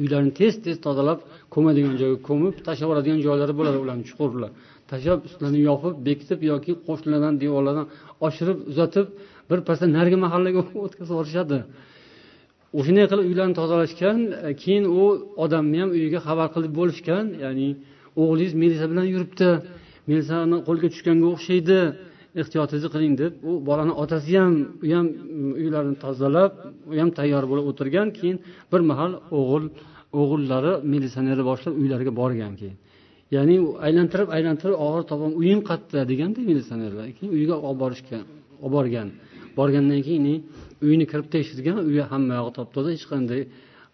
uylarni 0.02 0.32
tez 0.40 0.54
tez 0.66 0.78
tozalab 0.88 1.20
ko'madigan 1.54 1.96
joyga 2.02 2.18
ko'mib 2.30 2.54
tashlab 2.68 2.88
yuboradigan 2.88 3.20
joylari 3.26 3.54
bo'ladi 3.60 3.78
ularni 3.84 4.04
chuqurlar. 4.10 4.52
Tashlab 4.92 5.20
ustlarini 5.28 5.62
yopib 5.70 5.94
bekitib 6.08 6.40
yoki 6.52 6.72
qo'shnilardan 6.88 7.34
devorlardan 7.44 7.88
oshirib 8.28 8.58
uzatib 8.72 9.06
birpasda 9.50 9.86
narigi 9.98 10.18
mahallaga 10.26 10.62
o'tkazib 10.86 11.14
yuborishadi 11.16 11.60
o'shanday 12.80 13.06
qilib 13.12 13.26
uylarni 13.32 13.56
tozalashgan 13.62 14.18
e, 14.48 14.52
keyin 14.62 14.86
u 15.00 15.04
odamni 15.44 15.78
ham 15.82 15.90
uyiga 15.98 16.20
xabar 16.28 16.48
qilib 16.56 16.74
bo'lishgan 16.80 17.26
ya'ni 17.44 17.70
o'g'lingiz 18.22 18.54
militsiya 18.62 18.88
bilan 18.92 19.08
yuribdi. 19.14 19.50
Militsiyani 20.10 20.58
qo'lga 20.68 20.88
tushganga 20.94 21.28
o'xshaydi. 21.34 21.80
Ehtiyotingizni 22.42 22.90
qiling 22.96 23.14
deb 23.22 23.34
u 23.50 23.52
bolani 23.70 23.94
otasi 24.04 24.32
ham 24.42 24.54
u 24.86 24.88
ham 24.96 25.06
mm, 25.08 25.52
uylarini 25.62 25.98
tozalab 26.06 26.52
u 26.92 26.94
ham 27.02 27.10
tayyor 27.20 27.44
bo'lib 27.52 27.66
o'tirgan 27.72 28.08
keyin 28.18 28.38
bir 28.72 28.82
mahal 28.92 29.12
o'g'il 29.40 29.66
o'g'illari 30.20 30.74
militsionerni 30.94 31.44
boshlab 31.52 31.74
uylariga 31.82 32.14
borgan 32.22 32.54
keyin. 32.62 32.78
Ya'ni 33.36 33.56
aylantirib 33.88 34.30
aylantirib 34.38 34.78
og'ir 34.88 35.04
topam 35.12 35.32
uying 35.42 35.62
qayerda 35.70 36.02
deganda 36.12 36.40
militsionerlar 36.50 37.08
keyin 37.18 37.32
uyiga 37.38 37.56
olib 37.68 37.80
borishgan 37.84 38.24
olib 38.64 38.74
borgan. 38.78 39.08
Borgandan 39.60 40.02
keyin 40.08 40.26
uyni 40.88 41.06
kirib 41.12 41.28
tekshirgan 41.34 41.78
uyi 41.90 42.04
hamma 42.12 42.34
yog'i 42.40 42.52
top 42.58 42.70
toza 42.76 42.90
hech 42.96 43.06
qanday 43.12 43.42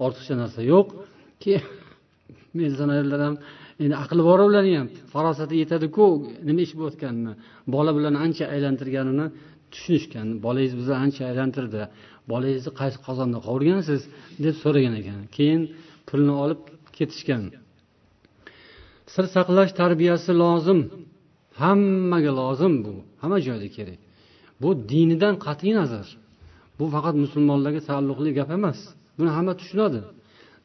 ortiqcha 0.06 0.34
narsa 0.42 0.62
yo'q. 0.74 0.88
Keyin 1.44 1.64
militsionerlar 2.58 3.20
ham 3.28 3.36
endi 3.84 3.96
aqli 4.04 4.22
bor 4.30 4.40
ularni 4.48 4.74
ham 4.80 4.88
farosati 5.14 5.56
yetadiku 5.62 6.06
nima 6.48 6.62
ish 6.66 6.74
bo'layotganini 6.80 7.34
bola 7.76 7.92
bilan 7.98 8.16
ancha 8.26 8.46
aylantirganini 8.54 9.26
tushunishgan. 9.74 10.28
Bolangiz 10.46 10.74
bizni 10.80 10.96
ancha 11.04 11.22
aylantirdi. 11.32 11.82
Bolangizni 12.32 12.72
qaysi 12.80 12.98
qozonda 13.08 13.38
qovurgansiz? 13.48 14.02
deb 14.46 14.56
so'ragan 14.64 14.94
ekan. 15.02 15.20
Keyin 15.36 15.62
pulni 16.10 16.34
olib 16.44 16.62
ketishgan. 16.98 17.44
Sir 19.14 19.26
saqlash 19.36 19.72
tarbiyasi 19.82 20.32
lozim. 20.44 20.80
Hammaga 21.62 22.32
lozim 22.42 22.74
bu. 22.86 22.94
Hamma 23.22 23.40
joyda 23.48 23.68
kerak. 23.78 24.00
Bu 24.62 24.70
dinidan 24.92 25.36
qat'iy 25.46 25.74
nazar. 25.82 26.08
Bu 26.80 26.86
faqat 26.96 27.16
musulmonlarga 27.24 27.82
taalluqli 27.90 28.30
gap 28.40 28.50
emas. 28.58 28.80
Buni 29.18 29.32
hamma 29.38 29.54
tushunadi. 29.62 30.00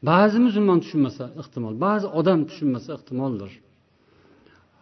Ba'zi 0.09 0.37
musulmon 0.47 0.79
tushunmasa 0.83 1.23
ehtimol 1.41 1.75
ba'zi 1.85 2.07
odam 2.19 2.39
tushunmasa 2.49 2.89
ehtimoldir. 2.97 3.51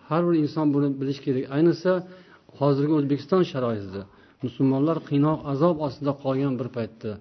Har 0.10 0.22
bir 0.28 0.36
inson 0.44 0.68
buni 0.76 0.90
bilishi 1.02 1.22
kerak. 1.26 1.46
Ayniqsa 1.56 1.92
hozirgi 2.60 2.94
o'zbekiston 3.00 3.44
sharoitida 3.52 4.02
musulmonlar 4.46 4.98
qiynoq 5.10 5.40
azob 5.52 5.76
ostida 5.88 6.14
qolgan 6.24 6.54
bir 6.60 6.68
paytda 6.78 7.12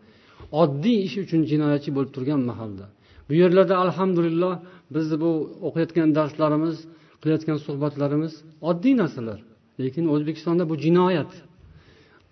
oddiy 0.63 0.99
ish 1.07 1.17
uchun 1.25 1.41
jinoyatchi 1.51 1.91
bo'lib 1.97 2.11
turgan 2.17 2.41
mahalda. 2.51 2.87
Bu 3.29 3.33
yerlarda 3.43 3.75
alhamdulillah 3.85 4.53
bizni 4.95 5.17
bu 5.25 5.31
o'qiyotgan 5.69 6.09
darslarimiz 6.19 6.77
qilayotgan 7.23 7.59
suhbatlarimiz 7.67 8.33
oddiy 8.71 8.95
narsalar. 9.03 9.39
Lekin 9.81 10.05
o'zbekistonda 10.15 10.65
bu 10.71 10.75
jinoyat 10.85 11.33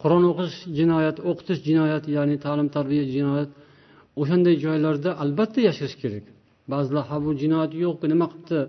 qur'on 0.02 0.24
o'qish 0.30 0.56
jinoyat 0.78 1.16
o'qitish 1.30 1.60
jinoyat 1.68 2.04
ya'ni 2.16 2.36
ta'lim 2.44 2.68
tarbiya 2.76 3.04
jinoyat 3.16 3.50
o'shanday 4.20 4.54
joylarda 4.64 5.10
albatta 5.22 5.60
yashirish 5.68 5.96
kerak. 6.02 6.24
Ba'zilar 6.72 7.04
ha 7.10 7.16
bu 7.24 7.30
jinoyat 7.42 7.72
yo'q 7.84 7.98
nima 8.12 8.26
qilibdi 8.32 8.60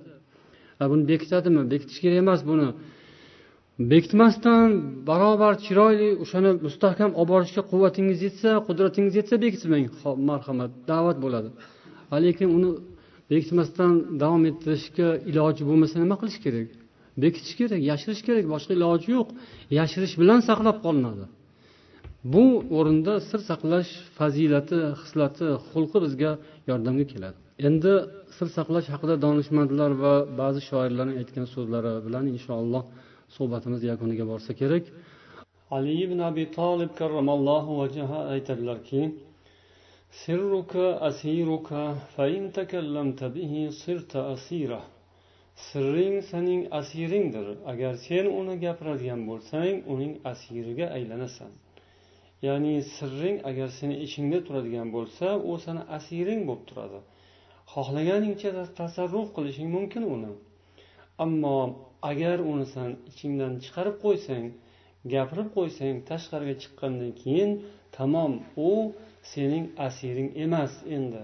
buni 0.91 1.03
bekitadimi? 1.11 1.61
Bekitish 1.73 1.99
kerak 2.03 2.17
emas 2.25 2.41
buni. 2.51 2.69
Bekitmasdan 3.91 4.67
barobar 5.09 5.53
chiroyli 5.65 6.09
o'shani 6.23 6.51
mustahkam 6.65 7.11
olib 7.19 7.29
borishga 7.33 7.61
quvvatingiz 7.71 8.19
yetsa 8.27 8.49
qudratingiz 8.67 9.13
yetsa 9.19 9.35
bekitmang 9.45 9.85
marhamat 10.29 10.71
da'vat 10.91 11.17
bo'ladi. 11.23 11.49
Lekin 12.25 12.49
uni 12.57 12.71
bekitmasdan 13.31 13.93
davom 14.21 14.43
ettirishga 14.49 15.07
iloji 15.29 15.63
bo'lmasa 15.69 15.95
nima 16.03 16.15
qilish 16.21 16.39
kerak? 16.45 16.69
Bekitish 17.23 17.55
kerak 17.59 17.81
yashirish 17.91 18.21
kerak 18.27 18.45
boshqa 18.53 18.71
iloji 18.77 19.07
yo'q. 19.17 19.27
Yashirish 19.79 20.15
bilan 20.21 20.39
saqlab 20.49 20.77
qolinadi. 20.85 21.25
Bu 22.23 22.63
o'rinda 22.77 23.13
sir 23.29 23.39
saqlash 23.49 23.91
fazilati 24.17 24.79
xislati 25.01 25.47
xulqi 25.69 25.97
bizga 26.05 26.31
yordamga 26.69 27.05
keladi. 27.13 27.37
Endi 27.67 27.93
sir 28.37 28.47
saqlash 28.57 28.87
haqida 28.93 29.15
donishmandlar 29.25 29.91
va 30.03 30.13
ba'zi 30.41 30.61
shoirlarning 30.69 31.17
aytgan 31.21 31.45
so'zlari 31.55 31.93
bilan 32.05 32.25
inshaalloh 32.35 32.83
suhbatimiz 33.35 33.81
yakuniga 33.91 34.25
borsa 34.31 34.51
kerak. 34.61 34.83
Ali 35.77 35.93
ibn 36.05 36.19
abi 36.29 36.43
tolib 36.59 36.91
karramallohu 36.99 37.71
vajha 37.81 38.19
aytadilarki 38.33 39.01
sirruka 40.21 40.85
asiruka 41.09 41.81
fain 42.15 42.43
takallamta 42.57 43.25
bihi 43.37 43.61
sirta 43.81 44.19
asira. 44.33 44.81
Sirring 45.67 46.15
sening 46.31 46.61
asiringdir. 46.79 47.47
Agar 47.71 47.93
sen 48.07 48.25
uni 48.39 48.55
gapiradigan 48.65 49.21
bo'lsang 49.29 49.75
uning 49.93 50.13
asiriga 50.31 50.85
aylanasan. 50.97 51.51
Ya'ni 52.47 52.73
sirring 52.95 53.37
agar 53.49 53.69
seni 53.79 53.95
ichingda 54.05 54.39
turadigan 54.47 54.87
bo'lsa 54.95 55.27
u 55.49 55.51
seni 55.65 55.81
asiring 55.97 56.41
bo'lib 56.49 56.63
turadi. 56.69 56.99
Xohlaganingcha 57.73 58.49
tasarruf 58.79 59.27
qilishing 59.35 59.69
mumkin 59.75 60.03
uni. 60.15 60.31
Ammo 61.25 61.57
agar 62.11 62.37
uni 62.51 62.65
san 62.73 62.89
ichingdan 63.11 63.53
chiqarib 63.63 63.95
qo'ysang 64.03 64.45
gapirib 65.13 65.49
qo'ysang 65.57 65.95
tashqariga 66.09 66.55
chiqqandan 66.63 67.11
keyin 67.21 67.51
tamom 67.95 68.33
u 68.69 68.71
sening 69.31 69.65
asiring 69.87 70.29
emas 70.45 70.73
endi. 70.97 71.23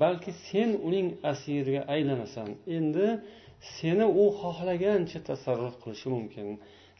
Balki 0.00 0.32
sen 0.46 0.70
uning 0.88 1.08
asiriga 1.32 1.82
aylanasan. 1.94 2.48
Endi 2.76 3.08
seni 3.76 4.06
u 4.22 4.24
xohlagancha 4.40 5.18
tasarruf 5.28 5.74
qilishi 5.82 6.08
mumkin. 6.16 6.48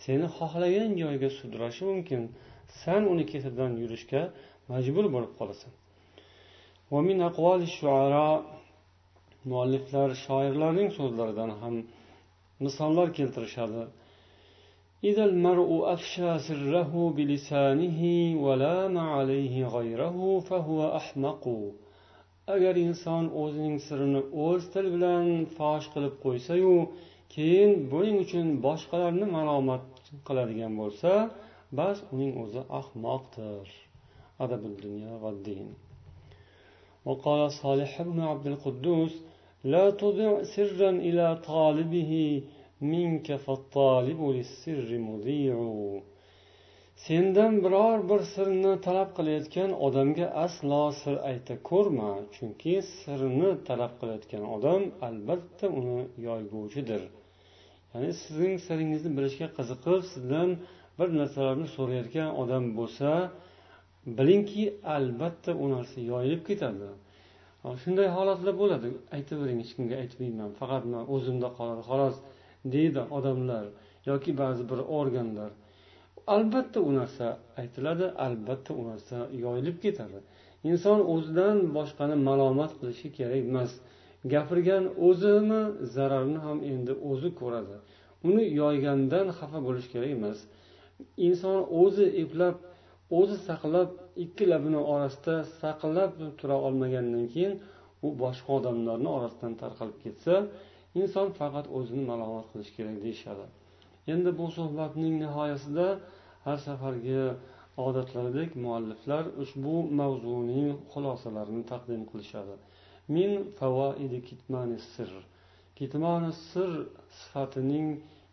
Seni 0.05 0.27
xohlagan 0.37 0.91
joyga 1.03 1.29
sudrashi 1.39 1.85
mumkin. 1.91 2.23
san 2.82 3.02
uni 3.14 3.26
ketidan 3.32 3.72
yurishga 3.82 4.22
majbur 4.72 5.06
bo'lib 5.16 5.32
qolasan 5.40 5.72
mualliflar 9.52 10.10
shoirlarning 10.26 10.90
so'zlaridan 10.98 11.52
ham 11.62 11.76
misollar 12.66 13.08
keltirishadi 13.18 13.84
إذا 15.10 15.24
المرء 15.32 15.70
أفشى 15.96 16.32
سره 16.48 16.92
بلسانه 17.18 18.02
ولام 18.46 18.96
عليه 19.16 19.56
غيره 19.76 20.18
فهو 20.50 20.80
أحمق 21.00 21.44
agar 22.56 22.76
inson 22.88 23.24
o'zining 23.42 23.78
sirini 23.88 24.22
o'z 24.46 24.64
tili 24.74 24.90
bilan 24.96 25.26
fosh 25.58 25.86
qilib 25.94 26.14
qo'ysayu 26.26 26.74
keyin 27.34 27.72
buning 27.92 28.18
uchun 28.26 28.48
boshqalarni 28.66 29.28
malomat 29.38 29.86
qiladigan 30.28 30.74
bo'lsa 30.82 31.12
bas 31.78 31.98
uning 32.14 32.34
o'zi 32.44 32.62
ahmoqdir 32.80 33.68
وقال 37.06 37.42
صالح 37.52 38.02
بن 38.02 38.20
عبد 38.32 38.48
القدوس 38.48 39.14
لا 39.64 39.86
تضع 40.02 40.44
سرا 40.44 40.90
إلى 41.08 41.26
طالبه 41.52 42.12
منك 42.82 43.28
فالطالب 43.36 44.20
للسر 44.36 44.90
مذيع 45.10 45.58
sendan 47.06 47.64
biror 47.64 48.10
bir 48.10 48.22
sirni 48.36 48.74
talab 48.86 49.10
qilayotgan 49.18 49.72
odamga 49.86 50.28
aslo 50.46 50.84
sir 51.02 51.16
ayta 51.30 51.56
ko'rma 51.70 52.12
chunki 52.36 52.74
sirni 53.00 53.52
talab 53.68 53.94
qilayotgan 54.02 54.44
odam 54.56 54.82
albatta 55.08 55.66
uni 55.80 56.00
yoyguvchidir 56.28 57.04
ya'ni 57.92 58.12
sizning 58.22 58.56
siringizni 58.68 59.12
bilishga 59.18 59.48
qiziqib 59.58 60.02
sizdan 60.14 60.50
bir 61.01 61.09
narsalarni 61.21 61.69
so'rayotgan 61.77 62.29
odam 62.43 62.65
bo'lsa 62.79 63.11
bilingki 64.19 64.65
albatta 64.97 65.53
u 65.63 65.71
narsa 65.75 65.99
yoyilib 66.13 66.43
ketadi. 66.49 66.89
Shunday 67.83 68.09
holatlar 68.17 68.55
bo'ladi. 68.63 68.89
Aytavering 69.17 69.59
hech 69.63 69.73
kimga 69.77 69.97
aytmayman 70.03 70.51
faqat 70.61 70.85
man 70.93 71.03
o'zimda 71.15 71.49
qoladi. 71.59 71.83
Xolos 71.91 72.17
deydi 72.75 73.03
odamlar 73.19 73.65
yoki 74.11 74.33
ba'zi 74.43 74.63
bir 74.71 74.81
organlar. 74.99 75.51
Albatta 76.35 76.79
u 76.89 76.91
narsa 76.99 77.27
aytiladi 77.61 78.07
albatta 78.27 78.73
u 78.81 78.83
narsa 78.91 79.17
yoyilib 79.45 79.77
ketadi. 79.85 80.19
Inson 80.71 81.01
o'zidan 81.15 81.57
boshqani 81.77 82.17
malomat 82.29 82.73
qilishi 82.81 83.09
kerak 83.19 83.43
emas. 83.51 83.73
Gapirgan 84.33 84.85
o'zini 85.09 85.63
zararini 85.95 86.41
ham 86.47 86.59
endi 86.73 86.93
o'zi 87.11 87.31
ko'radi. 87.41 87.77
Uni 88.29 88.45
yoygandan 88.63 89.27
xafa 89.39 89.59
bo'lish 89.67 89.89
kerak 89.93 90.11
emas. 90.19 90.39
Inson 91.29 91.59
o'zi 91.83 92.07
eplab 92.23 92.57
o'zi 93.19 93.37
saqlab 93.49 93.89
ikki 94.25 94.45
labini 94.53 94.81
orasida 94.95 95.35
saqlab 95.63 96.13
tura 96.39 96.57
olmagandan 96.67 97.27
keyin 97.35 97.55
u 98.07 98.09
boshqa 98.23 98.51
odamlarni 98.59 99.09
orasidan 99.19 99.55
tarqalib 99.63 99.99
ketsa 100.05 100.35
inson 101.01 101.29
faqat 101.41 101.67
o'zini 101.79 102.05
malomat 102.11 102.47
qilishi 102.53 102.73
kerak 102.79 102.97
deyishadi. 103.05 103.45
Endi 104.13 104.31
bu 104.39 104.47
suhbatning 104.59 105.15
nihoyasida 105.25 105.87
har 106.47 106.59
safargi 106.67 107.23
odatlaridek 107.87 108.51
mualliflar 108.65 109.25
ushbu 109.43 109.75
mavzuning 110.01 110.69
xulosalarini 110.93 111.65
taqdim 111.73 112.03
qilishadi. 112.11 112.55
Min 113.15 113.31
favoidi 113.59 114.19
kitmani 114.29 114.79
sir 114.95 115.11
kitmani 115.79 116.33
sir 116.51 116.71
sifatining 117.21 117.87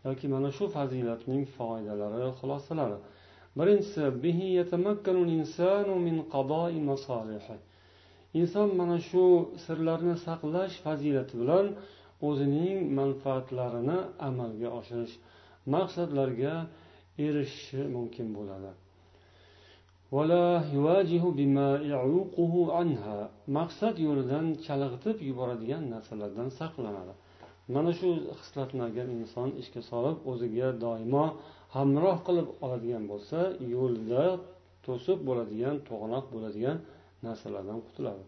yoki 0.06 0.26
mana 0.34 0.50
shu 0.56 0.64
fazilatning 0.76 1.42
foydalari 1.56 2.28
xulosalari. 2.40 2.98
Birinchisi 3.58 4.02
inson 8.40 8.68
mana 8.80 8.98
shu 9.08 9.24
sirlarni 9.64 10.14
saqlash 10.26 10.76
fazilati 10.84 11.34
bilan 11.40 11.66
o'zining 12.28 12.76
manfaatlarini 12.98 13.98
amalga 14.28 14.68
oshirish 14.78 15.14
maqsadlarga 15.74 16.54
erishishi 17.26 17.80
mumkin 17.96 18.28
bo'ladi. 18.36 18.70
Maqsad 23.58 23.96
yo'lidan 24.06 24.46
chalg'itib 24.66 25.16
yuboradigan 25.28 25.82
narsalardan 25.94 26.48
saqlanadi. 26.60 27.14
mana 27.73 27.91
shu 27.99 28.09
xislatni 28.39 28.81
agar 28.89 29.05
inson 29.17 29.49
ishga 29.61 29.81
solib 29.91 30.17
o'ziga 30.31 30.67
doimo 30.83 31.25
hamroh 31.75 32.17
qilib 32.27 32.47
oladigan 32.65 33.03
bo'lsa 33.11 33.39
yo'lida 33.75 34.23
to'sib 34.85 35.17
bo'ladigan 35.27 35.75
to'g'anoq 35.87 36.25
bo'ladigan 36.33 36.77
narsalardan 37.25 37.79
qutuladi 37.87 38.23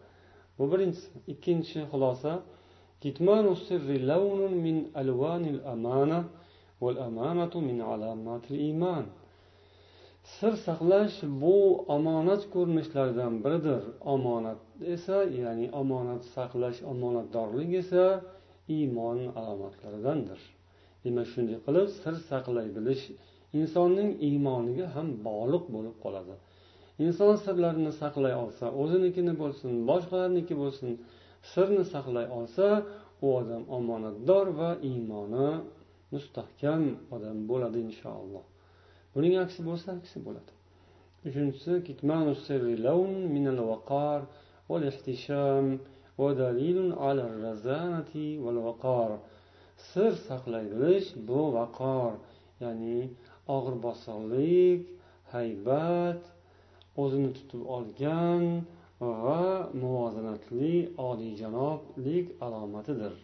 bu 0.58 0.64
birinchisi 0.72 1.08
ikkinchi 1.34 1.80
xulosa 1.92 2.34
كتمان 3.06 3.46
السر 3.56 3.90
لون 4.12 4.42
من 4.66 4.76
ألوان 5.02 5.44
الأمانة 5.56 6.20
والأمانة 6.84 7.54
من 7.70 7.78
علامات 7.90 8.44
الإيمان 8.52 9.06
sir 10.40 10.54
saqlash 10.68 11.18
bu 11.42 11.58
omonat 11.96 12.42
ko'rinishlaridan 12.54 13.34
biridir 13.44 13.82
omonat 14.14 14.60
esa 14.94 15.18
ya'ni 15.42 15.68
omonat 15.82 16.22
saqlash 16.36 16.80
omonatdorlik 16.92 17.72
esa 17.82 18.06
iymon 18.77 19.19
alomatlaridandir. 19.41 20.41
Demak 21.05 21.27
shunday 21.33 21.59
qilib 21.67 21.89
sir 22.01 22.15
saqlay 22.31 22.69
bilish 22.77 23.05
insonning 23.59 24.11
iymoniga 24.29 24.87
ham 24.97 25.09
bog'liq 25.27 25.65
bo'lib 25.75 25.97
qoladi. 26.05 26.35
Inson 27.05 27.35
sirlarini 27.45 27.93
saqlay 28.03 28.35
olsa 28.43 28.67
o'zinikini 28.83 29.35
bo'lsin 29.43 29.71
boshqalarniki 29.91 30.55
bo'lsin 30.63 30.91
sirni 31.53 31.85
saqlay 31.95 32.27
olsa 32.39 32.67
u 33.25 33.27
odam 33.41 33.63
omonatdor 33.79 34.47
va 34.61 34.71
iymoni 34.91 35.51
mustahkam 36.15 36.83
odam 37.15 37.37
bo'ladi 37.51 37.79
inshaalloh. 37.87 38.45
Buning 39.15 39.35
aksi 39.45 39.61
bo'lsa 39.69 39.89
aksi 39.99 40.19
bo'ladi. 40.27 40.53
Uchinchisi 41.29 41.73
sir 49.91 50.13
saqlay 50.29 50.67
bilish 50.73 51.09
bu 51.29 51.41
vaqor 51.57 52.13
ya'ni 52.63 53.01
og'ir 53.57 53.77
bosiqlik 53.87 54.83
haybat 55.35 56.23
o'zini 57.03 57.31
tutib 57.37 57.63
olgan 57.77 58.45
va 59.01 59.45
muvozanatli 59.83 60.75
oliyjanoblik 61.09 62.27
alomatidir. 62.47 63.15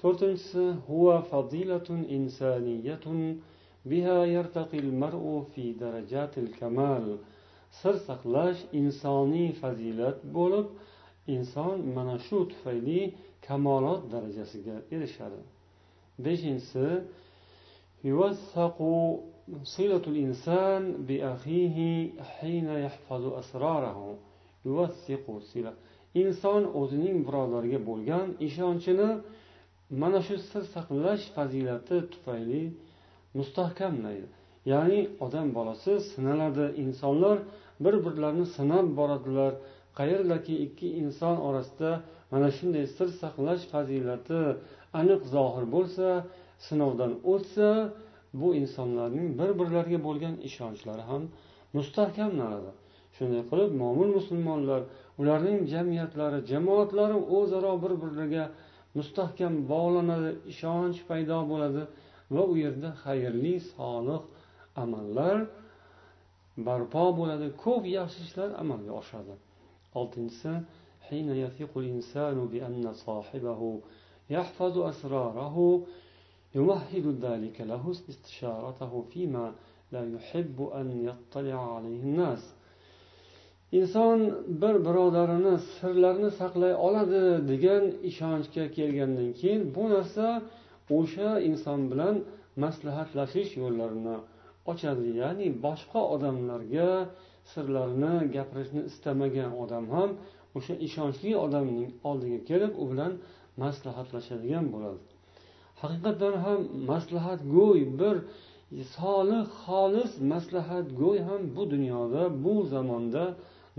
To'rtinchisi 0.00 0.64
huwa 0.88 1.16
fazilatun 1.30 2.00
insaniyatun 2.18 3.20
biha 3.90 4.18
yartaqil 4.36 4.88
mar'u 5.02 5.34
fi 5.52 5.64
darajatil 5.82 6.50
kamal. 6.60 7.04
Sir 7.80 7.94
saqlash 8.08 8.60
insoniy 8.80 9.50
fazilat 9.62 10.18
bo'lib 10.36 10.66
inson 11.35 11.77
mana 11.95 12.15
shu 12.25 12.37
tufayli 12.51 12.99
kamolot 13.45 14.01
darajasiga 14.13 14.75
erishadi 14.95 15.41
beshinchisi 16.23 16.87
صلة 19.63 20.03
الإنسان 20.13 20.81
بأخيه 21.07 21.77
حين 22.37 22.67
يحفظ 22.85 23.23
أسراره 23.41 24.17
يوثق 24.65 25.25
صلة 25.53 25.73
inson 26.15 26.63
o'zining 26.81 27.17
birodarga 27.27 27.79
bo'lgan 27.89 28.27
ishonchini 28.47 29.09
mana 30.01 30.19
shu 30.27 30.35
sir 30.49 30.63
saqlash 30.75 31.23
fazilati 31.35 31.97
tufayli 32.13 32.63
mustahkamlaydi 33.37 34.27
ya'ni 34.71 34.99
odam 35.25 35.47
bolasi 35.57 35.93
sinaladi 36.11 36.65
insonlar 36.83 37.37
bir 37.83 37.95
birlarini 38.05 38.47
sinab 38.57 38.87
boradilar 38.99 39.53
Qayerdaki 39.98 40.54
ikki 40.66 40.88
inson 41.02 41.36
orasida 41.48 41.90
mana 42.32 42.48
shunday 42.56 42.84
sir 42.96 43.08
saqlash 43.22 43.64
fazilati 43.72 44.40
aniq 45.00 45.22
zohir 45.34 45.64
bo'lsa 45.74 46.06
sinovdan 46.66 47.12
o'tsa 47.32 47.68
bu 48.40 48.48
insonlarning 48.62 49.28
bir 49.40 49.50
birlariga 49.58 50.00
bo'lgan 50.08 50.34
ishonchlari 50.48 51.04
ham 51.10 51.22
mustahkamlanadi 51.76 52.70
shunday 53.16 53.42
qilib 53.50 53.70
mo'min 53.82 54.10
musulmonlar 54.18 54.80
ularning 55.20 55.58
jamiyatlari 55.72 56.38
jamoatlari 56.52 57.18
o'zaro 57.38 57.72
bir 57.84 57.92
biriga 58.02 58.44
mustahkam 58.98 59.54
bog'lanadi 59.72 60.30
ishonch 60.52 60.98
paydo 61.08 61.38
bo'ladi 61.52 61.82
va 62.34 62.42
u 62.52 62.54
yerda 62.64 62.90
xayrli 63.04 63.54
solih 63.72 64.20
amallar 64.82 65.36
barpo 66.66 67.04
bo'ladi 67.18 67.46
ko'p 67.64 67.84
yaxshi 67.98 68.20
ishlar 68.26 68.48
amalga 68.62 68.92
oshadi. 69.02 69.34
oltinchisi 69.99 70.53
حين 71.09 71.29
يثق 71.43 71.71
الإنسان 71.83 72.37
بأن 72.53 72.85
صاحبه 73.05 73.61
يحفظ 74.35 74.75
أسراره 74.91 75.55
يمهد 76.55 77.05
ذلك 77.25 77.57
له 77.71 77.83
استشارته 77.91 78.91
فيما 79.11 79.45
لا 79.93 80.03
يحب 80.15 80.57
أن 80.79 80.87
يطلع 81.09 81.75
عليه 81.75 82.01
الناس 82.09 82.43
inson 83.79 84.19
bir 84.61 84.75
birodarini 84.85 85.55
sirlarini 85.75 86.31
saqlay 86.41 86.73
oladi 86.87 87.23
degan 87.51 87.83
ishonchga 88.09 88.65
kelgandan 88.77 89.29
keyin 89.39 89.61
bu 89.75 89.83
narsa 89.93 90.27
o'sha 90.97 91.29
inson 91.49 91.79
bilan 91.91 92.15
maslahatlashish 92.63 93.51
yo'llarini 93.61 94.17
ochadi 94.71 95.07
ya'ni 95.21 95.47
boshqa 95.65 96.01
odamlarga 96.13 96.89
sirlarini 97.52 98.14
gapirishni 98.36 98.82
istamagan 98.90 99.50
odam 99.62 99.84
ham 99.94 100.10
o'sha 100.56 100.74
ishonchli 100.86 101.30
odamning 101.44 101.88
oldiga 102.10 102.38
kelib 102.50 102.72
u 102.82 102.84
bilan 102.90 103.12
maslahatlashadigan 103.62 104.66
bo'ladi. 104.74 105.00
Haqiqatdan 105.82 106.34
ham 106.44 106.60
maslahatgo'y 106.90 107.82
bir 108.00 108.16
solih 108.96 109.42
xolis 109.62 110.12
maslahatgo'y 110.32 111.18
ham 111.28 111.42
bu 111.56 111.62
dunyoda 111.74 112.22
bu 112.44 112.54
zamonda 112.72 113.24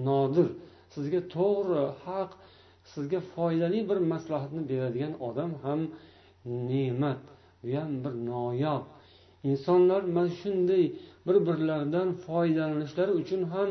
nodir. 0.07 0.47
Sizga 0.93 1.19
to'g'ri 1.36 1.84
haq 2.05 2.30
sizga 2.93 3.19
foydali 3.34 3.80
bir 3.89 3.99
maslahatni 4.13 4.61
beradigan 4.72 5.13
odam 5.28 5.51
ham 5.63 5.82
ne'mat 6.72 7.22
bu 7.61 7.67
ham 7.78 7.91
bir 8.03 8.13
noyob. 8.32 8.84
Insonlar 9.49 10.01
mana 10.15 10.30
shunday 10.41 10.84
bir 11.26 11.38
birlaridan 11.47 12.07
foydalanishlari 12.26 13.11
uchun 13.22 13.41
ham 13.53 13.69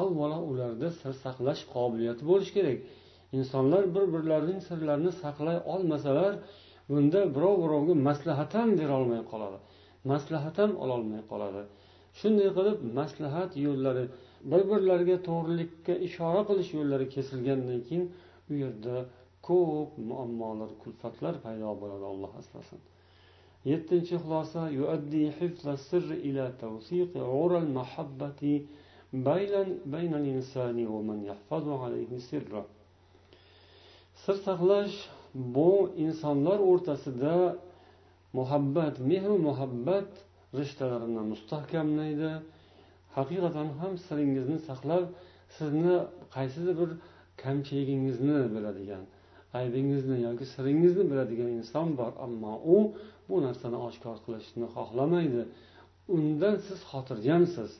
avvalo 0.00 0.38
ularda 0.50 0.88
sir 1.00 1.12
saqlash 1.24 1.62
qobiliyati 1.74 2.22
bo'lishi 2.30 2.52
kerak. 2.58 2.78
Insonlar 3.38 3.82
bir 3.94 4.04
birlarining 4.14 4.60
sirlarini 4.68 5.12
saqlay 5.22 5.58
olmasalar 5.72 6.32
bunda 6.90 7.20
birov 7.36 7.56
birovga 7.64 7.94
maslahat 8.08 8.50
ham 8.58 8.68
berolmay 8.80 9.22
qoladi 9.32 9.58
maslahat 10.12 10.56
ham 10.62 10.72
ololmay 10.84 11.22
qoladi. 11.32 11.62
Shunday 12.18 12.48
qilib 12.56 12.78
maslahat 12.98 13.50
yo'llari 13.66 14.04
bir 14.50 14.62
birlariga 14.70 15.16
to'g'rilikka 15.28 15.94
ishora 16.08 16.42
qilish 16.48 16.70
yo'llari 16.78 17.06
kesilgandan 17.14 17.80
keyin 17.88 18.04
u 18.50 18.52
yerda 18.62 18.96
ko'p 19.48 19.90
muammolar 20.10 20.70
kulfatlar 20.82 21.34
paydo 21.44 21.70
bo'ladi 21.82 22.04
alloh 22.12 22.32
asrasin. 22.40 22.78
Yettinchi 23.70 24.16
xulosa 24.22 24.60
sir 34.22 34.36
saqlash 34.48 34.96
bu 35.56 35.70
insonlar 36.04 36.58
o'rtasida 36.70 37.34
muhabbat 38.38 38.94
mehru 39.10 39.36
muhabbat 39.48 40.10
rishtalarini 40.58 41.22
mustahkamlaydi. 41.32 42.30
Haqiqatan 43.16 43.68
ham 43.80 43.92
siringizni 44.06 44.58
saqlab 44.68 45.04
sizni 45.58 45.96
qaysidir 46.36 46.74
bir 46.80 46.90
kamchiligingizni 47.42 48.38
biladigan 48.54 49.04
aybingizni 49.54 50.20
yoki 50.26 50.44
siringizni 50.52 51.04
biladigan 51.10 51.50
inson 51.60 51.88
bor 52.00 52.12
ammo 52.26 52.54
u 52.74 52.76
bu 53.28 53.36
narsani 53.46 53.78
oshkor 53.88 54.16
qilishni 54.24 54.66
xohlamaydi. 54.76 55.42
Undan 56.16 56.56
siz 56.66 56.80
xotirjamsiz. 56.90 57.70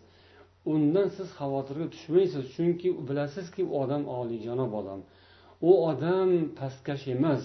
Undan 0.74 1.08
siz 1.16 1.28
xavotirga 1.38 1.86
tushmaysiz 1.94 2.44
chunki 2.54 2.88
bilasizki 3.08 3.62
u 3.70 3.72
odam 3.82 4.02
oliyjanob 4.18 4.72
odam. 4.80 5.00
U 5.68 5.70
odam 5.90 6.30
pastkash 6.58 7.04
emas. 7.16 7.44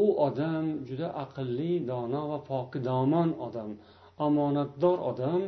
U 0.00 0.02
odam 0.26 0.66
juda 0.88 1.08
aqlli 1.24 1.72
dono 1.90 2.22
va 2.30 2.38
pokidomon 2.50 3.30
odam. 3.46 3.70
Omonatdor 4.26 4.98
odam. 5.10 5.42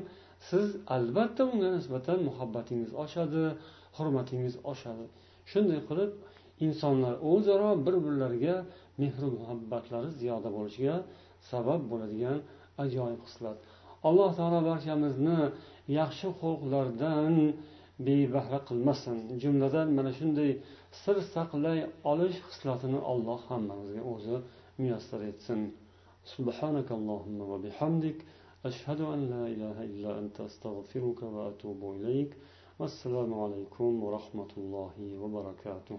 Siz 0.49 0.66
albatta 0.97 1.42
unga 1.53 1.70
nisbatan 1.76 2.18
muhabbatingiz 2.28 2.90
oshadi 3.05 3.44
hurmatingiz 3.97 4.55
oshadi. 4.72 5.05
Shunday 5.51 5.80
qilib 5.88 6.11
insonlar 6.66 7.14
o'zaro 7.32 7.70
bir 7.86 7.95
birlariga 8.05 8.55
mehru 9.01 9.28
muhabbatlari 9.39 10.09
ziyoda 10.20 10.49
bo'lishiga 10.57 10.95
sabab 11.51 11.82
bo'ladigan 11.91 12.38
ajoyib 12.84 13.22
xislat 13.28 13.57
alloh 14.07 14.30
taolo 14.39 14.59
barchamizni 14.70 15.39
yaxshi 15.99 16.28
xulqlardan 16.39 17.36
bebahra 18.07 18.59
qilmasin 18.70 19.18
jumladan 19.41 19.88
mana 19.97 20.12
shunday 20.20 20.51
sir 21.01 21.16
saqlay 21.36 21.80
olish 22.12 22.38
xislatini 22.49 22.99
alloh 23.12 23.39
hammamizga 23.49 24.01
o'zi 24.14 24.36
muyassar 24.80 25.22
etsin 25.34 25.62
سبحانك 26.36 26.89
اللهم 26.99 27.38
وبحمدك 27.51 28.18
أشهد 28.70 28.99
أن 29.14 29.20
لا 29.34 29.43
إله 29.53 29.78
إلا 29.91 30.12
أنت 30.22 30.38
أستغفرك 30.49 31.20
وأتوب 31.36 31.82
إليك 31.97 32.32
والسلام 32.80 33.32
عليكم 33.43 33.89
ورحمة 34.03 34.51
الله 34.57 34.95
وبركاته 35.22 35.97